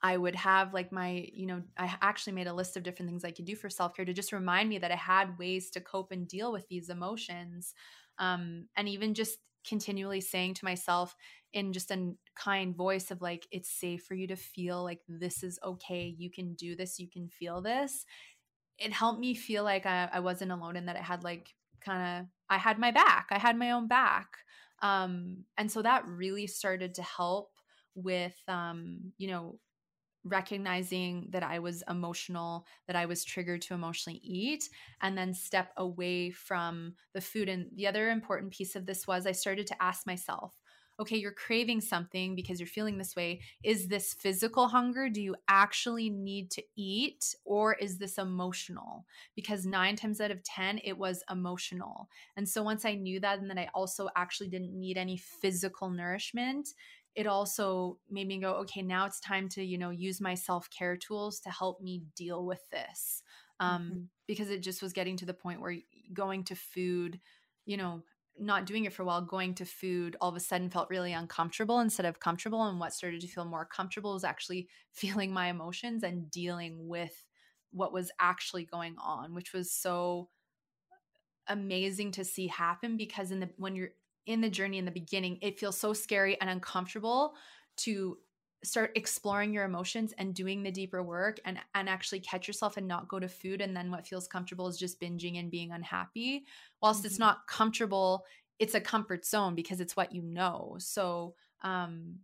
I 0.01 0.15
would 0.15 0.36
have 0.36 0.74
like 0.74 0.91
my, 0.91 1.28
you 1.34 1.47
know, 1.47 1.63
I 1.78 1.95
actually 2.01 2.34
made 2.34 2.47
a 2.47 2.53
list 2.53 2.78
of 2.78 2.84
different 2.84 3.09
things 3.09 3.24
I 3.24 3.32
could 3.32 3.45
do 3.45 3.55
for 3.55 3.70
self 3.70 3.95
care 3.95 4.05
to 4.05 4.13
just 4.13 4.32
remind 4.32 4.70
me 4.70 4.78
that 4.80 4.91
I 4.91 4.95
had 4.95 5.39
ways 5.39 5.70
to 5.72 5.82
cope 5.82 6.11
and 6.11 6.28
deal 6.28 6.51
with 6.51 6.68
these 6.68 6.89
emotions. 6.89 7.74
Um, 8.20 8.68
and 8.76 8.88
even 8.88 9.13
just 9.13 9.38
continually 9.68 10.22
saying 10.22 10.53
to 10.55 10.65
myself 10.65 11.15
in 11.57 11.73
just 11.73 11.89
a 11.89 12.13
kind 12.35 12.75
voice 12.75 13.09
of 13.09 13.19
like 13.19 13.47
it's 13.51 13.71
safe 13.71 14.03
for 14.03 14.13
you 14.13 14.27
to 14.27 14.35
feel 14.35 14.83
like 14.83 14.99
this 15.07 15.41
is 15.41 15.57
okay 15.63 16.15
you 16.15 16.29
can 16.29 16.53
do 16.53 16.75
this 16.75 16.99
you 16.99 17.09
can 17.09 17.27
feel 17.27 17.61
this 17.61 18.05
it 18.77 18.93
helped 18.93 19.19
me 19.19 19.33
feel 19.33 19.63
like 19.63 19.87
i, 19.87 20.07
I 20.13 20.19
wasn't 20.19 20.51
alone 20.51 20.75
and 20.75 20.87
that 20.87 20.95
i 20.95 21.01
had 21.01 21.23
like 21.23 21.55
kind 21.81 22.21
of 22.21 22.27
i 22.47 22.57
had 22.59 22.77
my 22.77 22.91
back 22.91 23.29
i 23.31 23.39
had 23.39 23.57
my 23.57 23.71
own 23.71 23.87
back 23.87 24.27
um 24.83 25.45
and 25.57 25.71
so 25.71 25.81
that 25.81 26.07
really 26.07 26.45
started 26.45 26.93
to 26.93 27.01
help 27.01 27.49
with 27.95 28.39
um 28.47 29.13
you 29.17 29.27
know 29.27 29.59
recognizing 30.23 31.27
that 31.31 31.43
I 31.43 31.59
was 31.59 31.83
emotional, 31.89 32.65
that 32.87 32.97
I 32.97 33.05
was 33.05 33.23
triggered 33.23 33.61
to 33.61 33.73
emotionally 33.73 34.19
eat, 34.21 34.67
and 35.01 35.17
then 35.17 35.33
step 35.33 35.71
away 35.77 36.31
from 36.31 36.95
the 37.13 37.21
food. 37.21 37.47
And 37.47 37.67
the 37.75 37.87
other 37.87 38.09
important 38.09 38.51
piece 38.51 38.75
of 38.75 38.85
this 38.85 39.07
was 39.07 39.25
I 39.25 39.31
started 39.31 39.67
to 39.67 39.81
ask 39.81 40.05
myself, 40.05 40.53
okay, 40.99 41.17
you're 41.17 41.31
craving 41.31 41.81
something 41.81 42.35
because 42.35 42.59
you're 42.59 42.67
feeling 42.67 42.97
this 42.97 43.15
way. 43.15 43.41
Is 43.63 43.87
this 43.87 44.13
physical 44.13 44.67
hunger? 44.67 45.09
Do 45.09 45.21
you 45.21 45.35
actually 45.47 46.09
need 46.09 46.49
to 46.51 46.63
eat? 46.75 47.35
Or 47.45 47.73
is 47.75 47.97
this 47.97 48.17
emotional? 48.17 49.05
Because 49.35 49.65
nine 49.65 49.95
times 49.95 50.19
out 50.19 50.31
of 50.31 50.43
10, 50.43 50.81
it 50.83 50.97
was 50.97 51.23
emotional. 51.29 52.09
And 52.35 52.49
so 52.49 52.63
once 52.63 52.83
I 52.83 52.95
knew 52.95 53.19
that, 53.19 53.39
and 53.39 53.49
then 53.49 53.59
I 53.59 53.69
also 53.73 54.09
actually 54.15 54.49
didn't 54.49 54.77
need 54.77 54.97
any 54.97 55.17
physical 55.17 55.89
nourishment, 55.89 56.69
it 57.15 57.25
also 57.25 57.97
made 58.11 58.27
me 58.27 58.39
go 58.39 58.53
okay 58.53 58.83
now 58.83 59.07
it's 59.07 59.19
time 59.19 59.49
to 59.49 59.63
you 59.63 59.79
know 59.79 59.89
use 59.89 60.21
my 60.21 60.35
self-care 60.35 60.95
tools 60.95 61.39
to 61.39 61.49
help 61.49 61.81
me 61.81 62.03
deal 62.15 62.45
with 62.45 62.61
this 62.69 63.23
um, 63.59 63.81
mm-hmm. 63.81 64.01
because 64.27 64.51
it 64.51 64.61
just 64.61 64.83
was 64.83 64.93
getting 64.93 65.17
to 65.17 65.25
the 65.25 65.33
point 65.33 65.59
where 65.59 65.75
going 66.13 66.43
to 66.43 66.55
food 66.55 67.19
you 67.65 67.75
know 67.75 68.03
not 68.39 68.65
doing 68.65 68.85
it 68.85 68.93
for 68.93 69.03
a 69.03 69.05
while 69.05 69.21
going 69.21 69.53
to 69.55 69.65
food 69.65 70.15
all 70.21 70.29
of 70.29 70.35
a 70.35 70.39
sudden 70.39 70.69
felt 70.69 70.89
really 70.89 71.13
uncomfortable 71.13 71.79
instead 71.79 72.05
of 72.05 72.19
comfortable 72.19 72.63
and 72.63 72.79
what 72.79 72.93
started 72.93 73.21
to 73.21 73.27
feel 73.27 73.45
more 73.45 73.65
comfortable 73.65 74.13
was 74.13 74.23
actually 74.23 74.67
feeling 74.93 75.31
my 75.31 75.47
emotions 75.47 76.03
and 76.03 76.29
dealing 76.31 76.88
with 76.88 77.25
what 77.71 77.93
was 77.93 78.11
actually 78.19 78.65
going 78.65 78.95
on 78.99 79.33
which 79.33 79.53
was 79.53 79.71
so 79.71 80.29
amazing 81.47 82.11
to 82.11 82.25
see 82.25 82.47
happen 82.47 82.97
because 82.97 83.31
in 83.31 83.39
the 83.39 83.49
when 83.57 83.75
you're 83.75 83.91
in 84.27 84.41
the 84.41 84.49
journey 84.49 84.77
in 84.77 84.85
the 84.85 84.91
beginning, 84.91 85.39
it 85.41 85.57
feels 85.57 85.79
so 85.79 85.93
scary 85.93 86.39
and 86.39 86.49
uncomfortable 86.49 87.33
to 87.77 88.17
start 88.63 88.91
exploring 88.95 89.53
your 89.53 89.65
emotions 89.65 90.13
and 90.17 90.33
doing 90.33 90.63
the 90.63 90.71
deeper 90.71 91.03
work 91.03 91.39
and 91.45 91.59
and 91.75 91.87
actually 91.87 92.19
catch 92.19 92.47
yourself 92.47 92.77
and 92.77 92.87
not 92.87 93.07
go 93.07 93.19
to 93.19 93.27
food 93.27 93.61
and 93.61 93.75
then 93.75 93.91
what 93.91 94.07
feels 94.07 94.27
comfortable 94.27 94.67
is 94.67 94.77
just 94.77 94.99
binging 94.99 95.39
and 95.39 95.51
being 95.51 95.71
unhappy 95.71 96.43
whilst 96.81 97.01
mm-hmm. 97.01 97.07
it's 97.07 97.19
not 97.19 97.47
comfortable 97.47 98.25
it's 98.59 98.73
a 98.73 98.81
comfort 98.81 99.25
zone 99.25 99.53
because 99.53 99.79
it's 99.79 99.95
what 99.95 100.13
you 100.13 100.21
know 100.23 100.75
so 100.79 101.35
um 101.61 102.15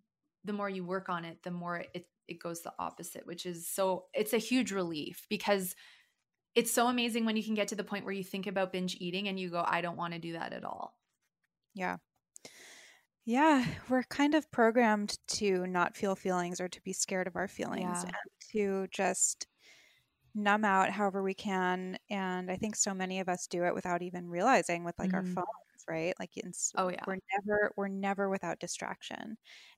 the 0.43 0.53
more 0.53 0.69
you 0.69 0.83
work 0.83 1.07
on 1.07 1.23
it 1.23 1.37
the 1.43 1.51
more 1.51 1.83
it 1.93 2.07
it 2.27 2.39
goes 2.39 2.61
the 2.61 2.73
opposite 2.79 3.27
which 3.27 3.45
is 3.45 3.67
so 3.67 4.05
it's 4.13 4.33
a 4.33 4.37
huge 4.37 4.71
relief 4.71 5.27
because 5.29 5.75
it's 6.55 6.71
so 6.71 6.87
amazing 6.87 7.25
when 7.25 7.37
you 7.37 7.43
can 7.43 7.55
get 7.55 7.67
to 7.67 7.75
the 7.75 7.83
point 7.83 8.05
where 8.05 8.13
you 8.13 8.23
think 8.23 8.47
about 8.47 8.71
binge 8.71 8.97
eating 8.99 9.27
and 9.27 9.39
you 9.39 9.49
go 9.49 9.63
I 9.65 9.81
don't 9.81 9.97
want 9.97 10.13
to 10.13 10.19
do 10.19 10.33
that 10.33 10.53
at 10.53 10.63
all 10.63 10.95
yeah. 11.73 11.97
Yeah, 13.25 13.65
we're 13.89 14.03
kind 14.03 14.35
of 14.35 14.51
programmed 14.51 15.17
to 15.27 15.65
not 15.65 15.95
feel 15.95 16.15
feelings 16.15 16.59
or 16.59 16.67
to 16.67 16.81
be 16.81 16.91
scared 16.91 17.27
of 17.27 17.35
our 17.35 17.47
feelings 17.47 17.99
yeah. 18.03 18.09
and 18.09 18.13
to 18.51 18.87
just 18.91 19.47
numb 20.35 20.65
out 20.65 20.89
however 20.89 21.23
we 21.23 21.33
can. 21.33 21.97
And 22.09 22.51
I 22.51 22.57
think 22.57 22.75
so 22.75 22.93
many 22.93 23.19
of 23.21 23.29
us 23.29 23.47
do 23.47 23.63
it 23.63 23.73
without 23.73 24.01
even 24.01 24.29
realizing 24.29 24.83
with 24.83 24.99
like 24.99 25.11
mm-hmm. 25.11 25.17
our 25.17 25.23
phones, 25.23 25.85
right? 25.87 26.13
Like 26.19 26.31
it's, 26.35 26.73
oh 26.77 26.89
yeah, 26.89 27.03
we're 27.07 27.19
never 27.37 27.71
we're 27.77 27.87
never 27.87 28.29
without 28.29 28.59
distraction, 28.59 29.37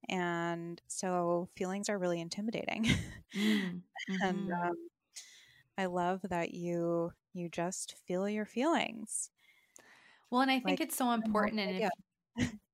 and 0.09 0.81
so 0.87 1.49
feelings 1.55 1.87
are 1.89 1.99
really 1.99 2.21
intimidating. 2.21 2.85
Mm-hmm. 3.35 3.77
and 4.23 4.51
um, 4.51 4.75
I 5.77 5.85
love 5.85 6.21
that 6.29 6.53
you 6.53 7.11
you 7.33 7.49
just 7.49 7.95
feel 8.07 8.27
your 8.27 8.45
feelings 8.45 9.29
well, 10.29 10.41
and 10.41 10.51
I 10.51 10.55
think 10.55 10.79
like, 10.79 10.81
it's 10.81 10.97
so 10.97 11.11
important. 11.11 11.59
And 11.59 11.89
if, 12.37 12.51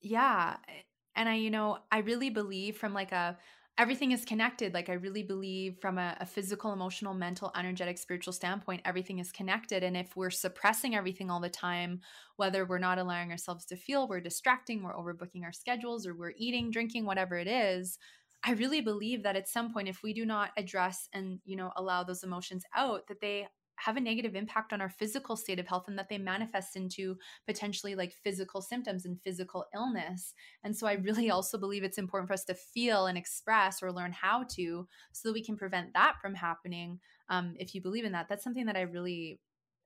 yeah. 0.00 0.56
Eh, 0.68 0.82
and 1.14 1.28
I, 1.28 1.34
you 1.36 1.50
know, 1.50 1.78
I 1.90 1.98
really 1.98 2.30
believe 2.30 2.76
from 2.76 2.92
like 2.92 3.12
a, 3.12 3.38
everything 3.78 4.12
is 4.12 4.24
connected. 4.24 4.74
Like 4.74 4.88
I 4.88 4.94
really 4.94 5.22
believe 5.22 5.78
from 5.80 5.98
a, 5.98 6.16
a, 6.20 6.26
physical, 6.26 6.72
emotional, 6.72 7.14
mental, 7.14 7.50
energetic, 7.56 7.98
spiritual 7.98 8.32
standpoint, 8.32 8.82
everything 8.84 9.18
is 9.18 9.32
connected. 9.32 9.82
And 9.82 9.96
if 9.96 10.16
we're 10.16 10.30
suppressing 10.30 10.94
everything 10.94 11.30
all 11.30 11.40
the 11.40 11.48
time, 11.50 12.00
whether 12.36 12.64
we're 12.64 12.78
not 12.78 12.98
allowing 12.98 13.30
ourselves 13.30 13.64
to 13.66 13.76
feel, 13.76 14.08
we're 14.08 14.20
distracting, 14.20 14.82
we're 14.82 14.94
overbooking 14.96 15.44
our 15.44 15.52
schedules, 15.52 16.06
or 16.06 16.14
we're 16.14 16.32
eating, 16.36 16.70
drinking, 16.70 17.04
whatever 17.06 17.36
it 17.36 17.48
is, 17.48 17.98
I 18.44 18.52
really 18.52 18.80
believe 18.80 19.22
that 19.24 19.36
at 19.36 19.48
some 19.48 19.72
point, 19.72 19.88
if 19.88 20.02
we 20.02 20.12
do 20.12 20.24
not 20.24 20.50
address 20.56 21.08
and, 21.12 21.40
you 21.44 21.56
know, 21.56 21.72
allow 21.76 22.04
those 22.04 22.22
emotions 22.22 22.64
out, 22.76 23.08
that 23.08 23.20
they 23.20 23.48
have 23.76 23.96
a 23.96 24.00
negative 24.00 24.34
impact 24.34 24.72
on 24.72 24.80
our 24.80 24.88
physical 24.88 25.36
state 25.36 25.58
of 25.58 25.66
health 25.66 25.84
and 25.88 25.98
that 25.98 26.08
they 26.08 26.18
manifest 26.18 26.76
into 26.76 27.16
potentially 27.46 27.94
like 27.94 28.12
physical 28.12 28.60
symptoms 28.60 29.04
and 29.04 29.20
physical 29.22 29.64
illness. 29.74 30.34
And 30.64 30.76
so 30.76 30.86
I 30.86 30.94
really 30.94 31.30
also 31.30 31.58
believe 31.58 31.84
it's 31.84 31.98
important 31.98 32.28
for 32.28 32.34
us 32.34 32.44
to 32.44 32.54
feel 32.54 33.06
and 33.06 33.18
express 33.18 33.82
or 33.82 33.92
learn 33.92 34.12
how 34.12 34.44
to 34.56 34.86
so 35.12 35.28
that 35.28 35.34
we 35.34 35.44
can 35.44 35.56
prevent 35.56 35.92
that 35.94 36.16
from 36.20 36.34
happening. 36.34 36.98
Um, 37.28 37.54
if 37.58 37.74
you 37.74 37.82
believe 37.82 38.04
in 38.04 38.12
that, 38.12 38.28
that's 38.28 38.44
something 38.44 38.66
that 38.66 38.76
I 38.76 38.82
really 38.82 39.40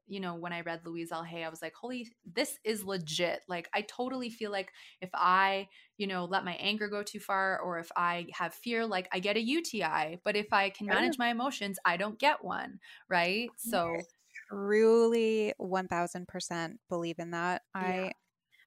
you 0.07 0.21
know, 0.21 0.35
when 0.35 0.53
I 0.53 0.61
read 0.63 0.81
Louise 0.85 1.13
L. 1.13 1.23
Hay, 1.23 1.45
I 1.45 1.49
was 1.49 1.63
like, 1.63 1.75
holy, 1.75 2.09
this 2.25 2.59
is 2.65 2.85
legit. 2.85 3.43
Like, 3.49 3.69
I 3.73 3.83
totally 3.83 4.31
feel 4.31 4.51
like 4.51 4.73
if 5.01 5.11
I, 5.15 5.69
you 5.99 6.07
know, 6.07 6.25
let 6.25 6.45
my 6.45 6.55
anger 6.55 6.89
go 6.89 7.03
too 7.03 7.21
far 7.21 7.61
or 7.61 7.79
if 7.79 7.91
I 7.97 8.27
have 8.33 8.55
fear, 8.55 8.87
like 8.87 9.09
I 9.13 9.21
get 9.21 9.37
a 9.37 9.41
UTI. 9.41 10.21
But 10.25 10.37
if 10.37 10.53
I 10.53 10.71
can 10.71 10.87
manage 10.87 11.19
my 11.19 11.29
emotions, 11.29 11.79
I 11.85 11.97
don't 11.97 12.19
get 12.19 12.45
one. 12.45 12.81
Right. 13.09 13.51
So, 13.57 13.97
truly 14.49 15.55
1000% 15.61 16.73
believe 16.89 17.19
in 17.19 17.31
that. 17.31 17.63
Yeah. 17.75 17.81
I, 17.81 18.13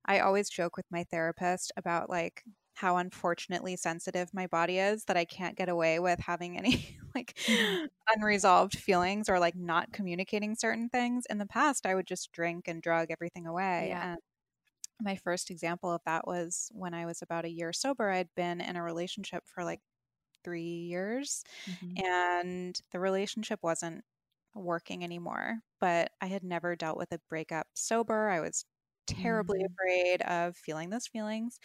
I 0.05 0.19
always 0.19 0.49
joke 0.49 0.77
with 0.77 0.85
my 0.91 1.05
therapist 1.11 1.71
about 1.77 2.09
like 2.09 2.43
how 2.73 2.97
unfortunately 2.97 3.75
sensitive 3.75 4.33
my 4.33 4.47
body 4.47 4.79
is 4.79 5.05
that 5.05 5.17
I 5.17 5.25
can't 5.25 5.55
get 5.55 5.69
away 5.69 5.99
with 5.99 6.19
having 6.19 6.57
any 6.57 6.97
like 7.15 7.35
mm-hmm. 7.45 7.85
unresolved 8.15 8.77
feelings 8.77 9.29
or 9.29 9.39
like 9.39 9.55
not 9.55 9.93
communicating 9.93 10.55
certain 10.55 10.89
things. 10.89 11.25
In 11.29 11.37
the 11.37 11.45
past, 11.45 11.85
I 11.85 11.95
would 11.95 12.07
just 12.07 12.31
drink 12.31 12.67
and 12.67 12.81
drug 12.81 13.07
everything 13.11 13.45
away. 13.45 13.87
Yeah. 13.89 14.13
And 14.13 14.19
my 14.99 15.15
first 15.15 15.51
example 15.51 15.91
of 15.91 16.01
that 16.05 16.25
was 16.25 16.71
when 16.73 16.93
I 16.93 17.05
was 17.05 17.21
about 17.21 17.45
a 17.45 17.49
year 17.49 17.73
sober. 17.73 18.09
I'd 18.09 18.29
been 18.35 18.61
in 18.61 18.75
a 18.75 18.83
relationship 18.83 19.43
for 19.45 19.63
like 19.63 19.81
three 20.43 20.61
years, 20.61 21.43
mm-hmm. 21.69 22.05
and 22.05 22.81
the 22.91 22.99
relationship 22.99 23.59
wasn't 23.61 24.03
working 24.55 25.03
anymore. 25.03 25.59
But 25.79 26.11
I 26.21 26.27
had 26.27 26.43
never 26.43 26.75
dealt 26.75 26.97
with 26.97 27.11
a 27.11 27.19
breakup 27.29 27.67
sober. 27.73 28.29
I 28.29 28.39
was 28.39 28.65
terribly 29.07 29.59
mm-hmm. 29.59 29.73
afraid 29.73 30.21
of 30.23 30.55
feeling 30.55 30.89
those 30.89 31.07
feelings, 31.07 31.59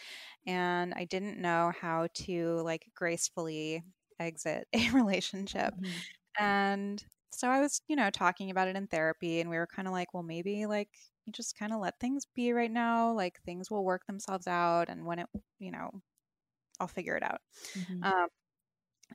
and 0.45 0.93
I 0.93 1.05
didn't 1.05 1.39
know 1.39 1.71
how 1.79 2.07
to 2.25 2.61
like 2.63 2.85
gracefully 2.95 3.83
exit 4.19 4.67
a 4.73 4.89
relationship. 4.91 5.73
Mm-hmm. 5.73 6.43
And 6.43 7.03
so 7.31 7.49
I 7.49 7.61
was, 7.61 7.81
you 7.87 7.95
know, 7.95 8.09
talking 8.09 8.49
about 8.51 8.67
it 8.67 8.75
in 8.75 8.87
therapy, 8.87 9.39
and 9.41 9.49
we 9.49 9.57
were 9.57 9.67
kind 9.67 9.87
of 9.87 9.93
like, 9.93 10.13
well, 10.13 10.23
maybe 10.23 10.65
like 10.65 10.89
you 11.25 11.33
just 11.33 11.57
kind 11.57 11.73
of 11.73 11.79
let 11.79 11.99
things 11.99 12.25
be 12.35 12.53
right 12.53 12.71
now. 12.71 13.13
Like 13.13 13.39
things 13.43 13.69
will 13.69 13.85
work 13.85 14.05
themselves 14.05 14.47
out, 14.47 14.89
and 14.89 15.05
when 15.05 15.19
it, 15.19 15.27
you 15.59 15.71
know, 15.71 15.89
I'll 16.79 16.87
figure 16.87 17.15
it 17.15 17.23
out. 17.23 17.41
Mm-hmm. 17.77 18.03
Um, 18.03 18.27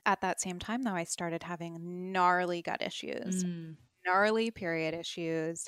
at 0.05 0.21
that 0.21 0.41
same 0.41 0.59
time, 0.59 0.83
though, 0.83 0.95
I 0.95 1.03
started 1.05 1.43
having 1.43 2.11
gnarly 2.11 2.61
gut 2.61 2.81
issues, 2.81 3.43
mm. 3.43 3.75
gnarly 4.05 4.51
period 4.51 4.93
issues. 4.93 5.65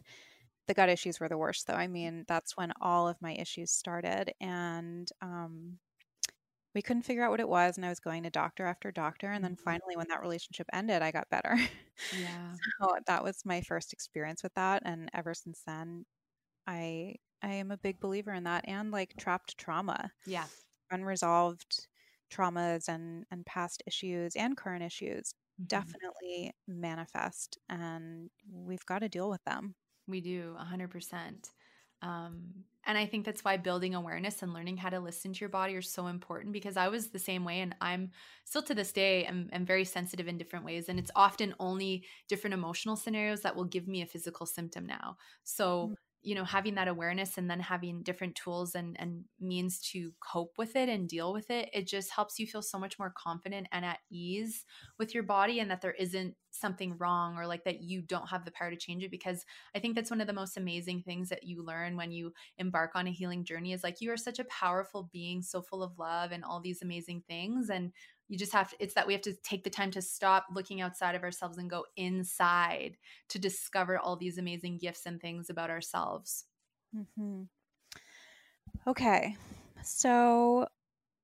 The 0.68 0.74
gut 0.74 0.90
issues 0.90 1.20
were 1.20 1.30
the 1.30 1.38
worst, 1.38 1.68
though. 1.68 1.74
I 1.74 1.88
mean, 1.88 2.26
that's 2.28 2.58
when 2.58 2.74
all 2.82 3.08
of 3.08 3.22
my 3.22 3.34
issues 3.34 3.72
started, 3.72 4.34
and 4.42 5.10
um, 5.22 5.80
we 6.78 6.84
couldn't 6.84 7.02
figure 7.02 7.24
out 7.24 7.32
what 7.32 7.40
it 7.40 7.50
was 7.50 7.76
and 7.76 7.86
i 7.86 7.90
was 7.90 8.00
going 8.00 8.22
to 8.22 8.30
doctor 8.30 8.64
after 8.64 8.92
doctor 8.92 9.32
and 9.32 9.44
then 9.44 9.54
mm-hmm. 9.54 9.64
finally 9.64 9.96
when 9.96 10.06
that 10.10 10.22
relationship 10.22 10.68
ended 10.72 11.02
i 11.02 11.10
got 11.10 11.28
better 11.32 11.58
yeah 12.22 12.54
so 12.80 12.96
that 13.08 13.24
was 13.24 13.42
my 13.46 13.62
first 13.62 13.94
experience 13.94 14.44
with 14.44 14.54
that 14.54 14.84
and 14.86 15.10
ever 15.16 15.34
since 15.34 15.64
then 15.66 16.06
i 16.68 17.16
i 17.42 17.52
am 17.52 17.72
a 17.72 17.78
big 17.78 18.00
believer 18.00 18.32
in 18.32 18.44
that 18.44 18.64
and 18.68 18.92
like 18.92 19.16
trapped 19.18 19.58
trauma 19.58 20.12
yeah 20.28 20.46
unresolved 20.92 21.88
traumas 22.32 22.88
and 22.88 23.26
and 23.32 23.44
past 23.48 23.82
issues 23.88 24.36
and 24.36 24.56
current 24.56 24.84
issues 24.84 25.34
mm-hmm. 25.60 25.66
definitely 25.66 26.54
manifest 26.68 27.58
and 27.70 28.30
we've 28.52 28.86
got 28.86 29.00
to 29.00 29.10
deal 29.10 29.32
with 29.32 29.44
them 29.46 29.74
we 30.08 30.22
do 30.22 30.56
100% 30.60 31.50
um, 32.02 32.44
and 32.86 32.98
I 32.98 33.06
think 33.06 33.26
that's 33.26 33.44
why 33.44 33.58
building 33.58 33.96
awareness 33.96 34.42
and 34.42 34.54
learning 34.54 34.78
how 34.78 34.90
to 34.90 35.00
listen 35.00 35.34
to 35.34 35.40
your 35.40 35.50
body 35.50 35.76
are 35.76 35.82
so 35.82 36.08
important 36.08 36.54
because 36.54 36.78
I 36.78 36.88
was 36.88 37.08
the 37.08 37.20
same 37.20 37.44
way. 37.44 37.60
And 37.60 37.76
I'm 37.82 38.12
still 38.46 38.62
to 38.64 38.76
this 38.76 38.94
day, 38.94 39.26
I'm, 39.28 39.50
I'm 39.52 39.66
very 39.66 39.84
sensitive 39.84 40.28
in 40.28 40.38
different 40.38 40.64
ways. 40.64 40.88
And 40.88 40.98
it's 41.00 41.12
often 41.16 41.54
only 41.60 42.06
different 42.30 42.54
emotional 42.54 42.96
scenarios 42.96 43.42
that 43.42 43.56
will 43.56 43.66
give 43.66 43.88
me 43.88 44.02
a 44.02 44.06
physical 44.06 44.46
symptom 44.46 44.86
now. 44.86 45.18
So, 45.44 45.90
mm 45.92 45.96
you 46.28 46.36
know 46.36 46.44
having 46.44 46.76
that 46.76 46.90
awareness 46.90 47.38
and 47.38 47.50
then 47.50 47.62
having 47.62 48.04
different 48.04 48.36
tools 48.36 48.76
and 48.76 48.98
and 49.00 49.24
means 49.40 49.80
to 49.80 50.12
cope 50.20 50.52
with 50.58 50.76
it 50.76 50.90
and 50.90 51.08
deal 51.08 51.32
with 51.32 51.50
it 51.50 51.70
it 51.72 51.88
just 51.88 52.12
helps 52.12 52.38
you 52.38 52.46
feel 52.46 52.62
so 52.62 52.78
much 52.78 53.00
more 53.00 53.14
confident 53.16 53.66
and 53.72 53.86
at 53.86 54.00
ease 54.12 54.66
with 55.00 55.14
your 55.14 55.24
body 55.24 55.62
and 55.62 55.72
that 55.72 55.82
there 55.82 55.94
isn't 55.94 56.36
something 56.52 56.98
wrong 56.98 57.38
or 57.38 57.48
like 57.48 57.64
that 57.64 57.82
you 57.82 58.02
don't 58.02 58.28
have 58.28 58.44
the 58.44 58.52
power 58.52 58.70
to 58.70 58.76
change 58.76 59.04
it 59.06 59.12
because 59.12 59.46
i 59.74 59.80
think 59.80 59.96
that's 59.96 60.12
one 60.12 60.20
of 60.20 60.28
the 60.28 60.34
most 60.34 60.58
amazing 60.58 61.02
things 61.02 61.30
that 61.30 61.44
you 61.44 61.64
learn 61.64 61.96
when 61.96 62.12
you 62.12 62.34
embark 62.58 62.92
on 62.94 63.08
a 63.08 63.12
healing 63.12 63.46
journey 63.46 63.72
is 63.72 63.84
like 63.84 64.02
you 64.02 64.12
are 64.12 64.18
such 64.18 64.40
a 64.40 64.46
powerful 64.46 65.10
being 65.14 65.42
so 65.42 65.62
full 65.62 65.82
of 65.82 65.98
love 65.98 66.34
and 66.34 66.44
all 66.44 66.60
these 66.60 66.82
amazing 66.82 67.24
things 67.30 67.70
and 67.70 67.94
you 68.30 68.38
just 68.38 68.54
have 68.54 68.70
to, 68.70 68.76
it's 68.80 68.94
that 68.94 69.08
we 69.08 69.14
have 69.14 69.22
to 69.22 69.34
take 69.44 69.64
the 69.64 69.70
time 69.70 69.92
to 69.92 70.02
stop 70.02 70.48
looking 70.54 70.82
outside 70.82 71.16
of 71.16 71.24
ourselves 71.24 71.58
and 71.58 71.70
go 71.70 71.86
inside 71.96 72.98
to 73.30 73.40
discover 73.40 73.98
all 73.98 74.16
these 74.16 74.38
amazing 74.38 74.78
gifts 74.78 75.06
and 75.06 75.22
things 75.22 75.50
about 75.50 75.70
ourselves 75.70 76.46
mm-hmm. 76.96 77.44
okay 78.88 79.36
so 79.84 80.68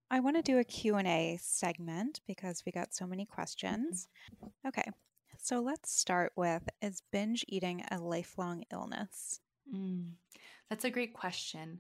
i 0.10 0.20
want 0.20 0.36
to 0.36 0.42
do 0.42 0.60
a 0.60 0.64
q&a 0.64 1.38
segment 1.42 2.22
because 2.28 2.64
we 2.66 2.72
got 2.72 2.94
so 2.94 3.06
many 3.06 3.26
questions 3.26 4.08
mm-hmm. 4.36 4.68
okay 4.68 4.90
so 5.40 5.60
let's 5.60 5.92
start 5.92 6.32
with 6.38 6.64
is 6.82 7.02
binge 7.12 7.44
eating 7.48 7.84
a 7.92 7.98
lifelong 7.98 8.64
illness 8.72 9.40
mm, 9.74 10.10
that's 10.70 10.86
a 10.86 10.90
great 10.90 11.14
question 11.14 11.80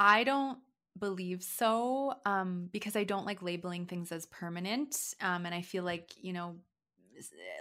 i 0.00 0.24
don't 0.24 0.58
believe 0.98 1.42
so 1.42 2.14
um, 2.26 2.68
because 2.72 2.96
I 2.96 3.04
don't 3.04 3.26
like 3.26 3.42
labeling 3.42 3.86
things 3.86 4.12
as 4.12 4.26
permanent. 4.26 4.96
Um, 5.20 5.46
and 5.46 5.54
I 5.54 5.62
feel 5.62 5.84
like, 5.84 6.10
you 6.20 6.32
know, 6.32 6.56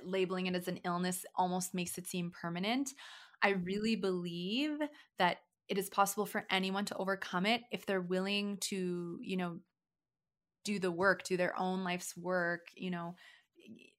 labeling 0.04 0.48
it 0.48 0.56
as 0.56 0.68
an 0.68 0.80
illness 0.86 1.26
almost 1.36 1.74
makes 1.74 1.98
it 1.98 2.08
seem 2.08 2.32
permanent. 2.32 2.94
I 3.42 3.54
mm-hmm. 3.54 3.64
really 3.64 3.96
believe 3.96 4.78
that 5.18 5.38
it 5.68 5.78
is 5.78 5.90
possible 5.90 6.26
for 6.26 6.46
anyone 6.50 6.86
to 6.86 6.98
overcome 6.98 7.46
it 7.46 7.62
if 7.72 7.86
they're 7.86 8.02
willing 8.02 8.58
to, 8.58 9.18
you 9.22 9.38
know, 9.38 9.60
do 10.64 10.80
the 10.80 10.92
work, 10.92 11.24
do 11.24 11.38
their 11.38 11.58
own 11.60 11.84
life's 11.84 12.16
work, 12.16 12.68
you 12.76 12.92
know. 12.92 13.16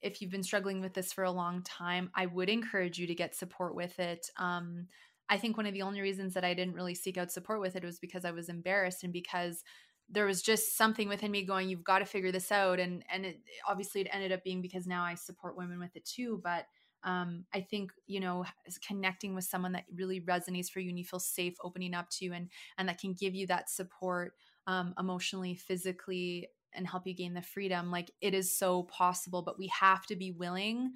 If 0.03 0.21
you've 0.21 0.31
been 0.31 0.43
struggling 0.43 0.81
with 0.81 0.93
this 0.93 1.13
for 1.13 1.25
a 1.25 1.31
long 1.31 1.63
time, 1.63 2.11
I 2.15 2.27
would 2.27 2.51
encourage 2.51 2.99
you 2.99 3.07
to 3.07 3.15
get 3.15 3.35
support 3.35 3.75
with 3.75 3.99
it. 3.99 4.29
Um, 4.37 4.89
I 5.33 5.39
think 5.39 5.57
one 5.57 5.65
of 5.65 5.73
the 5.73 5.81
only 5.81 6.03
reasons 6.03 6.35
that 6.35 6.45
I 6.45 6.53
didn't 6.53 6.75
really 6.75 6.95
seek 6.95 7.17
out 7.17 7.33
support 7.33 7.63
with 7.63 7.75
it 7.75 7.83
was 7.83 7.99
because 7.99 8.27
I 8.27 8.33
was 8.33 8.51
embarrassed 8.51 9.03
and 9.03 9.15
because 9.15 9.65
there 10.11 10.27
was 10.27 10.43
just 10.43 10.77
something 10.77 11.09
within 11.09 11.31
me 11.31 11.43
going 11.43 11.71
you've 11.71 11.83
got 11.83 12.01
to 12.01 12.05
figure 12.05 12.31
this 12.31 12.53
out 12.53 12.79
and 12.79 13.03
and 13.11 13.25
it, 13.25 13.41
obviously 13.67 14.03
it 14.03 14.09
ended 14.13 14.31
up 14.31 14.45
being 14.45 14.61
because 14.61 14.87
now 14.87 15.03
I 15.03 15.15
support 15.15 15.57
women 15.57 15.79
with 15.79 15.97
it 15.97 16.05
too 16.05 16.39
but 16.45 16.67
um, 17.03 17.47
I 17.55 17.63
think 17.63 17.93
you 18.07 18.21
know 18.21 18.45
connecting 18.87 19.35
with 19.35 19.45
someone 19.45 19.73
that 19.73 19.87
really 19.95 20.21
resonates 20.21 20.71
for 20.71 20.81
you 20.81 20.91
and 20.91 20.99
you 20.99 21.05
feel 21.05 21.19
safe 21.19 21.55
opening 21.65 21.95
up 21.95 22.11
to 22.19 22.27
and 22.33 22.51
and 22.77 22.87
that 22.91 23.01
can 23.01 23.15
give 23.15 23.35
you 23.35 23.47
that 23.47 23.71
support 23.71 24.35
um, 24.67 24.93
emotionally 24.99 25.55
physically 25.55 26.47
and 26.75 26.87
help 26.87 27.07
you 27.07 27.15
gain 27.15 27.33
the 27.33 27.41
freedom 27.41 27.91
like 27.91 28.11
it 28.21 28.35
is 28.35 28.55
so 28.55 28.83
possible 28.83 29.41
but 29.41 29.59
we 29.59 29.69
have 29.69 30.05
to 30.05 30.15
be 30.15 30.31
willing 30.31 30.93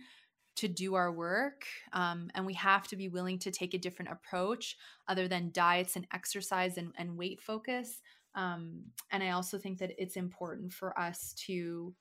to 0.56 0.68
do 0.68 0.94
our 0.94 1.12
work. 1.12 1.64
Um, 1.92 2.30
and 2.34 2.46
we 2.46 2.54
have 2.54 2.88
to 2.88 2.96
be 2.96 3.08
willing 3.08 3.38
to 3.40 3.50
take 3.50 3.74
a 3.74 3.78
different 3.78 4.10
approach 4.10 4.76
other 5.06 5.28
than 5.28 5.50
diets 5.52 5.96
and 5.96 6.06
exercise 6.12 6.78
and, 6.78 6.92
and 6.96 7.16
weight 7.16 7.40
focus. 7.40 8.00
Um, 8.34 8.84
and 9.10 9.22
I 9.22 9.30
also 9.30 9.58
think 9.58 9.78
that 9.78 9.92
it's 9.98 10.16
important 10.16 10.72
for 10.72 10.98
us 10.98 11.34
to 11.46 11.94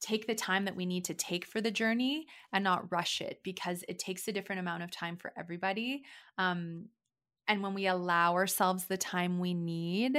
take 0.00 0.26
the 0.26 0.34
time 0.34 0.64
that 0.64 0.76
we 0.76 0.86
need 0.86 1.04
to 1.06 1.14
take 1.14 1.44
for 1.44 1.60
the 1.60 1.70
journey 1.70 2.26
and 2.52 2.62
not 2.62 2.90
rush 2.92 3.20
it 3.20 3.40
because 3.42 3.84
it 3.88 3.98
takes 3.98 4.28
a 4.28 4.32
different 4.32 4.60
amount 4.60 4.82
of 4.82 4.90
time 4.90 5.16
for 5.16 5.32
everybody. 5.36 6.04
Um, 6.38 6.86
and 7.48 7.62
when 7.62 7.74
we 7.74 7.86
allow 7.86 8.34
ourselves 8.34 8.84
the 8.84 8.96
time 8.98 9.38
we 9.38 9.54
need, 9.54 10.18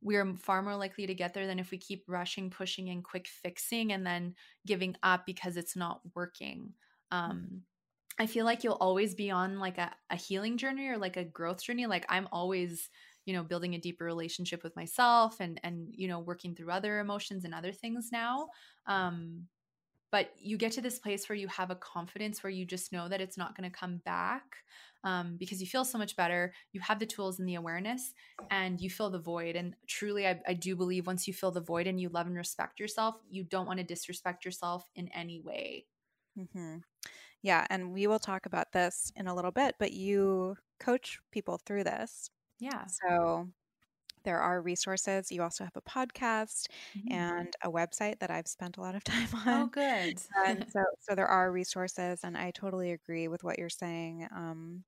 we're 0.00 0.36
far 0.36 0.62
more 0.62 0.76
likely 0.76 1.06
to 1.06 1.14
get 1.14 1.34
there 1.34 1.46
than 1.46 1.58
if 1.58 1.70
we 1.70 1.78
keep 1.78 2.04
rushing, 2.06 2.50
pushing, 2.50 2.88
and 2.90 3.04
quick 3.04 3.26
fixing 3.26 3.92
and 3.92 4.06
then 4.06 4.34
giving 4.66 4.96
up 5.02 5.26
because 5.26 5.56
it's 5.56 5.76
not 5.76 6.00
working. 6.14 6.72
Um, 7.10 7.62
I 8.18 8.26
feel 8.26 8.44
like 8.44 8.64
you'll 8.64 8.74
always 8.74 9.14
be 9.14 9.30
on 9.30 9.58
like 9.58 9.78
a, 9.78 9.94
a 10.10 10.16
healing 10.16 10.56
journey 10.56 10.88
or 10.88 10.98
like 10.98 11.16
a 11.16 11.24
growth 11.24 11.62
journey. 11.62 11.86
Like 11.86 12.04
I'm 12.08 12.28
always, 12.32 12.90
you 13.24 13.32
know, 13.32 13.44
building 13.44 13.74
a 13.74 13.80
deeper 13.80 14.04
relationship 14.04 14.62
with 14.62 14.74
myself 14.76 15.40
and 15.40 15.60
and 15.62 15.88
you 15.92 16.08
know 16.08 16.20
working 16.20 16.54
through 16.54 16.70
other 16.70 16.98
emotions 16.98 17.44
and 17.44 17.54
other 17.54 17.72
things 17.72 18.10
now. 18.12 18.48
Um, 18.86 19.46
but 20.10 20.32
you 20.38 20.56
get 20.56 20.72
to 20.72 20.80
this 20.80 20.98
place 20.98 21.28
where 21.28 21.36
you 21.36 21.48
have 21.48 21.70
a 21.70 21.76
confidence 21.76 22.42
where 22.42 22.50
you 22.50 22.64
just 22.64 22.92
know 22.92 23.08
that 23.08 23.20
it's 23.20 23.36
not 23.36 23.56
going 23.56 23.70
to 23.70 23.76
come 23.76 23.98
back 24.04 24.44
um, 25.04 25.36
because 25.38 25.60
you 25.60 25.66
feel 25.66 25.84
so 25.84 25.98
much 25.98 26.16
better. 26.16 26.52
You 26.72 26.80
have 26.80 26.98
the 26.98 27.06
tools 27.06 27.38
and 27.38 27.48
the 27.48 27.54
awareness, 27.54 28.14
and 28.50 28.80
you 28.80 28.90
fill 28.90 29.10
the 29.10 29.18
void. 29.18 29.56
And 29.56 29.74
truly, 29.86 30.26
I, 30.26 30.40
I 30.46 30.54
do 30.54 30.76
believe 30.76 31.06
once 31.06 31.28
you 31.28 31.34
fill 31.34 31.50
the 31.50 31.60
void 31.60 31.86
and 31.86 32.00
you 32.00 32.08
love 32.08 32.26
and 32.26 32.36
respect 32.36 32.80
yourself, 32.80 33.16
you 33.30 33.44
don't 33.44 33.66
want 33.66 33.78
to 33.78 33.84
disrespect 33.84 34.44
yourself 34.44 34.88
in 34.96 35.08
any 35.14 35.40
way. 35.40 35.86
Mm-hmm. 36.38 36.78
Yeah, 37.42 37.66
and 37.70 37.92
we 37.92 38.06
will 38.06 38.18
talk 38.18 38.46
about 38.46 38.72
this 38.72 39.12
in 39.14 39.28
a 39.28 39.34
little 39.34 39.52
bit, 39.52 39.76
but 39.78 39.92
you 39.92 40.56
coach 40.80 41.20
people 41.30 41.60
through 41.64 41.84
this. 41.84 42.30
Yeah. 42.58 42.84
So 42.86 43.48
there 44.28 44.40
are 44.40 44.60
resources. 44.60 45.32
You 45.32 45.42
also 45.42 45.64
have 45.64 45.74
a 45.74 45.80
podcast 45.80 46.66
mm-hmm. 46.94 47.12
and 47.12 47.56
a 47.64 47.70
website 47.70 48.18
that 48.18 48.30
I've 48.30 48.46
spent 48.46 48.76
a 48.76 48.82
lot 48.82 48.94
of 48.94 49.02
time 49.12 49.26
oh, 49.32 49.42
on. 49.46 49.60
Oh, 49.62 49.66
good. 49.68 50.20
and 50.46 50.66
so, 50.70 50.84
so 51.00 51.14
there 51.14 51.26
are 51.26 51.50
resources, 51.50 52.20
and 52.22 52.36
I 52.36 52.50
totally 52.50 52.92
agree 52.92 53.26
with 53.28 53.42
what 53.42 53.58
you're 53.58 53.70
saying. 53.70 54.28
Um, 54.36 54.84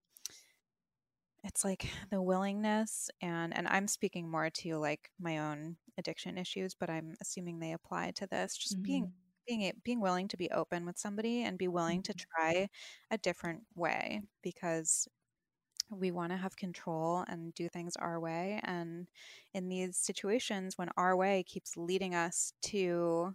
it's 1.43 1.65
like 1.65 1.89
the 2.11 2.21
willingness 2.21 3.09
and 3.23 3.57
and 3.57 3.67
i'm 3.69 3.89
speaking 3.89 4.31
more 4.31 4.51
to 4.51 4.77
like 4.77 5.11
my 5.19 5.39
own 5.39 5.75
addiction 5.97 6.37
issues 6.37 6.75
but 6.79 6.91
i'm 6.91 7.15
assuming 7.23 7.59
they 7.59 7.73
apply 7.73 8.11
to 8.11 8.27
this 8.27 8.59
just 8.59 8.75
mm-hmm. 8.75 8.83
being 8.83 9.13
being 9.49 9.73
being 9.83 10.01
willing 10.03 10.29
to 10.29 10.37
be 10.37 10.51
open 10.51 10.85
with 10.85 10.99
somebody 10.99 11.45
and 11.45 11.57
be 11.57 11.67
willing 11.67 12.03
to 12.03 12.13
mm-hmm. 12.13 12.43
try 12.43 12.69
a 13.11 13.17
different 13.17 13.63
way 13.75 14.21
because 14.43 15.09
we 15.91 16.11
want 16.11 16.33
to 16.33 16.37
have 16.37 16.57
control 16.57 17.25
and 17.29 17.55
do 17.55 17.69
things 17.69 17.97
our 17.97 18.21
way 18.21 18.61
and 18.65 19.07
in 19.55 19.69
these 19.69 19.97
situations 19.97 20.79
when 20.79 20.89
our 20.97 21.17
way 21.17 21.45
keeps 21.47 21.77
leading 21.77 22.15
us 22.15 22.53
to 22.63 23.35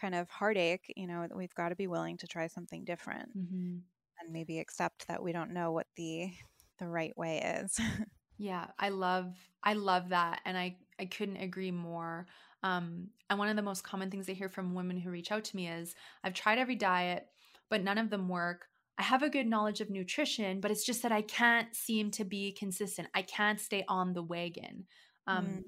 kind 0.00 0.14
of 0.14 0.28
heartache 0.28 0.92
you 0.96 1.06
know 1.06 1.26
we've 1.34 1.54
got 1.54 1.68
to 1.68 1.76
be 1.76 1.86
willing 1.86 2.16
to 2.16 2.26
try 2.26 2.46
something 2.46 2.84
different 2.84 3.28
mm-hmm. 3.36 3.76
and 4.20 4.32
maybe 4.32 4.58
accept 4.58 5.06
that 5.08 5.22
we 5.22 5.32
don't 5.32 5.52
know 5.52 5.72
what 5.72 5.86
the 5.96 6.30
the 6.78 6.88
right 6.88 7.16
way 7.16 7.60
is 7.62 7.78
Yeah, 8.38 8.66
I 8.78 8.88
love 8.88 9.34
I 9.62 9.74
love 9.74 10.08
that 10.10 10.40
and 10.44 10.58
I 10.58 10.76
I 10.98 11.06
couldn't 11.06 11.36
agree 11.36 11.70
more. 11.70 12.26
Um 12.62 13.08
and 13.30 13.38
one 13.38 13.48
of 13.48 13.56
the 13.56 13.62
most 13.62 13.84
common 13.84 14.10
things 14.10 14.28
I 14.28 14.32
hear 14.32 14.48
from 14.48 14.74
women 14.74 14.98
who 14.98 15.10
reach 15.10 15.30
out 15.30 15.44
to 15.44 15.56
me 15.56 15.68
is 15.68 15.94
I've 16.22 16.34
tried 16.34 16.58
every 16.58 16.74
diet, 16.74 17.26
but 17.70 17.82
none 17.82 17.98
of 17.98 18.10
them 18.10 18.28
work. 18.28 18.66
I 18.98 19.02
have 19.02 19.22
a 19.22 19.30
good 19.30 19.46
knowledge 19.46 19.80
of 19.80 19.90
nutrition, 19.90 20.60
but 20.60 20.70
it's 20.70 20.84
just 20.84 21.02
that 21.02 21.12
I 21.12 21.22
can't 21.22 21.74
seem 21.74 22.10
to 22.12 22.24
be 22.24 22.52
consistent. 22.52 23.08
I 23.14 23.22
can't 23.22 23.60
stay 23.60 23.84
on 23.88 24.12
the 24.12 24.22
wagon. 24.22 24.86
Um, 25.26 25.46
mm. 25.46 25.62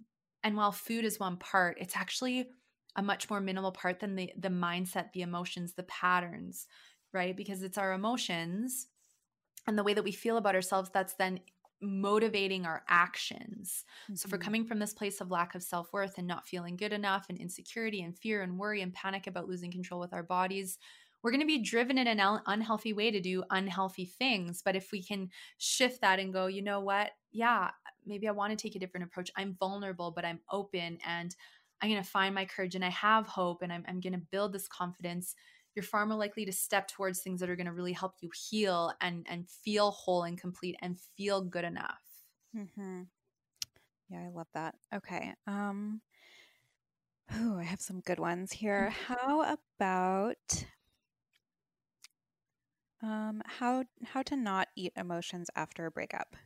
And 0.45 0.57
while 0.57 0.73
food 0.73 1.05
is 1.05 1.19
one 1.19 1.37
part, 1.37 1.79
it's 1.81 1.97
actually 1.97 2.49
a 2.95 3.03
much 3.03 3.29
more 3.29 3.41
minimal 3.41 3.73
part 3.73 4.01
than 4.01 4.15
the 4.15 4.33
the 4.39 4.49
mindset, 4.49 5.13
the 5.13 5.23
emotions, 5.23 5.75
the 5.75 5.83
patterns, 5.85 6.67
right? 7.13 7.37
Because 7.37 7.63
it's 7.63 7.79
our 7.79 7.93
emotions 7.93 8.87
and 9.67 9.77
the 9.77 9.83
way 9.83 9.95
that 9.95 10.05
we 10.05 10.13
feel 10.13 10.37
about 10.37 10.55
ourselves 10.55 10.91
that's 10.93 11.15
then 11.15 11.41
motivating 11.83 12.65
our 12.65 12.83
actions. 12.89 13.85
Mm-hmm. 14.05 14.15
So, 14.15 14.27
if 14.27 14.33
we're 14.33 14.39
coming 14.39 14.65
from 14.65 14.79
this 14.79 14.95
place 14.95 15.21
of 15.21 15.31
lack 15.31 15.55
of 15.55 15.63
self 15.63 15.93
worth 15.93 16.19
and 16.19 16.27
not 16.27 16.47
feeling 16.47 16.77
good 16.77 16.93
enough, 16.93 17.27
and 17.29 17.39
insecurity, 17.39 18.03
and 18.03 18.17
fear, 18.17 18.43
and 18.43 18.59
worry, 18.59 18.83
and 18.83 18.93
panic 18.93 19.27
about 19.27 19.49
losing 19.49 19.71
control 19.71 20.01
with 20.01 20.15
our 20.15 20.23
bodies, 20.23 20.79
we're 21.27 21.33
going 21.33 21.41
to 21.41 21.45
be 21.47 21.59
driven 21.59 21.99
in 21.99 22.07
an 22.07 22.21
unhealthy 22.47 22.93
way 22.93 23.11
to 23.11 23.21
do 23.21 23.43
unhealthy 23.51 24.05
things. 24.05 24.63
But 24.65 24.77
if 24.77 24.93
we 24.93 25.03
can 25.03 25.29
shift 25.59 26.03
that 26.03 26.21
and 26.21 26.33
go, 26.33 26.47
you 26.47 26.63
know 26.63 26.79
what? 26.79 27.11
Yeah, 27.33 27.73
maybe 28.07 28.29
I 28.29 28.31
want 28.31 28.57
to 28.57 28.57
take 28.57 28.77
a 28.77 28.79
different 28.79 29.07
approach. 29.07 29.33
I'm 29.35 29.57
vulnerable, 29.59 30.13
but 30.13 30.25
I'm 30.25 30.39
open 30.53 30.99
and 31.05 31.35
I'm 31.83 31.91
going 31.91 32.01
to 32.01 32.09
find 32.09 32.33
my 32.33 32.45
courage 32.45 32.77
and 32.77 32.85
I 32.85 32.91
have 32.91 33.27
hope 33.27 33.63
and 33.63 33.73
I'm, 33.73 33.85
I'm 33.89 33.99
going 33.99 34.13
to 34.13 34.23
build 34.31 34.53
this 34.53 34.69
confidence. 34.69 35.35
You're 35.75 35.83
far 35.83 36.07
more 36.07 36.17
likely 36.17 36.45
to 36.45 36.53
step 36.53 36.87
towards 36.87 37.23
things 37.23 37.41
that 37.41 37.51
are 37.51 37.57
going 37.57 37.67
to 37.67 37.73
really 37.73 37.93
help 37.93 38.13
you 38.21 38.31
heal 38.49 38.93
and 39.01 39.27
and 39.29 39.51
feel 39.51 39.91
whole 39.91 40.23
and 40.23 40.41
complete 40.41 40.77
and 40.81 40.97
feel 41.17 41.43
good 41.43 41.65
enough. 41.65 42.05
Mm-hmm. 42.57 43.03
Yeah, 44.11 44.21
I 44.21 44.29
love 44.29 44.47
that. 44.55 44.77
Okay. 44.95 45.35
Um, 45.49 46.03
oh, 47.35 47.59
I 47.59 47.65
have 47.65 47.81
some 47.81 47.99
good 47.99 48.21
ones 48.21 48.53
here. 48.53 48.95
How 49.09 49.43
about 49.43 50.67
um, 53.03 53.43
how 53.45 53.85
how 54.05 54.23
to 54.23 54.37
not 54.37 54.69
eat 54.77 54.93
emotions 54.97 55.49
after 55.55 55.87
a 55.87 55.91
breakup? 55.91 56.37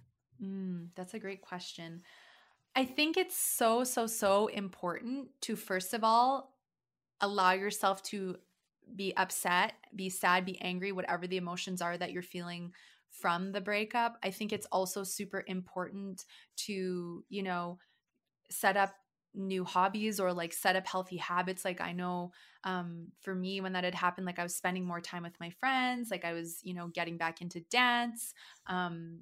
Mm, 0.42 0.88
that's 0.94 1.14
a 1.14 1.18
great 1.18 1.42
question. 1.42 2.03
I 2.74 2.84
think 2.84 3.16
it's 3.16 3.36
so 3.36 3.84
so 3.84 4.07
so 4.07 4.46
important 4.48 5.28
to 5.42 5.57
first 5.57 5.94
of 5.94 6.05
all 6.05 6.57
allow 7.20 7.53
yourself 7.53 8.03
to 8.03 8.36
be 8.96 9.14
upset, 9.16 9.74
be 9.94 10.09
sad, 10.09 10.44
be 10.44 10.61
angry, 10.61 10.92
whatever 10.92 11.26
the 11.26 11.36
emotions 11.36 11.80
are 11.82 11.96
that 11.96 12.12
you're 12.12 12.22
feeling 12.22 12.72
from 13.11 13.53
the 13.53 13.61
breakup. 13.61 14.16
I 14.22 14.30
think 14.30 14.53
it's 14.53 14.66
also 14.72 15.05
super 15.05 15.44
important 15.46 16.24
to, 16.66 17.24
you 17.28 17.42
know, 17.42 17.78
set 18.51 18.76
up 18.76 18.94
new 19.35 19.64
hobbies 19.64 20.18
or 20.18 20.33
like 20.33 20.53
set 20.53 20.76
up 20.76 20.87
healthy 20.87 21.16
habits 21.16 21.64
like 21.64 21.81
i 21.81 21.93
know 21.93 22.33
um 22.64 23.07
for 23.20 23.35
me 23.35 23.61
when 23.61 23.72
that 23.72 23.85
had 23.85 23.95
happened 23.95 24.26
like 24.26 24.39
i 24.39 24.43
was 24.43 24.57
spending 24.57 24.85
more 24.85 25.01
time 25.01 25.22
with 25.22 25.39
my 25.39 25.51
friends 25.51 26.11
like 26.11 26.24
i 26.24 26.33
was 26.33 26.61
you 26.64 26.74
know 26.74 26.89
getting 26.89 27.16
back 27.16 27.41
into 27.41 27.61
dance 27.70 28.35
um 28.66 29.20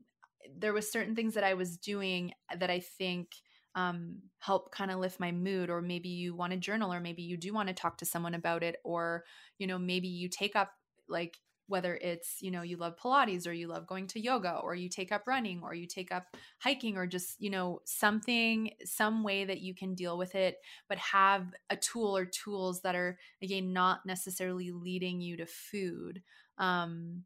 there 0.56 0.72
was 0.72 0.90
certain 0.90 1.14
things 1.14 1.34
that 1.34 1.44
i 1.44 1.54
was 1.54 1.76
doing 1.76 2.32
that 2.58 2.70
i 2.70 2.80
think 2.80 3.28
um 3.74 4.16
help 4.38 4.72
kind 4.72 4.90
of 4.90 4.98
lift 4.98 5.20
my 5.20 5.30
mood 5.30 5.68
or 5.68 5.82
maybe 5.82 6.08
you 6.08 6.34
want 6.34 6.52
to 6.52 6.58
journal 6.58 6.92
or 6.92 7.00
maybe 7.00 7.22
you 7.22 7.36
do 7.36 7.52
want 7.52 7.68
to 7.68 7.74
talk 7.74 7.98
to 7.98 8.06
someone 8.06 8.34
about 8.34 8.62
it 8.62 8.76
or 8.84 9.24
you 9.58 9.66
know 9.66 9.78
maybe 9.78 10.08
you 10.08 10.28
take 10.28 10.56
up 10.56 10.72
like 11.08 11.36
whether 11.68 11.96
it's 11.96 12.36
you 12.40 12.50
know 12.50 12.62
you 12.62 12.76
love 12.76 12.96
pilates 12.96 13.46
or 13.46 13.52
you 13.52 13.68
love 13.68 13.86
going 13.86 14.06
to 14.06 14.20
yoga 14.20 14.58
or 14.62 14.74
you 14.74 14.88
take 14.88 15.12
up 15.12 15.22
running 15.26 15.60
or 15.62 15.74
you 15.74 15.86
take 15.86 16.10
up 16.10 16.36
hiking 16.58 16.96
or 16.96 17.06
just 17.06 17.40
you 17.40 17.50
know 17.50 17.80
something 17.84 18.70
some 18.84 19.22
way 19.22 19.44
that 19.44 19.60
you 19.60 19.74
can 19.74 19.94
deal 19.94 20.18
with 20.18 20.34
it 20.34 20.56
but 20.88 20.98
have 20.98 21.54
a 21.70 21.76
tool 21.76 22.16
or 22.16 22.24
tools 22.24 22.80
that 22.82 22.94
are 22.94 23.18
again 23.42 23.72
not 23.72 24.04
necessarily 24.06 24.70
leading 24.70 25.20
you 25.20 25.36
to 25.36 25.46
food 25.46 26.22
um 26.58 27.22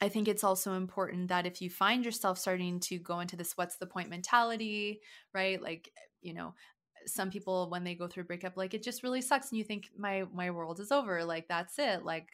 I 0.00 0.08
think 0.08 0.28
it's 0.28 0.44
also 0.44 0.74
important 0.74 1.28
that 1.28 1.46
if 1.46 1.60
you 1.60 1.70
find 1.70 2.04
yourself 2.04 2.38
starting 2.38 2.78
to 2.80 2.98
go 2.98 3.20
into 3.20 3.36
this 3.36 3.56
what's 3.56 3.76
the 3.76 3.86
point 3.86 4.10
mentality, 4.10 5.00
right? 5.34 5.60
Like, 5.60 5.90
you 6.22 6.34
know, 6.34 6.54
some 7.06 7.30
people 7.30 7.70
when 7.70 7.84
they 7.84 7.94
go 7.94 8.06
through 8.06 8.24
breakup 8.24 8.56
like 8.56 8.74
it 8.74 8.82
just 8.82 9.02
really 9.02 9.22
sucks 9.22 9.50
and 9.50 9.58
you 9.58 9.64
think 9.64 9.88
my 9.96 10.24
my 10.32 10.50
world 10.50 10.78
is 10.78 10.92
over, 10.92 11.24
like 11.24 11.48
that's 11.48 11.78
it. 11.78 12.04
Like 12.04 12.28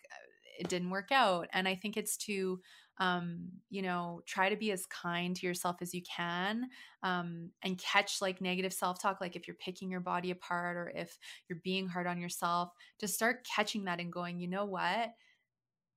it 0.58 0.68
didn't 0.68 0.90
work 0.90 1.10
out 1.10 1.48
and 1.52 1.66
i 1.66 1.74
think 1.74 1.96
it's 1.96 2.16
to 2.16 2.60
um, 2.98 3.48
you 3.70 3.82
know 3.82 4.20
try 4.24 4.48
to 4.48 4.54
be 4.54 4.70
as 4.70 4.86
kind 4.86 5.34
to 5.34 5.46
yourself 5.48 5.78
as 5.80 5.92
you 5.92 6.02
can 6.02 6.68
um, 7.02 7.50
and 7.64 7.76
catch 7.76 8.22
like 8.22 8.40
negative 8.40 8.72
self-talk 8.72 9.20
like 9.20 9.34
if 9.34 9.48
you're 9.48 9.56
picking 9.56 9.90
your 9.90 9.98
body 9.98 10.30
apart 10.30 10.76
or 10.76 10.92
if 10.94 11.18
you're 11.48 11.58
being 11.64 11.88
hard 11.88 12.06
on 12.06 12.20
yourself 12.20 12.70
just 13.00 13.14
start 13.14 13.44
catching 13.52 13.86
that 13.86 13.98
and 13.98 14.12
going 14.12 14.38
you 14.44 14.48
know 14.48 14.66
what? 14.66 15.10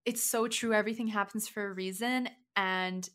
It's 0.05 0.24
so 0.24 0.47
true 0.47 0.74
everything 0.74 1.08
happens 1.08 1.49
for 1.49 1.68
a 1.68 1.74
reason 1.74 2.30
and 2.55 3.08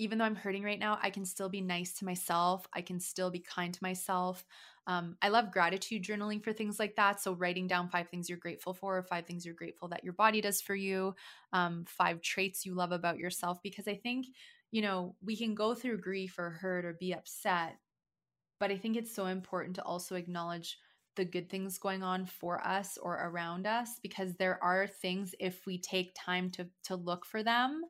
even 0.00 0.18
though 0.18 0.24
i'm 0.24 0.34
hurting 0.34 0.62
right 0.64 0.78
now 0.80 0.98
i 1.02 1.10
can 1.10 1.24
still 1.24 1.48
be 1.48 1.60
nice 1.60 1.92
to 1.92 2.04
myself 2.04 2.66
i 2.74 2.80
can 2.80 2.98
still 2.98 3.30
be 3.30 3.40
kind 3.40 3.74
to 3.74 3.82
myself 3.82 4.44
um, 4.86 5.16
I 5.22 5.28
love 5.28 5.52
gratitude 5.52 6.02
journaling 6.02 6.42
for 6.42 6.52
things 6.52 6.80
like 6.80 6.96
that. 6.96 7.20
So, 7.20 7.34
writing 7.34 7.68
down 7.68 7.88
five 7.88 8.08
things 8.08 8.28
you're 8.28 8.38
grateful 8.38 8.74
for, 8.74 8.98
or 8.98 9.02
five 9.04 9.26
things 9.26 9.44
you're 9.44 9.54
grateful 9.54 9.86
that 9.88 10.02
your 10.02 10.14
body 10.14 10.40
does 10.40 10.60
for 10.60 10.74
you, 10.74 11.14
um, 11.52 11.84
five 11.86 12.20
traits 12.22 12.66
you 12.66 12.74
love 12.74 12.90
about 12.90 13.18
yourself. 13.18 13.62
Because 13.62 13.86
I 13.86 13.94
think, 13.94 14.26
you 14.72 14.82
know, 14.82 15.14
we 15.22 15.36
can 15.36 15.54
go 15.54 15.74
through 15.74 15.98
grief 15.98 16.38
or 16.38 16.50
hurt 16.50 16.84
or 16.84 16.94
be 16.94 17.12
upset, 17.12 17.76
but 18.58 18.70
I 18.70 18.76
think 18.76 18.96
it's 18.96 19.14
so 19.14 19.26
important 19.26 19.76
to 19.76 19.82
also 19.82 20.16
acknowledge 20.16 20.78
the 21.16 21.24
good 21.24 21.50
things 21.50 21.78
going 21.78 22.02
on 22.02 22.24
for 22.26 22.64
us 22.66 22.98
or 22.98 23.14
around 23.14 23.66
us 23.66 23.98
because 24.02 24.34
there 24.36 24.62
are 24.62 24.86
things 24.86 25.34
if 25.40 25.66
we 25.66 25.78
take 25.78 26.14
time 26.16 26.50
to 26.50 26.68
to 26.84 26.94
look 26.94 27.26
for 27.26 27.42
them 27.42 27.82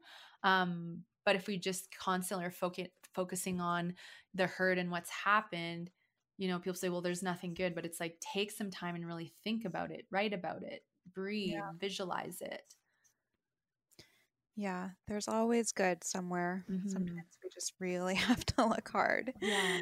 um 0.43 1.05
but 1.25 1.37
if 1.37 1.47
we 1.47 1.59
just 1.59 1.89
constantly 1.97 2.47
are 2.47 2.51
focus, 2.51 2.89
focusing 3.15 3.61
on 3.61 3.95
the 4.35 4.47
hurt 4.47 4.79
and 4.79 4.91
what's 4.91 5.11
happened 5.11 5.91
you 6.41 6.49
know, 6.49 6.59
people 6.59 6.75
say, 6.75 6.89
well, 6.89 7.03
there's 7.03 7.23
nothing 7.23 7.53
good, 7.53 7.75
but 7.75 7.85
it's 7.85 8.01
like 8.01 8.19
take 8.19 8.51
some 8.51 8.71
time 8.71 8.95
and 8.95 9.07
really 9.07 9.35
think 9.45 9.67
about 9.67 9.91
it, 9.91 10.07
write 10.11 10.33
about 10.33 10.63
it, 10.63 10.83
breathe, 11.13 11.53
yeah. 11.53 11.73
visualize 11.79 12.39
it. 12.41 12.63
Yeah, 14.57 14.89
there's 15.07 15.29
always 15.29 15.71
good 15.73 16.03
somewhere. 16.03 16.65
Mm-hmm. 16.71 16.89
Sometimes 16.89 17.39
we 17.45 17.51
just 17.53 17.75
really 17.79 18.15
have 18.29 18.45
to 18.47 18.65
look 18.65 18.89
hard. 18.89 19.35
Yeah. 19.43 19.81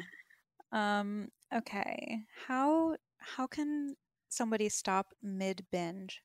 Um, 0.73 1.29
okay. 1.55 2.23
How 2.45 2.97
how 3.19 3.47
can 3.47 3.95
somebody 4.27 4.67
stop 4.67 5.13
mid 5.23 5.65
binge? 5.71 6.21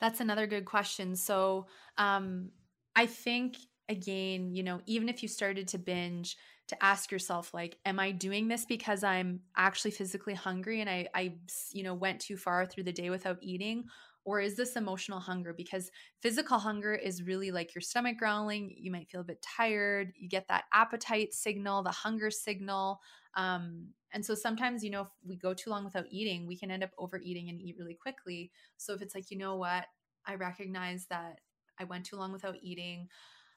That's 0.00 0.20
another 0.20 0.46
good 0.46 0.64
question. 0.64 1.14
So, 1.14 1.66
um 1.98 2.52
I 2.96 3.04
think 3.04 3.56
again, 3.88 4.54
you 4.54 4.62
know, 4.62 4.80
even 4.86 5.08
if 5.08 5.22
you 5.22 5.28
started 5.28 5.68
to 5.68 5.78
binge, 5.78 6.36
to 6.68 6.84
ask 6.84 7.10
yourself 7.10 7.52
like 7.52 7.76
am 7.84 7.98
i 7.98 8.10
doing 8.12 8.48
this 8.48 8.64
because 8.64 9.04
i'm 9.04 9.40
actually 9.56 9.90
physically 9.90 10.32
hungry 10.32 10.80
and 10.80 10.88
i 10.88 11.06
i 11.14 11.34
you 11.72 11.82
know 11.82 11.92
went 11.92 12.20
too 12.20 12.36
far 12.36 12.64
through 12.64 12.84
the 12.84 12.92
day 12.92 13.10
without 13.10 13.38
eating? 13.42 13.84
Or 14.24 14.40
is 14.40 14.54
this 14.56 14.76
emotional 14.76 15.18
hunger? 15.18 15.52
Because 15.52 15.90
physical 16.20 16.60
hunger 16.60 16.94
is 16.94 17.24
really 17.24 17.50
like 17.50 17.74
your 17.74 17.82
stomach 17.82 18.16
growling 18.16 18.72
you 18.78 18.90
might 18.90 19.10
feel 19.10 19.20
a 19.20 19.24
bit 19.24 19.42
tired 19.42 20.12
you 20.16 20.28
get 20.28 20.48
that 20.48 20.64
appetite 20.72 21.34
signal 21.34 21.82
the 21.82 21.90
hunger 21.90 22.30
signal 22.30 23.00
um, 23.34 23.88
and 24.12 24.24
so 24.24 24.34
sometimes 24.34 24.84
you 24.84 24.90
know 24.90 25.02
if 25.02 25.08
we 25.26 25.36
go 25.36 25.52
too 25.54 25.70
long 25.70 25.84
without 25.84 26.06
eating 26.10 26.46
we 26.46 26.56
can 26.56 26.70
end 26.70 26.84
up 26.84 26.90
overeating 26.98 27.48
and 27.48 27.60
eat 27.60 27.76
really 27.78 27.94
quickly. 27.94 28.50
So 28.76 28.94
if 28.94 29.02
it's 29.02 29.14
like 29.14 29.30
you 29.30 29.36
know 29.38 29.56
what? 29.56 29.86
I 30.24 30.36
recognize 30.36 31.06
that 31.10 31.40
i 31.78 31.84
went 31.84 32.04
too 32.06 32.16
long 32.16 32.32
without 32.32 32.56
eating 32.62 33.08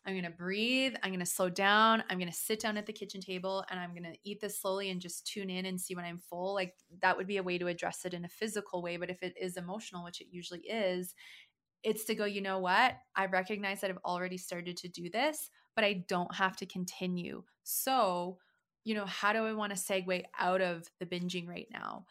I'm 0.06 0.14
going 0.14 0.24
to 0.24 0.30
breathe. 0.30 0.94
I'm 1.02 1.10
going 1.10 1.20
to 1.20 1.26
slow 1.26 1.50
down. 1.50 2.04
I'm 2.10 2.20
going 2.20 2.32
to 2.32 2.38
sit 2.38 2.60
down 2.60 2.78
at 2.78 2.86
the 2.86 2.94
kitchen 2.94 3.22
table 3.22 3.66
and 3.70 3.80
I'm 3.80 3.92
going 3.92 4.04
to 4.04 4.18
eat 4.24 4.40
this 4.40 4.62
slowly 4.62 4.92
and 4.92 5.02
just 5.02 5.26
tune 5.26 5.50
in 5.50 5.66
and 5.66 5.82
see 5.82 5.96
when 5.96 6.06
I'm 6.06 6.20
full. 6.20 6.54
Like 6.54 6.76
that 7.02 7.18
would 7.18 7.28
be 7.28 7.38
a 7.38 7.44
way 7.44 7.58
to 7.58 7.68
address 7.68 8.06
it 8.06 8.14
in 8.14 8.24
a 8.24 8.30
physical 8.30 8.84
way. 8.84 8.98
But 8.98 9.10
if 9.10 9.24
it 9.24 9.34
is 9.40 9.58
emotional, 9.58 10.04
which 10.04 10.22
it 10.22 10.28
usually 10.30 10.62
is, 10.62 11.16
it's 11.84 12.06
to 12.06 12.16
go, 12.16 12.26
you 12.26 12.42
know 12.42 12.60
what? 12.60 12.98
I 13.16 13.26
recognize 13.26 13.82
that 13.82 13.90
I've 13.90 13.98
already 14.06 14.38
started 14.38 14.78
to 14.78 14.88
do 14.88 15.10
this, 15.10 15.50
but 15.76 15.84
I 15.84 16.06
don't 16.08 16.34
have 16.36 16.56
to 16.58 16.66
continue. 16.66 17.44
So, 17.64 18.38
you 18.84 18.94
know, 18.94 19.06
how 19.06 19.34
do 19.34 19.46
I 19.46 19.54
want 19.54 19.76
to 19.76 19.82
segue 19.82 20.24
out 20.40 20.62
of 20.62 20.88
the 21.00 21.06
binging 21.06 21.48
right 21.48 21.68
now? 21.72 22.06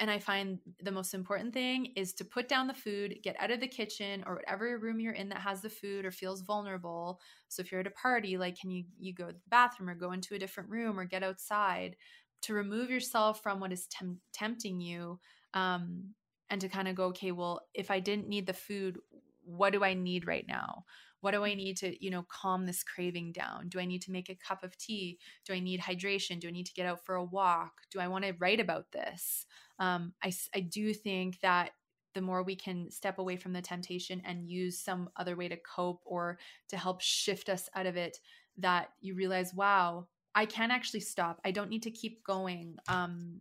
And 0.00 0.10
I 0.10 0.18
find 0.18 0.60
the 0.82 0.90
most 0.90 1.14
important 1.14 1.52
thing 1.52 1.92
is 1.94 2.14
to 2.14 2.24
put 2.24 2.48
down 2.48 2.66
the 2.66 2.74
food, 2.74 3.18
get 3.22 3.36
out 3.38 3.50
of 3.50 3.60
the 3.60 3.68
kitchen 3.68 4.24
or 4.26 4.36
whatever 4.36 4.78
room 4.78 4.98
you're 4.98 5.12
in 5.12 5.28
that 5.28 5.42
has 5.42 5.60
the 5.60 5.70
food 5.70 6.06
or 6.06 6.10
feels 6.10 6.40
vulnerable. 6.40 7.20
So 7.48 7.60
if 7.60 7.70
you're 7.70 7.82
at 7.82 7.86
a 7.86 7.90
party, 7.92 8.38
like 8.38 8.58
can 8.58 8.70
you 8.70 8.84
you 8.98 9.12
go 9.12 9.28
to 9.28 9.34
the 9.34 9.48
bathroom 9.48 9.90
or 9.90 9.94
go 9.94 10.12
into 10.12 10.34
a 10.34 10.38
different 10.38 10.70
room 10.70 10.98
or 10.98 11.04
get 11.04 11.22
outside 11.22 11.96
to 12.42 12.54
remove 12.54 12.90
yourself 12.90 13.42
from 13.42 13.60
what 13.60 13.72
is 13.72 13.86
tem- 13.88 14.22
tempting 14.32 14.80
you 14.80 15.20
um, 15.52 16.14
and 16.48 16.60
to 16.62 16.68
kind 16.68 16.88
of 16.88 16.94
go, 16.96 17.06
okay, 17.06 17.32
well, 17.32 17.68
if 17.74 17.90
I 17.90 18.00
didn't 18.00 18.28
need 18.28 18.46
the 18.46 18.54
food, 18.54 18.98
what 19.42 19.72
do 19.72 19.84
I 19.84 19.94
need 19.94 20.26
right 20.26 20.46
now? 20.48 20.84
What 21.20 21.32
do 21.32 21.44
I 21.44 21.54
need 21.54 21.76
to, 21.78 22.02
you 22.02 22.10
know, 22.10 22.24
calm 22.28 22.66
this 22.66 22.82
craving 22.82 23.32
down? 23.32 23.68
Do 23.68 23.78
I 23.78 23.84
need 23.84 24.02
to 24.02 24.12
make 24.12 24.28
a 24.28 24.34
cup 24.34 24.62
of 24.64 24.76
tea? 24.76 25.18
Do 25.44 25.52
I 25.52 25.60
need 25.60 25.80
hydration? 25.80 26.40
Do 26.40 26.48
I 26.48 26.52
need 26.52 26.66
to 26.66 26.74
get 26.74 26.86
out 26.86 27.04
for 27.04 27.14
a 27.14 27.24
walk? 27.24 27.72
Do 27.90 28.00
I 28.00 28.08
want 28.08 28.24
to 28.24 28.34
write 28.38 28.60
about 28.60 28.92
this? 28.92 29.46
Um, 29.78 30.12
I, 30.22 30.32
I 30.54 30.60
do 30.60 30.94
think 30.94 31.40
that 31.40 31.70
the 32.14 32.20
more 32.20 32.42
we 32.42 32.56
can 32.56 32.90
step 32.90 33.18
away 33.18 33.36
from 33.36 33.52
the 33.52 33.62
temptation 33.62 34.20
and 34.24 34.48
use 34.48 34.78
some 34.78 35.10
other 35.16 35.36
way 35.36 35.48
to 35.48 35.56
cope 35.56 36.02
or 36.04 36.38
to 36.68 36.76
help 36.76 37.00
shift 37.00 37.48
us 37.48 37.68
out 37.74 37.86
of 37.86 37.96
it, 37.96 38.18
that 38.58 38.88
you 39.00 39.14
realize, 39.14 39.54
wow, 39.54 40.08
I 40.34 40.46
can 40.46 40.70
actually 40.70 41.00
stop. 41.00 41.40
I 41.44 41.50
don't 41.50 41.70
need 41.70 41.82
to 41.84 41.90
keep 41.90 42.24
going. 42.24 42.76
Um, 42.88 43.40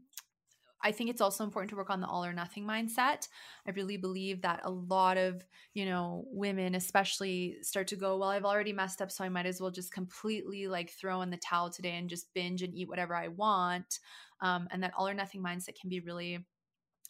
I 0.82 0.92
think 0.92 1.10
it's 1.10 1.22
also 1.22 1.44
important 1.44 1.70
to 1.72 1.76
work 1.76 1.90
on 1.90 2.02
the 2.02 2.08
all 2.08 2.24
or 2.24 2.34
nothing 2.34 2.66
mindset. 2.66 3.28
I 3.68 3.72
really 3.72 3.98
believe 3.98 4.42
that 4.42 4.62
a 4.64 4.72
lot 4.72 5.18
of, 5.18 5.46
you 5.74 5.86
know, 5.86 6.26
women 6.28 6.76
especially 6.76 7.58
start 7.62 7.88
to 7.88 7.96
go, 7.96 8.18
well, 8.18 8.30
I've 8.30 8.46
already 8.46 8.74
messed 8.74 9.02
up, 9.02 9.12
so 9.12 9.24
I 9.24 9.30
might 9.30 9.46
as 9.46 9.60
well 9.60 9.72
just 9.72 9.92
completely 9.92 10.68
like 10.68 10.92
throw 10.92 11.22
in 11.22 11.30
the 11.30 11.38
towel 11.38 11.70
today 11.70 11.98
and 11.98 12.10
just 12.10 12.34
binge 12.34 12.62
and 12.62 12.74
eat 12.74 12.88
whatever 12.88 13.16
I 13.16 13.28
want. 13.28 14.00
Um, 14.42 14.68
and 14.72 14.82
that 14.84 14.94
all 14.98 15.08
or 15.08 15.14
nothing 15.14 15.44
mindset 15.44 15.80
can 15.80 15.90
be 15.90 16.00
really 16.00 16.46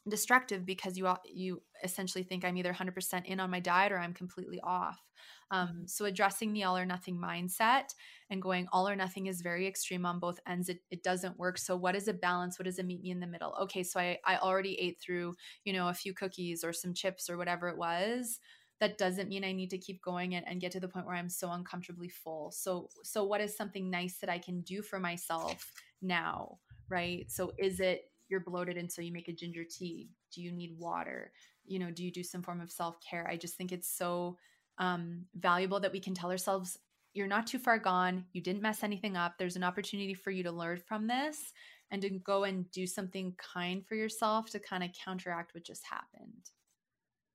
destructive 0.08 0.66
because 0.66 0.97
you 0.97 1.14
you 1.26 1.62
essentially 1.84 2.24
think 2.24 2.45
I'm 2.45 2.58
either 2.58 2.74
100% 2.74 3.26
in 3.26 3.39
on 3.39 3.50
my 3.50 3.60
diet 3.60 3.91
or 3.91 4.00
I'm 4.00 4.14
completely 4.14 4.60
off. 4.62 5.00
Um, 5.52 5.68
mm-hmm. 5.68 5.86
so 5.88 6.06
addressing 6.06 6.54
the 6.54 6.64
all 6.64 6.78
or 6.78 6.86
nothing 6.86 7.18
mindset 7.18 7.93
and 8.30 8.41
going 8.41 8.68
all 8.72 8.88
or 8.88 8.95
nothing 8.95 9.28
is 9.28 9.41
very 9.41 9.68
extreme 9.68 10.06
on 10.06 10.20
both 10.20 10.39
ends. 10.47 10.70
It, 10.70 10.80
it 10.91 11.04
doesn't 11.04 11.39
work. 11.39 11.58
So 11.58 11.76
what 11.76 11.95
is 11.95 12.08
a 12.08 12.14
balance? 12.14 12.60
What 12.60 12.66
does 12.66 12.80
it 12.80 12.86
meet 12.86 13.02
me 13.02 13.12
in 13.12 13.20
the 13.20 13.28
middle? 13.28 13.56
Okay, 13.62 13.84
so 13.84 14.00
I 14.00 14.20
I 14.26 14.38
already 14.38 14.76
ate 14.80 15.02
through 15.02 15.36
you 15.66 15.74
know 15.74 15.89
a 15.89 15.93
few 15.93 16.14
cookies 16.14 16.64
or 16.64 16.74
some 16.74 16.93
chips 16.93 17.30
or 17.30 17.38
whatever 17.38 17.68
it 17.70 17.78
was. 17.78 18.39
That 18.80 18.97
doesn't 18.97 19.28
mean 19.28 19.43
I 19.43 19.52
need 19.52 19.72
to 19.72 19.78
keep 19.78 20.02
going 20.02 20.36
and, 20.36 20.47
and 20.47 20.62
get 20.62 20.72
to 20.72 20.80
the 20.80 20.88
point 20.88 21.06
where 21.06 21.16
I'm 21.16 21.30
so 21.30 21.52
uncomfortably 21.52 22.10
full. 22.10 22.52
So 22.52 22.89
so 23.04 23.24
what 23.24 23.41
is 23.41 23.58
something 23.58 23.89
nice 23.89 24.18
that 24.20 24.30
I 24.30 24.38
can 24.38 24.62
do 24.62 24.82
for 24.82 25.00
myself 25.00 25.72
now? 26.02 26.60
Right. 26.89 27.30
So 27.30 27.52
is 27.58 27.80
it 27.80 28.04
you're 28.30 28.40
bloated 28.40 28.78
and 28.78 28.92
so 28.92 29.02
you 29.02 29.12
make 29.12 29.28
a 29.28 29.34
ginger 29.34 29.64
tea. 29.64 30.10
Do 30.34 30.42
you 30.42 30.52
need 30.52 30.78
water? 30.78 31.32
You 31.66 31.80
know 31.80 31.92
do 31.92 32.04
you 32.04 32.12
do 32.12 32.24
some 32.24 32.42
form 32.42 32.62
of 32.62 32.72
self-care? 32.72 33.28
I 33.30 33.38
just 33.38 33.56
think 33.56 33.72
it's 33.72 33.90
so 33.90 34.38
um, 34.78 35.26
valuable 35.36 35.80
that 35.80 35.92
we 35.92 36.00
can 36.00 36.14
tell 36.14 36.32
ourselves 36.32 36.78
you're 37.14 37.28
not 37.28 37.48
too 37.48 37.60
far 37.60 37.80
gone. 37.80 38.26
You 38.34 38.42
didn't 38.42 38.62
mess 38.62 38.84
anything 38.84 39.18
up. 39.18 39.34
There's 39.38 39.56
an 39.56 39.64
opportunity 39.64 40.14
for 40.14 40.30
you 40.30 40.44
to 40.44 40.52
learn 40.52 40.80
from 40.88 41.08
this 41.08 41.54
and 41.92 42.02
to 42.04 42.10
go 42.10 42.44
and 42.44 42.70
do 42.72 42.86
something 42.86 43.34
kind 43.38 43.86
for 43.86 43.96
yourself 43.96 44.52
to 44.52 44.60
kind 44.60 44.84
of 44.84 44.92
counteract 44.94 45.56
what 45.56 45.66
just 45.66 45.84
happened. 45.88 46.52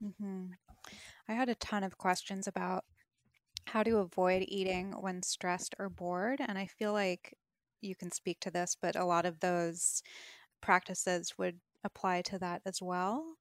Mm-hmm. 0.04 0.46
i 1.28 1.32
had 1.32 1.48
a 1.48 1.54
ton 1.54 1.82
of 1.82 1.96
questions 1.96 2.46
about 2.46 2.84
how 3.66 3.82
to 3.82 3.98
avoid 3.98 4.44
eating 4.48 4.92
when 5.00 5.22
stressed 5.22 5.74
or 5.78 5.88
bored 5.88 6.40
and 6.46 6.58
i 6.58 6.66
feel 6.66 6.92
like 6.92 7.34
you 7.80 7.94
can 7.94 8.10
speak 8.10 8.40
to 8.40 8.50
this 8.50 8.76
but 8.80 8.96
a 8.96 9.04
lot 9.04 9.24
of 9.24 9.40
those 9.40 10.02
practices 10.64 11.38
would 11.38 11.60
apply 11.84 12.22
to 12.22 12.38
that 12.40 12.62
as 12.66 12.82
well. 12.82 13.36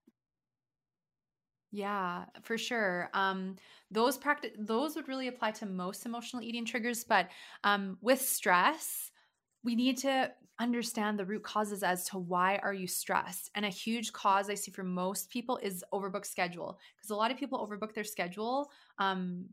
Yeah, 1.71 2.25
for 2.43 2.57
sure. 2.57 3.09
Um, 3.13 3.55
those 3.89 4.17
practice 4.17 4.51
those 4.59 4.95
would 4.95 5.07
really 5.07 5.27
apply 5.27 5.51
to 5.53 5.65
most 5.65 6.05
emotional 6.05 6.43
eating 6.43 6.65
triggers, 6.65 7.03
but 7.03 7.31
um, 7.63 7.97
with 7.99 8.21
stress, 8.21 9.11
we 9.63 9.75
need 9.75 9.97
to 9.99 10.33
understand 10.59 11.17
the 11.17 11.25
root 11.25 11.43
causes 11.43 11.81
as 11.81 12.05
to 12.09 12.19
why 12.19 12.57
are 12.57 12.73
you 12.73 12.87
stressed. 12.87 13.49
And 13.55 13.65
a 13.65 13.69
huge 13.69 14.13
cause 14.13 14.51
I 14.51 14.53
see 14.53 14.69
for 14.69 14.83
most 14.83 15.31
people 15.31 15.57
is 15.57 15.83
overbook 15.91 16.25
schedule 16.27 16.79
because 16.95 17.09
a 17.09 17.15
lot 17.15 17.31
of 17.31 17.37
people 17.37 17.65
overbook 17.65 17.95
their 17.95 18.03
schedule 18.03 18.71
um, 18.99 19.49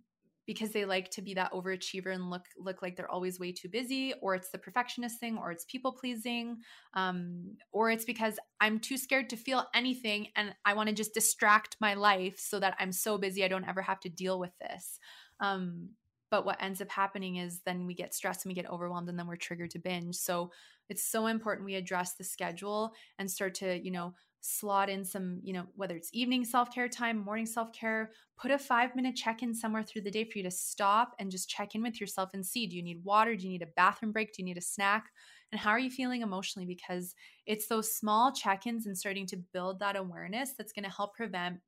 because 0.51 0.71
they 0.71 0.85
like 0.85 1.09
to 1.11 1.23
be 1.23 1.35
that 1.35 1.53
overachiever 1.53 2.13
and 2.13 2.29
look 2.29 2.45
look 2.59 2.83
like 2.83 2.97
they're 2.97 3.11
always 3.11 3.39
way 3.39 3.53
too 3.53 3.69
busy 3.69 4.13
or 4.21 4.35
it's 4.35 4.51
the 4.51 4.59
perfectionist 4.59 5.21
thing 5.21 5.39
or 5.39 5.53
it's 5.53 5.65
people 5.67 5.93
pleasing 5.93 6.57
um, 6.95 7.57
or 7.71 7.91
it's 7.91 8.05
because 8.05 8.39
i'm 8.61 8.81
too 8.81 8.97
scared 8.97 9.31
to 9.31 9.37
feel 9.37 9.67
anything 9.75 10.27
and 10.35 10.55
i 10.65 10.75
want 10.75 10.89
to 10.89 10.95
just 10.95 11.15
distract 11.15 11.77
my 11.81 11.95
life 11.95 12.39
so 12.39 12.59
that 12.59 12.75
i'm 12.81 12.91
so 12.91 13.17
busy 13.17 13.45
i 13.45 13.49
don't 13.49 13.69
ever 13.69 13.81
have 13.83 14.01
to 14.01 14.09
deal 14.09 14.39
with 14.39 14.53
this. 14.61 14.99
Um, 15.41 15.91
but 16.31 16.45
what 16.47 16.63
ends 16.63 16.81
up 16.81 16.91
happening 16.91 17.37
is 17.37 17.61
then 17.65 17.87
we 17.87 17.95
get 17.95 18.15
stressed 18.15 18.45
and 18.45 18.51
we 18.51 18.55
get 18.55 18.71
overwhelmed 18.71 19.09
and 19.09 19.19
then 19.19 19.27
we're 19.27 19.37
triggered 19.37 19.71
to 19.71 19.81
binge. 19.81 20.15
So 20.15 20.53
it's 20.89 21.03
so 21.03 21.27
important 21.27 21.65
we 21.65 21.75
address 21.75 22.15
the 22.15 22.25
schedule 22.25 22.93
and 23.19 23.31
start 23.31 23.55
to 23.57 23.83
you 23.83 23.91
know 23.91 24.15
slot 24.41 24.89
in 24.89 25.05
some, 25.05 25.41
you 25.43 25.53
know, 25.53 25.67
whether 25.77 25.97
it's 25.97 26.11
evening 26.13 26.45
self 26.45 26.73
care 26.75 26.89
time, 26.89 27.19
morning 27.19 27.47
self 27.47 27.73
care, 27.73 28.11
put 28.39 28.51
a 28.51 28.59
five 28.59 28.97
minute 28.97 29.17
check 29.17 29.43
in 29.43 29.55
somewhere 29.55 29.83
through 29.83 30.03
the 30.03 30.11
day 30.11 30.25
for 30.25 30.39
you 30.39 30.45
to 30.45 30.51
stop 30.51 31.15
and 31.19 31.31
just 31.31 31.49
check 31.49 31.75
in 31.75 31.83
with 31.83 32.01
yourself 32.01 32.31
and 32.35 32.45
see 32.45 32.67
do 32.67 32.77
you 32.77 32.83
need 32.83 33.05
water? 33.05 33.37
Do 33.37 33.45
you 33.45 33.51
need 33.51 33.63
a 33.63 33.73
bathroom 33.77 34.13
break? 34.13 34.29
Do 34.33 34.43
you 34.43 34.47
need 34.47 34.59
a 34.59 34.63
snack? 34.63 35.07
And 35.53 35.61
how 35.61 35.71
are 35.71 35.79
you 35.79 35.91
feeling 35.91 36.23
emotionally? 36.23 36.67
Because 36.67 37.15
it's 37.47 37.67
those 37.67 37.95
small 37.95 38.33
check 38.33 38.67
ins 38.67 38.87
and 38.87 38.97
starting 38.97 39.27
to 39.27 39.43
build 39.53 39.81
that 39.81 39.97
awareness 39.97 40.53
that's 40.57 40.73
going 40.73 40.85
to 40.85 40.91
help 40.91 41.15
prevent 41.15 41.59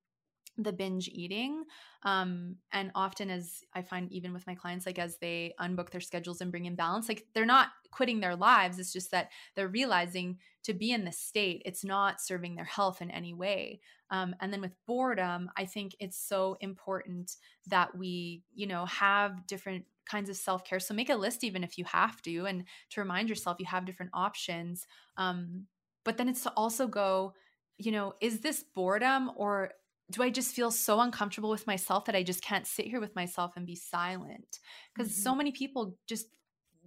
the 0.58 0.72
binge 0.72 1.08
eating 1.08 1.64
um 2.02 2.56
and 2.72 2.90
often 2.94 3.30
as 3.30 3.62
i 3.74 3.80
find 3.80 4.12
even 4.12 4.32
with 4.32 4.46
my 4.46 4.54
clients 4.54 4.84
like 4.84 4.98
as 4.98 5.16
they 5.18 5.54
unbook 5.60 5.90
their 5.90 6.00
schedules 6.00 6.40
and 6.40 6.50
bring 6.50 6.66
in 6.66 6.74
balance 6.74 7.08
like 7.08 7.26
they're 7.34 7.46
not 7.46 7.68
quitting 7.90 8.20
their 8.20 8.36
lives 8.36 8.78
it's 8.78 8.92
just 8.92 9.10
that 9.10 9.30
they're 9.54 9.68
realizing 9.68 10.36
to 10.62 10.74
be 10.74 10.92
in 10.92 11.04
this 11.04 11.18
state 11.18 11.62
it's 11.64 11.84
not 11.84 12.20
serving 12.20 12.54
their 12.54 12.64
health 12.64 13.02
in 13.02 13.10
any 13.10 13.34
way. 13.34 13.80
Um, 14.10 14.34
and 14.40 14.52
then 14.52 14.60
with 14.60 14.76
boredom 14.86 15.50
i 15.56 15.64
think 15.64 15.94
it's 16.00 16.18
so 16.18 16.56
important 16.60 17.36
that 17.66 17.96
we 17.96 18.42
you 18.54 18.66
know 18.66 18.84
have 18.86 19.46
different 19.46 19.84
kinds 20.04 20.28
of 20.28 20.36
self-care. 20.36 20.80
So 20.80 20.94
make 20.94 21.10
a 21.10 21.14
list 21.14 21.44
even 21.44 21.62
if 21.62 21.78
you 21.78 21.84
have 21.84 22.20
to 22.22 22.46
and 22.46 22.64
to 22.90 23.00
remind 23.00 23.28
yourself 23.28 23.58
you 23.60 23.66
have 23.66 23.86
different 23.86 24.10
options 24.12 24.86
um, 25.16 25.66
but 26.04 26.16
then 26.16 26.28
it's 26.28 26.42
to 26.42 26.52
also 26.56 26.86
go 26.86 27.34
you 27.78 27.92
know 27.92 28.14
is 28.20 28.40
this 28.40 28.64
boredom 28.74 29.30
or 29.36 29.70
do 30.12 30.22
I 30.22 30.30
just 30.30 30.54
feel 30.54 30.70
so 30.70 31.00
uncomfortable 31.00 31.50
with 31.50 31.66
myself 31.66 32.04
that 32.04 32.14
I 32.14 32.22
just 32.22 32.42
can't 32.42 32.66
sit 32.66 32.86
here 32.86 33.00
with 33.00 33.16
myself 33.16 33.52
and 33.56 33.66
be 33.66 33.76
silent? 33.76 34.58
Because 34.94 35.12
mm-hmm. 35.12 35.22
so 35.22 35.34
many 35.34 35.52
people 35.52 35.96
just 36.06 36.26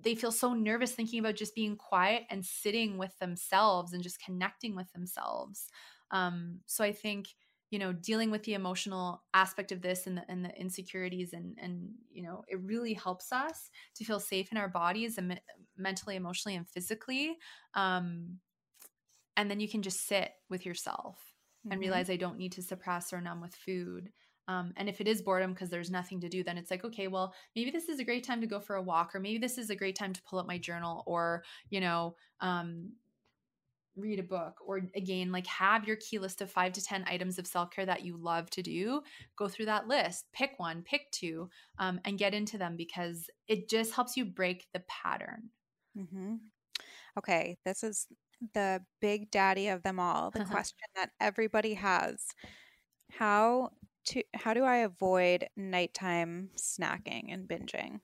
they 0.01 0.15
feel 0.15 0.31
so 0.31 0.53
nervous 0.53 0.91
thinking 0.91 1.19
about 1.19 1.35
just 1.35 1.55
being 1.55 1.75
quiet 1.75 2.23
and 2.29 2.45
sitting 2.45 2.97
with 2.97 3.17
themselves 3.19 3.93
and 3.93 4.03
just 4.03 4.23
connecting 4.23 4.75
with 4.75 4.91
themselves. 4.93 5.67
Um, 6.11 6.59
so 6.65 6.83
I 6.83 6.91
think 6.91 7.27
you 7.71 7.79
know 7.79 7.91
dealing 7.91 8.31
with 8.31 8.43
the 8.43 8.53
emotional 8.53 9.23
aspect 9.33 9.71
of 9.71 9.81
this 9.81 10.07
and 10.07 10.17
the, 10.17 10.23
and 10.29 10.45
the 10.45 10.55
insecurities 10.57 11.33
and 11.33 11.57
and 11.61 11.89
you 12.11 12.21
know 12.21 12.43
it 12.47 12.59
really 12.61 12.93
helps 12.93 13.31
us 13.31 13.69
to 13.95 14.05
feel 14.05 14.19
safe 14.19 14.51
in 14.51 14.57
our 14.57 14.69
bodies 14.69 15.17
and 15.17 15.29
me- 15.29 15.41
mentally 15.75 16.15
emotionally 16.15 16.55
and 16.55 16.69
physically 16.69 17.35
um, 17.73 18.37
and 19.35 19.49
then 19.49 19.59
you 19.59 19.67
can 19.67 19.81
just 19.81 20.07
sit 20.07 20.31
with 20.49 20.65
yourself 20.65 21.34
mm-hmm. 21.65 21.71
and 21.71 21.81
realize 21.81 22.09
I 22.09 22.15
don't 22.15 22.37
need 22.37 22.53
to 22.53 22.61
suppress 22.61 23.11
or 23.11 23.21
numb 23.21 23.41
with 23.41 23.55
food. 23.55 24.11
Um, 24.47 24.73
and 24.77 24.87
if 24.87 25.01
it 25.01 25.07
is 25.07 25.23
boredom 25.23 25.53
because 25.53 25.69
there's 25.69 25.89
nothing 25.89 26.21
to 26.21 26.29
do, 26.29 26.43
then 26.43 26.57
it's 26.57 26.69
like, 26.69 26.85
okay, 26.85 27.07
well, 27.07 27.33
maybe 27.55 27.71
this 27.71 27.89
is 27.89 27.99
a 27.99 28.03
great 28.03 28.23
time 28.23 28.41
to 28.41 28.47
go 28.47 28.59
for 28.59 28.75
a 28.75 28.81
walk, 28.81 29.15
or 29.15 29.19
maybe 29.19 29.39
this 29.39 29.57
is 29.57 29.69
a 29.69 29.75
great 29.75 29.95
time 29.95 30.13
to 30.13 30.21
pull 30.23 30.37
up 30.37 30.47
my 30.47 30.57
journal, 30.57 31.03
or, 31.07 31.43
you 31.71 31.79
know, 31.79 32.15
um, 32.41 32.91
read 33.95 34.19
a 34.19 34.23
book, 34.23 34.57
or 34.63 34.81
again, 34.95 35.31
like 35.31 35.47
have 35.47 35.87
your 35.87 35.95
key 35.95 36.19
list 36.19 36.41
of 36.41 36.51
five 36.51 36.73
to 36.73 36.83
10 36.83 37.05
items 37.07 37.39
of 37.39 37.47
self 37.47 37.71
care 37.71 37.85
that 37.85 38.05
you 38.05 38.17
love 38.17 38.49
to 38.51 38.61
do. 38.61 39.01
Go 39.35 39.47
through 39.47 39.65
that 39.65 39.87
list, 39.87 40.25
pick 40.33 40.51
one, 40.57 40.83
pick 40.83 41.09
two, 41.11 41.49
um, 41.79 41.99
and 42.05 42.19
get 42.19 42.33
into 42.33 42.57
them 42.57 42.75
because 42.75 43.29
it 43.47 43.67
just 43.69 43.93
helps 43.93 44.15
you 44.15 44.25
break 44.25 44.67
the 44.73 44.83
pattern. 44.87 45.49
Mm-hmm. 45.97 46.35
Okay, 47.17 47.57
this 47.65 47.83
is 47.83 48.07
the 48.53 48.81
big 49.01 49.31
daddy 49.31 49.67
of 49.67 49.83
them 49.83 49.99
all, 49.99 50.31
the 50.31 50.41
uh-huh. 50.41 50.51
question 50.51 50.87
that 50.95 51.11
everybody 51.19 51.75
has. 51.75 52.25
How 53.11 53.71
to 54.05 54.23
how 54.33 54.53
do 54.53 54.63
I 54.63 54.77
avoid 54.77 55.47
nighttime 55.55 56.49
snacking 56.57 57.33
and 57.33 57.47
binging? 57.47 58.01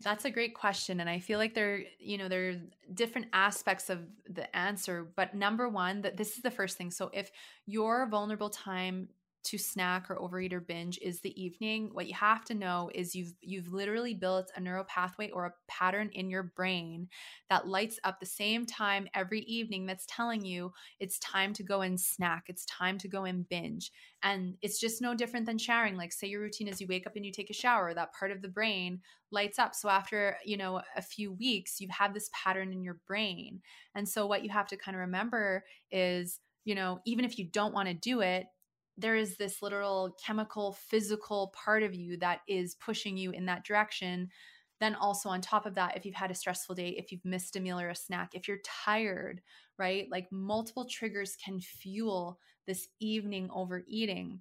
That's 0.00 0.24
a 0.24 0.30
great 0.30 0.54
question 0.54 1.00
and 1.00 1.08
I 1.08 1.20
feel 1.20 1.38
like 1.38 1.54
there 1.54 1.84
you 1.98 2.18
know 2.18 2.28
there 2.28 2.50
are 2.50 2.60
different 2.92 3.28
aspects 3.32 3.90
of 3.90 4.00
the 4.28 4.54
answer 4.54 5.06
but 5.16 5.34
number 5.34 5.68
1 5.68 6.02
that 6.02 6.16
this 6.16 6.36
is 6.36 6.42
the 6.42 6.50
first 6.50 6.76
thing 6.76 6.90
so 6.90 7.10
if 7.14 7.30
your 7.64 8.06
vulnerable 8.06 8.50
time 8.50 9.08
to 9.44 9.58
snack 9.58 10.10
or 10.10 10.20
overeat 10.20 10.52
or 10.52 10.60
binge 10.60 10.98
is 11.02 11.20
the 11.20 11.42
evening 11.42 11.90
what 11.92 12.06
you 12.06 12.14
have 12.14 12.44
to 12.44 12.54
know 12.54 12.90
is 12.94 13.14
you've 13.14 13.34
you've 13.40 13.72
literally 13.72 14.14
built 14.14 14.50
a 14.56 14.60
neural 14.60 14.84
pathway 14.84 15.30
or 15.30 15.46
a 15.46 15.52
pattern 15.68 16.10
in 16.14 16.30
your 16.30 16.42
brain 16.42 17.08
that 17.50 17.68
lights 17.68 17.98
up 18.04 18.18
the 18.18 18.26
same 18.26 18.64
time 18.66 19.06
every 19.14 19.40
evening 19.40 19.86
that's 19.86 20.06
telling 20.08 20.44
you 20.44 20.72
it's 20.98 21.18
time 21.18 21.52
to 21.52 21.62
go 21.62 21.82
and 21.82 22.00
snack 22.00 22.44
it's 22.48 22.64
time 22.66 22.98
to 22.98 23.08
go 23.08 23.24
and 23.24 23.48
binge. 23.48 23.90
And 24.22 24.56
it's 24.62 24.80
just 24.80 25.02
no 25.02 25.14
different 25.14 25.46
than 25.46 25.58
showering 25.58 25.96
like 25.96 26.12
say 26.12 26.28
your 26.28 26.40
routine 26.40 26.68
is 26.68 26.80
you 26.80 26.86
wake 26.88 27.06
up 27.06 27.16
and 27.16 27.24
you 27.24 27.32
take 27.32 27.50
a 27.50 27.54
shower 27.54 27.92
that 27.92 28.14
part 28.14 28.30
of 28.30 28.42
the 28.42 28.48
brain 28.48 29.00
lights 29.30 29.58
up. 29.58 29.74
So 29.74 29.88
after 29.88 30.36
you 30.44 30.56
know 30.56 30.82
a 30.96 31.02
few 31.02 31.32
weeks 31.32 31.80
you 31.80 31.88
have 31.90 32.14
this 32.14 32.30
pattern 32.32 32.72
in 32.72 32.82
your 32.82 32.98
brain. 33.06 33.60
And 33.94 34.08
so 34.08 34.26
what 34.26 34.44
you 34.44 34.50
have 34.50 34.68
to 34.68 34.76
kind 34.76 34.96
of 34.96 35.00
remember 35.00 35.64
is 35.90 36.40
you 36.64 36.74
know 36.74 37.00
even 37.04 37.24
if 37.24 37.38
you 37.38 37.44
don't 37.44 37.74
want 37.74 37.88
to 37.88 37.94
do 37.94 38.20
it 38.20 38.46
there 38.96 39.16
is 39.16 39.36
this 39.36 39.62
literal 39.62 40.16
chemical 40.24 40.72
physical 40.72 41.52
part 41.54 41.82
of 41.82 41.94
you 41.94 42.16
that 42.18 42.40
is 42.48 42.76
pushing 42.76 43.16
you 43.16 43.30
in 43.30 43.46
that 43.46 43.64
direction. 43.64 44.28
Then 44.80 44.94
also 44.94 45.28
on 45.28 45.40
top 45.40 45.66
of 45.66 45.74
that 45.76 45.96
if 45.96 46.04
you've 46.04 46.14
had 46.14 46.30
a 46.30 46.34
stressful 46.34 46.74
day 46.74 46.90
if 46.90 47.10
you've 47.10 47.24
missed 47.24 47.56
a 47.56 47.60
meal 47.60 47.80
or 47.80 47.88
a 47.88 47.94
snack 47.94 48.30
if 48.34 48.48
you're 48.48 48.58
tired 48.64 49.40
right? 49.78 50.06
Like 50.10 50.30
multiple 50.30 50.84
triggers 50.84 51.36
can 51.42 51.60
fuel 51.60 52.38
this 52.66 52.86
evening 53.00 53.48
overeating. 53.52 54.40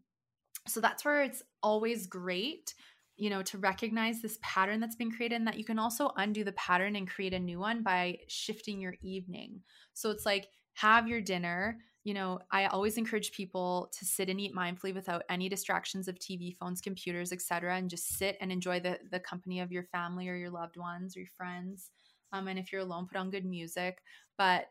So 0.67 0.79
that's 0.79 1.03
where 1.03 1.23
it's 1.23 1.41
always 1.61 2.07
great 2.07 2.73
you 3.15 3.29
know 3.29 3.43
to 3.43 3.59
recognize 3.59 4.21
this 4.21 4.39
pattern 4.41 4.79
that's 4.79 4.95
been 4.95 5.11
created 5.11 5.35
and 5.35 5.45
that 5.45 5.59
you 5.59 5.63
can 5.63 5.77
also 5.77 6.11
undo 6.17 6.43
the 6.43 6.51
pattern 6.53 6.95
and 6.95 7.07
create 7.07 7.33
a 7.33 7.39
new 7.39 7.59
one 7.59 7.83
by 7.83 8.17
shifting 8.27 8.81
your 8.81 8.95
evening. 9.01 9.61
So 9.93 10.09
it's 10.09 10.25
like 10.25 10.47
have 10.73 11.07
your 11.07 11.21
dinner 11.21 11.77
you 12.03 12.13
know 12.13 12.39
i 12.51 12.65
always 12.65 12.97
encourage 12.97 13.31
people 13.31 13.89
to 13.97 14.05
sit 14.05 14.29
and 14.29 14.39
eat 14.39 14.55
mindfully 14.55 14.93
without 14.93 15.23
any 15.29 15.47
distractions 15.47 16.07
of 16.07 16.19
tv 16.19 16.55
phones 16.57 16.81
computers 16.81 17.31
etc 17.31 17.75
and 17.75 17.89
just 17.89 18.17
sit 18.17 18.37
and 18.41 18.51
enjoy 18.51 18.79
the 18.79 18.99
the 19.11 19.19
company 19.19 19.59
of 19.59 19.71
your 19.71 19.83
family 19.83 20.27
or 20.27 20.35
your 20.35 20.49
loved 20.49 20.77
ones 20.77 21.15
or 21.15 21.21
your 21.21 21.29
friends 21.35 21.91
um, 22.33 22.47
and 22.47 22.59
if 22.59 22.71
you're 22.71 22.81
alone 22.81 23.07
put 23.07 23.17
on 23.17 23.29
good 23.29 23.45
music. 23.45 24.01
But 24.37 24.65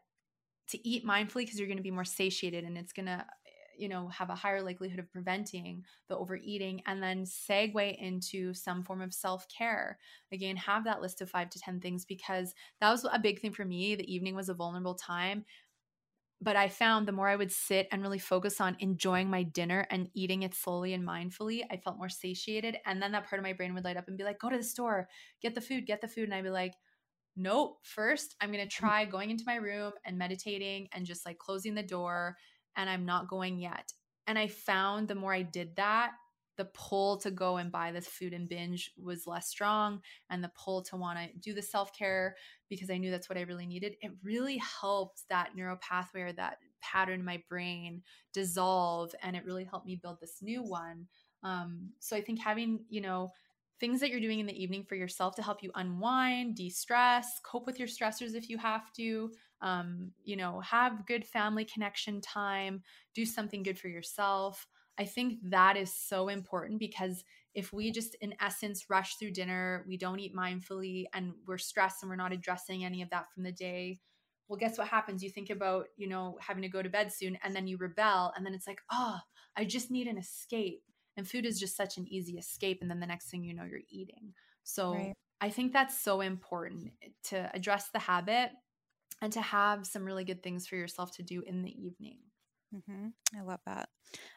to 0.68 0.89
eat 0.89 1.07
mindfully 1.07 1.45
because 1.45 1.59
you're 1.59 1.68
going 1.68 1.78
to 1.78 1.83
be 1.83 1.91
more 1.91 2.05
satiated 2.05 2.64
and 2.64 2.76
it's 2.76 2.93
going 2.93 3.07
to 3.07 3.24
you 3.78 3.89
know 3.89 4.09
have 4.09 4.28
a 4.28 4.35
higher 4.35 4.62
likelihood 4.62 4.99
of 4.99 5.11
preventing 5.11 5.83
the 6.09 6.16
overeating 6.16 6.83
and 6.87 7.03
then 7.03 7.24
segue 7.24 7.97
into 7.99 8.53
some 8.53 8.83
form 8.83 9.01
of 9.01 9.14
self-care. 9.14 9.99
Again 10.30 10.57
have 10.57 10.85
that 10.85 11.01
list 11.01 11.22
of 11.22 11.30
5 11.30 11.49
to 11.51 11.59
10 11.59 11.80
things 11.80 12.05
because 12.05 12.55
that 12.80 12.91
was 12.91 13.07
a 13.11 13.18
big 13.18 13.41
thing 13.41 13.53
for 13.53 13.64
me. 13.64 13.95
The 13.95 14.12
evening 14.12 14.35
was 14.35 14.51
a 14.51 14.55
vulnerable 14.55 14.95
time 14.95 15.45
but 16.43 16.57
I 16.57 16.68
found 16.68 17.07
the 17.07 17.12
more 17.12 17.28
I 17.28 17.36
would 17.36 17.53
sit 17.53 17.86
and 17.93 18.03
really 18.03 18.18
focus 18.18 18.61
on 18.61 18.76
enjoying 18.80 19.30
my 19.30 19.45
dinner 19.45 19.86
and 19.90 20.09
eating 20.12 20.43
it 20.43 20.57
slowly 20.57 20.93
and 20.93 21.07
mindfully, 21.07 21.62
I 21.70 21.76
felt 21.76 21.99
more 21.99 22.09
satiated. 22.09 22.78
And 22.84 23.01
then 23.01 23.12
that 23.12 23.28
part 23.28 23.38
of 23.38 23.45
my 23.45 23.53
brain 23.53 23.74
would 23.74 23.84
light 23.84 23.97
up 23.97 24.09
and 24.09 24.18
be 24.18 24.24
like, 24.24 24.40
go 24.40 24.51
to 24.51 24.57
the 24.57 24.64
store, 24.64 25.09
get 25.40 25.55
the 25.55 25.61
food, 25.61 25.86
get 25.86 26.01
the 26.01 26.09
food. 26.09 26.24
And 26.24 26.34
I'd 26.34 26.43
be 26.43 26.51
like, 26.51 26.74
nope, 27.36 27.78
first 27.84 28.34
I'm 28.40 28.51
going 28.51 28.59
to 28.59 28.74
mm-hmm. 28.74 28.86
try 28.86 29.05
going 29.05 29.30
into 29.30 29.45
my 29.47 29.55
room 29.55 29.93
and 30.05 30.18
meditating 30.18 30.88
and 30.93 31.07
just 31.07 31.24
like 31.24 31.38
closing 31.38 31.76
the 31.76 31.82
door. 31.82 32.36
And 32.76 32.90
I'm 32.90 33.07
not 33.07 33.28
going 33.28 33.59
yet. 33.59 33.93
And 34.26 34.36
I 34.36 34.49
found 34.49 35.07
the 35.07 35.14
more 35.14 35.32
I 35.32 35.43
did 35.43 35.76
that, 35.76 36.12
the 36.57 36.66
pull 36.66 37.16
to 37.18 37.30
go 37.30 37.57
and 37.57 37.72
buy 37.72 37.92
this 37.92 38.07
food 38.07 38.32
and 38.32 38.48
binge 38.48 38.92
was 39.03 39.26
less 39.26 39.48
strong 39.48 40.00
and 40.30 40.44
the 40.44 40.50
pull 40.57 40.82
to 40.82 40.96
want 40.96 41.18
to 41.18 41.28
do 41.38 41.55
the 41.55 41.62
self-care 41.62 42.36
because 42.68 42.90
I 42.90 42.98
knew 42.98 43.11
that's 43.11 43.28
what 43.28 43.38
I 43.38 43.42
really 43.42 43.66
needed 43.66 43.96
it 44.00 44.12
really 44.22 44.59
helped 44.59 45.22
that 45.28 45.57
neural 45.57 45.78
pathway 45.78 46.22
or 46.22 46.32
that 46.34 46.59
pattern 46.82 47.20
in 47.20 47.24
my 47.24 47.42
brain 47.48 48.03
dissolve 48.32 49.14
and 49.22 49.36
it 49.36 49.44
really 49.44 49.64
helped 49.64 49.86
me 49.86 49.96
build 49.96 50.18
this 50.20 50.38
new 50.42 50.62
one. 50.62 51.07
Um, 51.42 51.90
so 52.00 52.16
I 52.16 52.20
think 52.20 52.40
having 52.40 52.84
you 52.88 53.00
know 53.00 53.30
things 53.80 54.00
that 54.00 54.11
you're 54.11 54.20
doing 54.20 54.38
in 54.38 54.46
the 54.46 54.62
evening 54.62 54.84
for 54.84 54.94
yourself 54.94 55.34
to 55.34 55.42
help 55.42 55.62
you 55.62 55.70
unwind 55.74 56.55
de-stress 56.55 57.40
cope 57.44 57.66
with 57.66 57.80
your 57.80 57.88
stressors 57.88 58.34
if 58.34 58.48
you 58.48 58.57
have 58.57 58.92
to 58.92 59.32
um, 59.61 60.12
you 60.22 60.36
know 60.36 60.61
have 60.61 61.07
good 61.07 61.24
family 61.24 61.64
connection 61.64 62.20
time 62.20 62.80
do 63.14 63.24
something 63.24 63.62
good 63.62 63.78
for 63.78 63.88
yourself 63.88 64.66
I 64.99 65.05
think 65.05 65.38
that 65.51 65.76
is 65.76 65.93
so 65.93 66.28
important 66.28 66.78
because 66.78 67.24
if 67.55 67.72
we 67.72 67.90
just, 67.90 68.14
in 68.20 68.34
essence, 68.40 68.88
rush 68.88 69.16
through 69.16 69.32
dinner, 69.32 69.84
we 69.86 69.97
don't 69.97 70.20
eat 70.20 70.34
mindfully, 70.34 71.05
and 71.12 71.32
we're 71.47 71.59
stressed 71.59 72.03
and 72.03 72.11
we're 72.11 72.16
not 72.16 72.32
addressing 72.32 72.84
any 72.84 73.03
of 73.03 73.11
that 73.11 73.30
from 73.32 73.43
the 73.43 73.53
day, 73.53 74.01
well, 74.49 74.59
guess 74.59 74.76
what 74.76 74.88
happens? 74.88 75.22
You 75.22 75.30
think 75.30 75.51
about, 75.51 75.86
you 75.97 76.09
know, 76.09 76.36
having 76.40 76.62
to 76.62 76.68
go 76.68 76.82
to 76.82 76.88
bed 76.88 77.12
soon, 77.12 77.38
and 77.43 77.55
then 77.55 77.66
you 77.66 77.76
rebel, 77.78 78.32
and 78.36 78.45
then 78.45 78.55
it's 78.55 78.66
like, 78.66 78.80
oh, 78.90 79.18
I 79.57 79.64
just 79.64 79.90
need 79.90 80.07
an 80.07 80.18
escape. 80.18 80.82
And 81.16 81.28
food 81.28 81.47
is 81.47 81.61
just 81.61 81.76
such 81.76 81.99
an 81.99 82.07
easy 82.09 82.38
escape. 82.38 82.78
And 82.80 82.90
then 82.90 83.01
the 83.01 83.07
next 83.07 83.30
thing 83.30 83.45
you 83.45 83.55
know, 83.55 83.64
you're 83.64 83.80
eating. 83.90 84.32
So 84.62 84.93
right. 84.93 85.14
I 85.40 85.51
think 85.51 85.72
that's 85.72 85.99
so 85.99 86.20
important 86.20 86.93
eh, 87.03 87.09
to 87.24 87.51
address 87.55 87.90
the 87.93 87.99
habit 87.99 88.51
and 89.20 89.32
to 89.34 89.40
have 89.40 89.86
some 89.86 90.05
really 90.05 90.24
good 90.24 90.43
things 90.43 90.66
for 90.66 90.76
yourself 90.76 91.14
to 91.16 91.22
do 91.22 91.43
in 91.47 91.62
the 91.62 91.70
evening. 91.70 92.18
Mm-hmm. 92.75 93.09
I 93.37 93.43
love 93.43 93.61
that. 93.66 93.89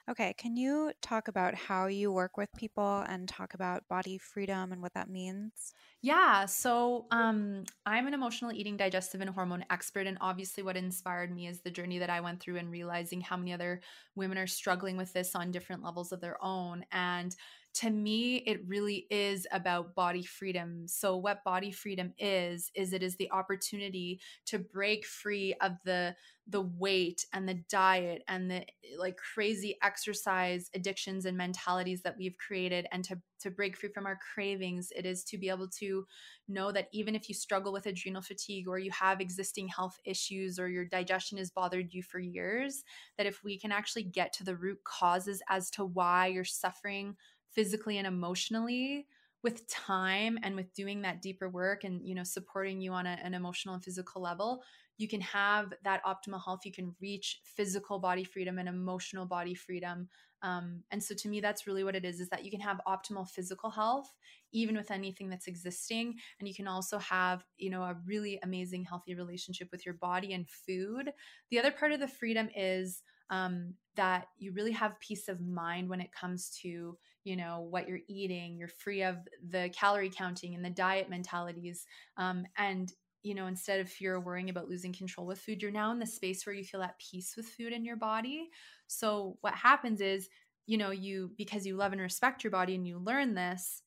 Okay, 0.09 0.33
can 0.33 0.57
you 0.57 0.91
talk 1.01 1.27
about 1.27 1.55
how 1.55 1.87
you 1.87 2.11
work 2.11 2.37
with 2.37 2.49
people 2.55 2.99
and 3.07 3.27
talk 3.29 3.53
about 3.53 3.87
body 3.87 4.17
freedom 4.17 4.71
and 4.71 4.81
what 4.81 4.93
that 4.93 5.09
means? 5.09 5.75
Yeah, 6.01 6.45
so 6.45 7.07
um, 7.09 7.63
I'm 7.85 8.05
an 8.05 8.13
emotional 8.13 8.51
eating, 8.51 8.77
digestive, 8.77 9.21
and 9.21 9.29
hormone 9.29 9.65
expert. 9.71 10.05
And 10.05 10.19
obviously, 10.21 10.61
what 10.61 10.77
inspired 10.77 11.33
me 11.33 11.47
is 11.47 11.61
the 11.61 11.71
journey 11.71 11.97
that 11.99 12.11
I 12.11 12.21
went 12.21 12.39
through 12.41 12.57
and 12.57 12.69
realizing 12.69 13.21
how 13.21 13.37
many 13.37 13.53
other 13.53 13.81
women 14.13 14.37
are 14.37 14.45
struggling 14.45 14.97
with 14.97 15.13
this 15.13 15.33
on 15.33 15.51
different 15.51 15.83
levels 15.83 16.11
of 16.11 16.21
their 16.21 16.37
own. 16.43 16.85
And 16.91 17.35
to 17.75 17.89
me 17.89 18.37
it 18.37 18.65
really 18.67 19.05
is 19.09 19.45
about 19.51 19.95
body 19.95 20.23
freedom. 20.23 20.87
So 20.87 21.17
what 21.17 21.43
body 21.43 21.71
freedom 21.71 22.13
is 22.17 22.71
is 22.73 22.93
it 22.93 23.03
is 23.03 23.17
the 23.17 23.31
opportunity 23.31 24.21
to 24.45 24.59
break 24.59 25.05
free 25.05 25.53
of 25.61 25.73
the 25.83 26.15
the 26.47 26.61
weight 26.61 27.25
and 27.33 27.49
the 27.49 27.59
diet 27.69 28.21
and 28.27 28.51
the 28.51 28.63
like 28.99 29.17
crazy 29.17 29.77
exercise 29.81 30.69
addictions 30.75 31.25
and 31.25 31.35
mentalities 31.35 32.03
that 32.03 32.15
we've 32.17 32.37
created 32.37 32.85
and 32.91 33.03
to 33.03 33.19
to 33.39 33.49
break 33.49 33.75
free 33.75 33.89
from 33.89 34.05
our 34.05 34.17
cravings 34.33 34.89
it 34.95 35.05
is 35.07 35.23
to 35.23 35.39
be 35.39 35.49
able 35.49 35.67
to 35.67 36.05
know 36.47 36.71
that 36.71 36.87
even 36.93 37.15
if 37.15 37.27
you 37.27 37.33
struggle 37.33 37.73
with 37.73 37.87
adrenal 37.87 38.21
fatigue 38.21 38.67
or 38.67 38.77
you 38.77 38.91
have 38.91 39.19
existing 39.19 39.67
health 39.67 39.99
issues 40.05 40.59
or 40.59 40.69
your 40.69 40.85
digestion 40.85 41.37
has 41.39 41.49
bothered 41.49 41.91
you 41.93 42.03
for 42.03 42.19
years 42.19 42.83
that 43.17 43.25
if 43.25 43.43
we 43.43 43.57
can 43.57 43.71
actually 43.71 44.03
get 44.03 44.31
to 44.31 44.43
the 44.43 44.55
root 44.55 44.77
causes 44.83 45.41
as 45.49 45.71
to 45.71 45.83
why 45.83 46.27
you're 46.27 46.43
suffering 46.43 47.15
physically 47.55 47.97
and 47.97 48.07
emotionally 48.07 49.07
with 49.43 49.67
time 49.67 50.37
and 50.43 50.55
with 50.55 50.73
doing 50.73 51.01
that 51.01 51.21
deeper 51.21 51.49
work 51.49 51.83
and 51.83 52.05
you 52.05 52.15
know 52.15 52.23
supporting 52.23 52.81
you 52.81 52.91
on 52.91 53.05
a, 53.05 53.17
an 53.23 53.33
emotional 53.33 53.75
and 53.75 53.83
physical 53.83 54.21
level 54.21 54.63
you 54.97 55.07
can 55.07 55.21
have 55.21 55.73
that 55.83 56.03
optimal 56.05 56.43
health. 56.43 56.61
You 56.63 56.71
can 56.71 56.95
reach 57.01 57.41
physical 57.43 57.99
body 57.99 58.23
freedom 58.23 58.59
and 58.59 58.69
emotional 58.69 59.25
body 59.25 59.53
freedom. 59.53 60.07
Um, 60.41 60.83
and 60.91 61.03
so 61.03 61.15
to 61.15 61.27
me 61.27 61.41
that's 61.41 61.65
really 61.65 61.83
what 61.83 61.95
it 61.95 62.05
is 62.05 62.19
is 62.19 62.29
that 62.29 62.45
you 62.45 62.51
can 62.51 62.59
have 62.59 62.79
optimal 62.87 63.27
physical 63.27 63.69
health 63.69 64.13
even 64.51 64.75
with 64.77 64.91
anything 64.91 65.27
that's 65.29 65.47
existing. 65.47 66.15
And 66.39 66.47
you 66.47 66.53
can 66.53 66.67
also 66.67 66.97
have 66.99 67.43
you 67.57 67.69
know 67.69 67.83
a 67.83 67.97
really 68.05 68.39
amazing 68.43 68.85
healthy 68.85 69.15
relationship 69.15 69.69
with 69.71 69.85
your 69.85 69.95
body 69.95 70.33
and 70.33 70.47
food. 70.47 71.11
The 71.49 71.59
other 71.59 71.71
part 71.71 71.91
of 71.91 71.99
the 71.99 72.07
freedom 72.07 72.49
is 72.55 73.01
um, 73.29 73.73
that 73.95 74.27
you 74.37 74.53
really 74.53 74.71
have 74.73 74.99
peace 74.99 75.27
of 75.27 75.41
mind 75.41 75.89
when 75.89 75.99
it 75.99 76.11
comes 76.11 76.51
to 76.61 76.97
you 77.25 77.35
know 77.35 77.67
what 77.69 77.89
you're 77.89 77.99
eating 78.07 78.57
you're 78.57 78.67
free 78.67 79.03
of 79.03 79.17
the 79.49 79.69
calorie 79.77 80.09
counting 80.09 80.55
and 80.55 80.63
the 80.63 80.69
diet 80.69 81.09
mentalities 81.09 81.85
um, 82.17 82.45
and 82.57 82.93
you 83.23 83.33
know 83.33 83.47
instead 83.47 83.79
of 83.79 83.89
fear 83.89 84.19
worrying 84.19 84.49
about 84.49 84.69
losing 84.69 84.93
control 84.93 85.25
with 85.27 85.39
food 85.39 85.61
you're 85.61 85.71
now 85.71 85.91
in 85.91 85.99
the 85.99 86.05
space 86.05 86.45
where 86.45 86.55
you 86.55 86.63
feel 86.63 86.83
at 86.83 86.97
peace 86.99 87.33
with 87.35 87.47
food 87.47 87.73
in 87.73 87.83
your 87.83 87.97
body. 87.97 88.49
So 88.87 89.37
what 89.41 89.55
happens 89.55 89.99
is 89.99 90.29
you 90.67 90.77
know 90.77 90.91
you 90.91 91.31
because 91.37 91.65
you 91.65 91.75
love 91.75 91.91
and 91.91 92.01
respect 92.01 92.43
your 92.43 92.51
body 92.51 92.75
and 92.75 92.87
you 92.87 92.99
learn 92.99 93.33
this 93.33 93.81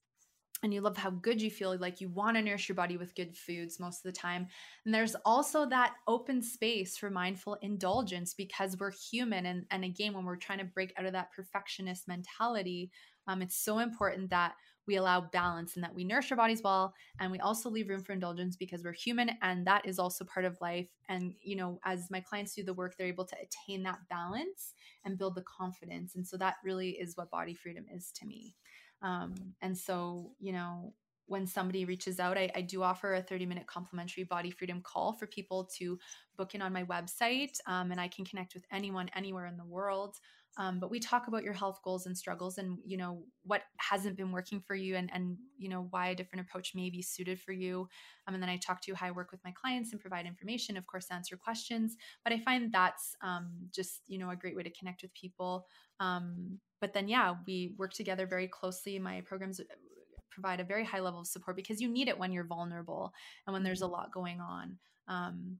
and 0.64 0.74
you 0.74 0.80
love 0.80 0.97
how 0.97 1.11
good 1.11 1.41
you 1.41 1.51
feel 1.53 1.76
like 1.78 2.01
you 2.01 2.09
want 2.09 2.36
to 2.36 2.43
nourish 2.43 2.68
your 2.68 2.74
body 2.74 2.97
with 2.97 3.14
good 3.14 3.36
foods 3.36 3.78
most 3.78 4.05
of 4.05 4.12
the 4.12 4.18
time 4.18 4.47
and 4.84 4.93
there's 4.93 5.14
also 5.24 5.66
that 5.66 5.95
open 6.09 6.43
space 6.43 6.97
for 6.97 7.11
mindful 7.11 7.57
indulgence 7.62 8.34
because 8.34 8.76
we're 8.78 8.93
human 9.11 9.47
and, 9.47 9.64
and 9.70 9.84
again 9.84 10.14
when 10.14 10.24
we're 10.24 10.36
trying 10.36 10.59
to 10.59 10.64
break 10.64 10.93
out 10.99 11.07
of 11.07 11.12
that 11.12 11.32
perfectionist 11.32 12.09
mentality 12.09 12.91
um, 13.28 13.42
it's 13.42 13.56
so 13.56 13.78
important 13.78 14.30
that 14.30 14.54
we 14.86 14.96
allow 14.96 15.20
balance 15.20 15.74
and 15.76 15.84
that 15.84 15.94
we 15.94 16.02
nourish 16.02 16.30
our 16.30 16.36
bodies 16.36 16.62
well 16.64 16.92
and 17.20 17.30
we 17.30 17.38
also 17.38 17.68
leave 17.68 17.88
room 17.88 18.02
for 18.02 18.12
indulgence 18.14 18.56
because 18.56 18.82
we're 18.82 18.92
human 18.92 19.30
and 19.42 19.66
that 19.66 19.86
is 19.86 19.98
also 19.98 20.24
part 20.24 20.46
of 20.46 20.60
life 20.60 20.88
and 21.08 21.34
you 21.40 21.54
know 21.54 21.78
as 21.84 22.10
my 22.10 22.20
clients 22.20 22.54
do 22.54 22.64
the 22.64 22.74
work 22.74 22.96
they're 22.96 23.06
able 23.06 23.26
to 23.26 23.36
attain 23.36 23.82
that 23.82 23.98
balance 24.10 24.72
and 25.04 25.18
build 25.18 25.34
the 25.34 25.42
confidence 25.42 26.16
and 26.16 26.26
so 26.26 26.36
that 26.36 26.54
really 26.64 26.90
is 26.90 27.16
what 27.16 27.30
body 27.30 27.54
freedom 27.54 27.84
is 27.94 28.10
to 28.10 28.26
me 28.26 28.56
um, 29.02 29.34
and 29.62 29.76
so, 29.76 30.32
you 30.38 30.52
know, 30.52 30.92
when 31.26 31.46
somebody 31.46 31.84
reaches 31.84 32.18
out, 32.18 32.38
I, 32.38 32.50
I, 32.54 32.62
do 32.62 32.82
offer 32.82 33.14
a 33.14 33.22
30 33.22 33.44
minute 33.44 33.66
complimentary 33.66 34.24
body 34.24 34.50
freedom 34.50 34.80
call 34.80 35.12
for 35.12 35.26
people 35.26 35.68
to 35.76 35.98
book 36.38 36.54
in 36.54 36.62
on 36.62 36.72
my 36.72 36.84
website. 36.84 37.58
Um, 37.66 37.92
and 37.92 38.00
I 38.00 38.08
can 38.08 38.24
connect 38.24 38.54
with 38.54 38.64
anyone 38.72 39.10
anywhere 39.14 39.46
in 39.46 39.58
the 39.58 39.64
world. 39.66 40.16
Um, 40.57 40.80
but 40.80 40.90
we 40.90 40.99
talk 40.99 41.28
about 41.28 41.44
your 41.44 41.53
health 41.53 41.80
goals 41.84 42.07
and 42.07 42.16
struggles 42.16 42.59
and, 42.59 42.78
you 42.84 42.96
know, 42.96 43.22
what 43.44 43.62
hasn't 43.76 44.16
been 44.16 44.32
working 44.32 44.61
for 44.61 44.74
you 44.74 44.96
and, 44.96 45.09
and, 45.12 45.36
you 45.57 45.68
know, 45.68 45.86
why 45.90 46.09
a 46.09 46.14
different 46.14 46.46
approach 46.49 46.74
may 46.74 46.90
be 46.90 47.03
suited 47.03 47.40
for 47.40 47.53
you. 47.53 47.88
Um, 48.26 48.34
and 48.34 48.42
then 48.42 48.51
I 48.51 48.57
talk 48.57 48.80
to 48.82 48.90
you 48.90 48.96
how 48.96 49.07
I 49.07 49.12
work 49.12 49.30
with 49.30 49.40
my 49.44 49.53
clients 49.53 49.92
and 49.92 50.01
provide 50.01 50.26
information, 50.26 50.76
of 50.76 50.86
course, 50.86 51.07
answer 51.11 51.36
questions. 51.36 51.96
But 52.24 52.32
I 52.32 52.40
find 52.40 52.72
that's 52.72 53.14
um, 53.22 53.53
just, 53.72 54.03
you 54.09 54.18
know, 54.18 54.30
a 54.30 54.36
great 54.36 54.57
way 54.57 54.64
to 54.64 54.70
connect 54.70 55.03
with 55.03 55.14
people. 55.14 55.66
Um, 56.01 56.59
but 56.80 56.92
then 56.92 57.09
yeah 57.09 57.34
we 57.46 57.74
work 57.76 57.92
together 57.92 58.26
very 58.26 58.49
closely 58.49 58.99
my 58.99 59.20
programs 59.22 59.61
uh, 59.61 59.64
provide 60.30 60.61
a 60.61 60.64
very 60.64 60.84
high 60.84 61.01
level 61.01 61.20
of 61.20 61.26
support 61.26 61.57
because 61.57 61.80
you 61.80 61.88
need 61.88 62.09
it 62.09 62.18
when 62.18 62.32
you're 62.32 62.44
vulnerable 62.44 63.12
and 63.46 63.53
when 63.53 63.62
there's 63.62 63.82
a 63.82 63.84
mm-hmm. 63.84 63.94
lot 63.94 64.12
going 64.12 64.40
on 64.40 64.78
um, 65.09 65.57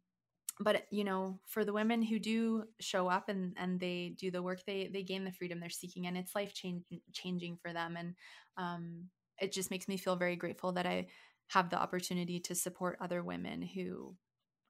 but 0.61 0.87
you 0.91 1.05
know 1.05 1.39
for 1.47 1.65
the 1.65 1.73
women 1.73 2.03
who 2.03 2.19
do 2.19 2.65
show 2.81 3.09
up 3.09 3.29
and 3.29 3.55
and 3.57 3.79
they 3.79 4.15
do 4.19 4.31
the 4.31 4.43
work 4.43 4.61
they 4.67 4.89
they 4.93 5.03
gain 5.03 5.25
the 5.25 5.33
freedom 5.33 5.61
they're 5.61 5.71
seeking 5.71 6.07
and 6.07 6.17
it's 6.17 6.35
life 6.35 6.53
change, 6.53 6.83
changing 7.13 7.57
for 7.61 7.73
them 7.73 7.97
and 7.97 8.15
um 8.57 9.05
it 9.41 9.53
just 9.53 9.71
makes 9.71 9.89
me 9.89 9.97
feel 9.97 10.17
very 10.17 10.37
grateful 10.37 10.73
that 10.73 10.87
i 10.87 11.07
have 11.49 11.71
the 11.71 11.81
opportunity 11.81 12.41
to 12.41 12.55
support 12.55 12.99
other 13.01 13.23
women 13.23 13.63
who 13.63 14.15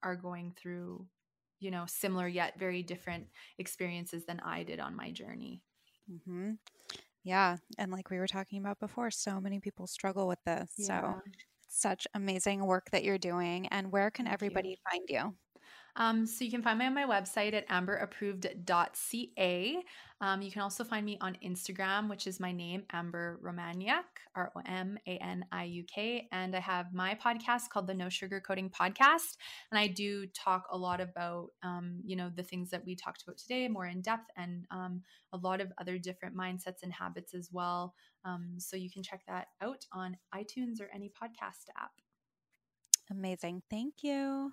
are 0.02 0.16
going 0.16 0.52
through 0.60 1.06
you 1.60 1.70
know 1.70 1.84
similar 1.86 2.28
yet 2.28 2.58
very 2.58 2.82
different 2.82 3.26
experiences 3.58 4.24
than 4.26 4.40
i 4.40 4.62
did 4.62 4.80
on 4.80 4.94
my 4.94 5.10
journey 5.10 5.62
mm-hmm. 6.10 6.52
yeah 7.24 7.56
and 7.78 7.90
like 7.90 8.10
we 8.10 8.18
were 8.18 8.28
talking 8.28 8.60
about 8.60 8.78
before 8.78 9.10
so 9.10 9.40
many 9.40 9.58
people 9.58 9.86
struggle 9.86 10.28
with 10.28 10.38
this 10.44 10.72
yeah. 10.76 11.00
so 11.00 11.20
such 11.70 12.06
amazing 12.14 12.64
work 12.64 12.90
that 12.92 13.04
you're 13.04 13.18
doing 13.18 13.66
and 13.68 13.92
where 13.92 14.10
can 14.10 14.24
Thank 14.24 14.34
everybody 14.34 14.70
you. 14.70 14.76
find 14.90 15.04
you 15.08 15.34
um, 15.98 16.26
so 16.26 16.44
you 16.44 16.50
can 16.50 16.62
find 16.62 16.78
me 16.78 16.86
on 16.86 16.94
my 16.94 17.04
website 17.04 17.52
at 17.54 17.68
amberapproved.ca. 17.68 19.84
Um, 20.20 20.42
you 20.42 20.50
can 20.52 20.62
also 20.62 20.82
find 20.84 21.04
me 21.04 21.18
on 21.20 21.36
Instagram, 21.44 22.08
which 22.08 22.28
is 22.28 22.40
my 22.40 22.52
name, 22.52 22.84
Amber 22.92 23.40
Romaniuk, 23.44 24.04
R 24.34 24.52
O 24.56 24.60
M 24.64 24.96
A 25.06 25.18
N 25.18 25.44
I 25.50 25.64
U 25.64 25.84
K. 25.84 26.28
And 26.30 26.54
I 26.54 26.60
have 26.60 26.92
my 26.92 27.16
podcast 27.16 27.70
called 27.70 27.88
the 27.88 27.94
No 27.94 28.08
Sugar 28.08 28.40
Coating 28.40 28.70
Podcast. 28.70 29.36
And 29.72 29.78
I 29.78 29.88
do 29.88 30.26
talk 30.28 30.66
a 30.70 30.78
lot 30.78 31.00
about, 31.00 31.48
um, 31.64 32.00
you 32.04 32.14
know, 32.16 32.30
the 32.34 32.44
things 32.44 32.70
that 32.70 32.84
we 32.84 32.94
talked 32.94 33.22
about 33.22 33.38
today 33.38 33.66
more 33.68 33.86
in 33.86 34.00
depth 34.00 34.30
and 34.36 34.66
um, 34.70 35.02
a 35.32 35.36
lot 35.36 35.60
of 35.60 35.72
other 35.78 35.98
different 35.98 36.36
mindsets 36.36 36.84
and 36.84 36.92
habits 36.92 37.34
as 37.34 37.50
well. 37.52 37.94
Um, 38.24 38.54
so 38.58 38.76
you 38.76 38.90
can 38.90 39.02
check 39.02 39.22
that 39.26 39.48
out 39.60 39.84
on 39.92 40.16
iTunes 40.34 40.80
or 40.80 40.88
any 40.94 41.10
podcast 41.10 41.66
app. 41.76 41.90
Amazing. 43.10 43.62
Thank 43.68 44.02
you. 44.02 44.52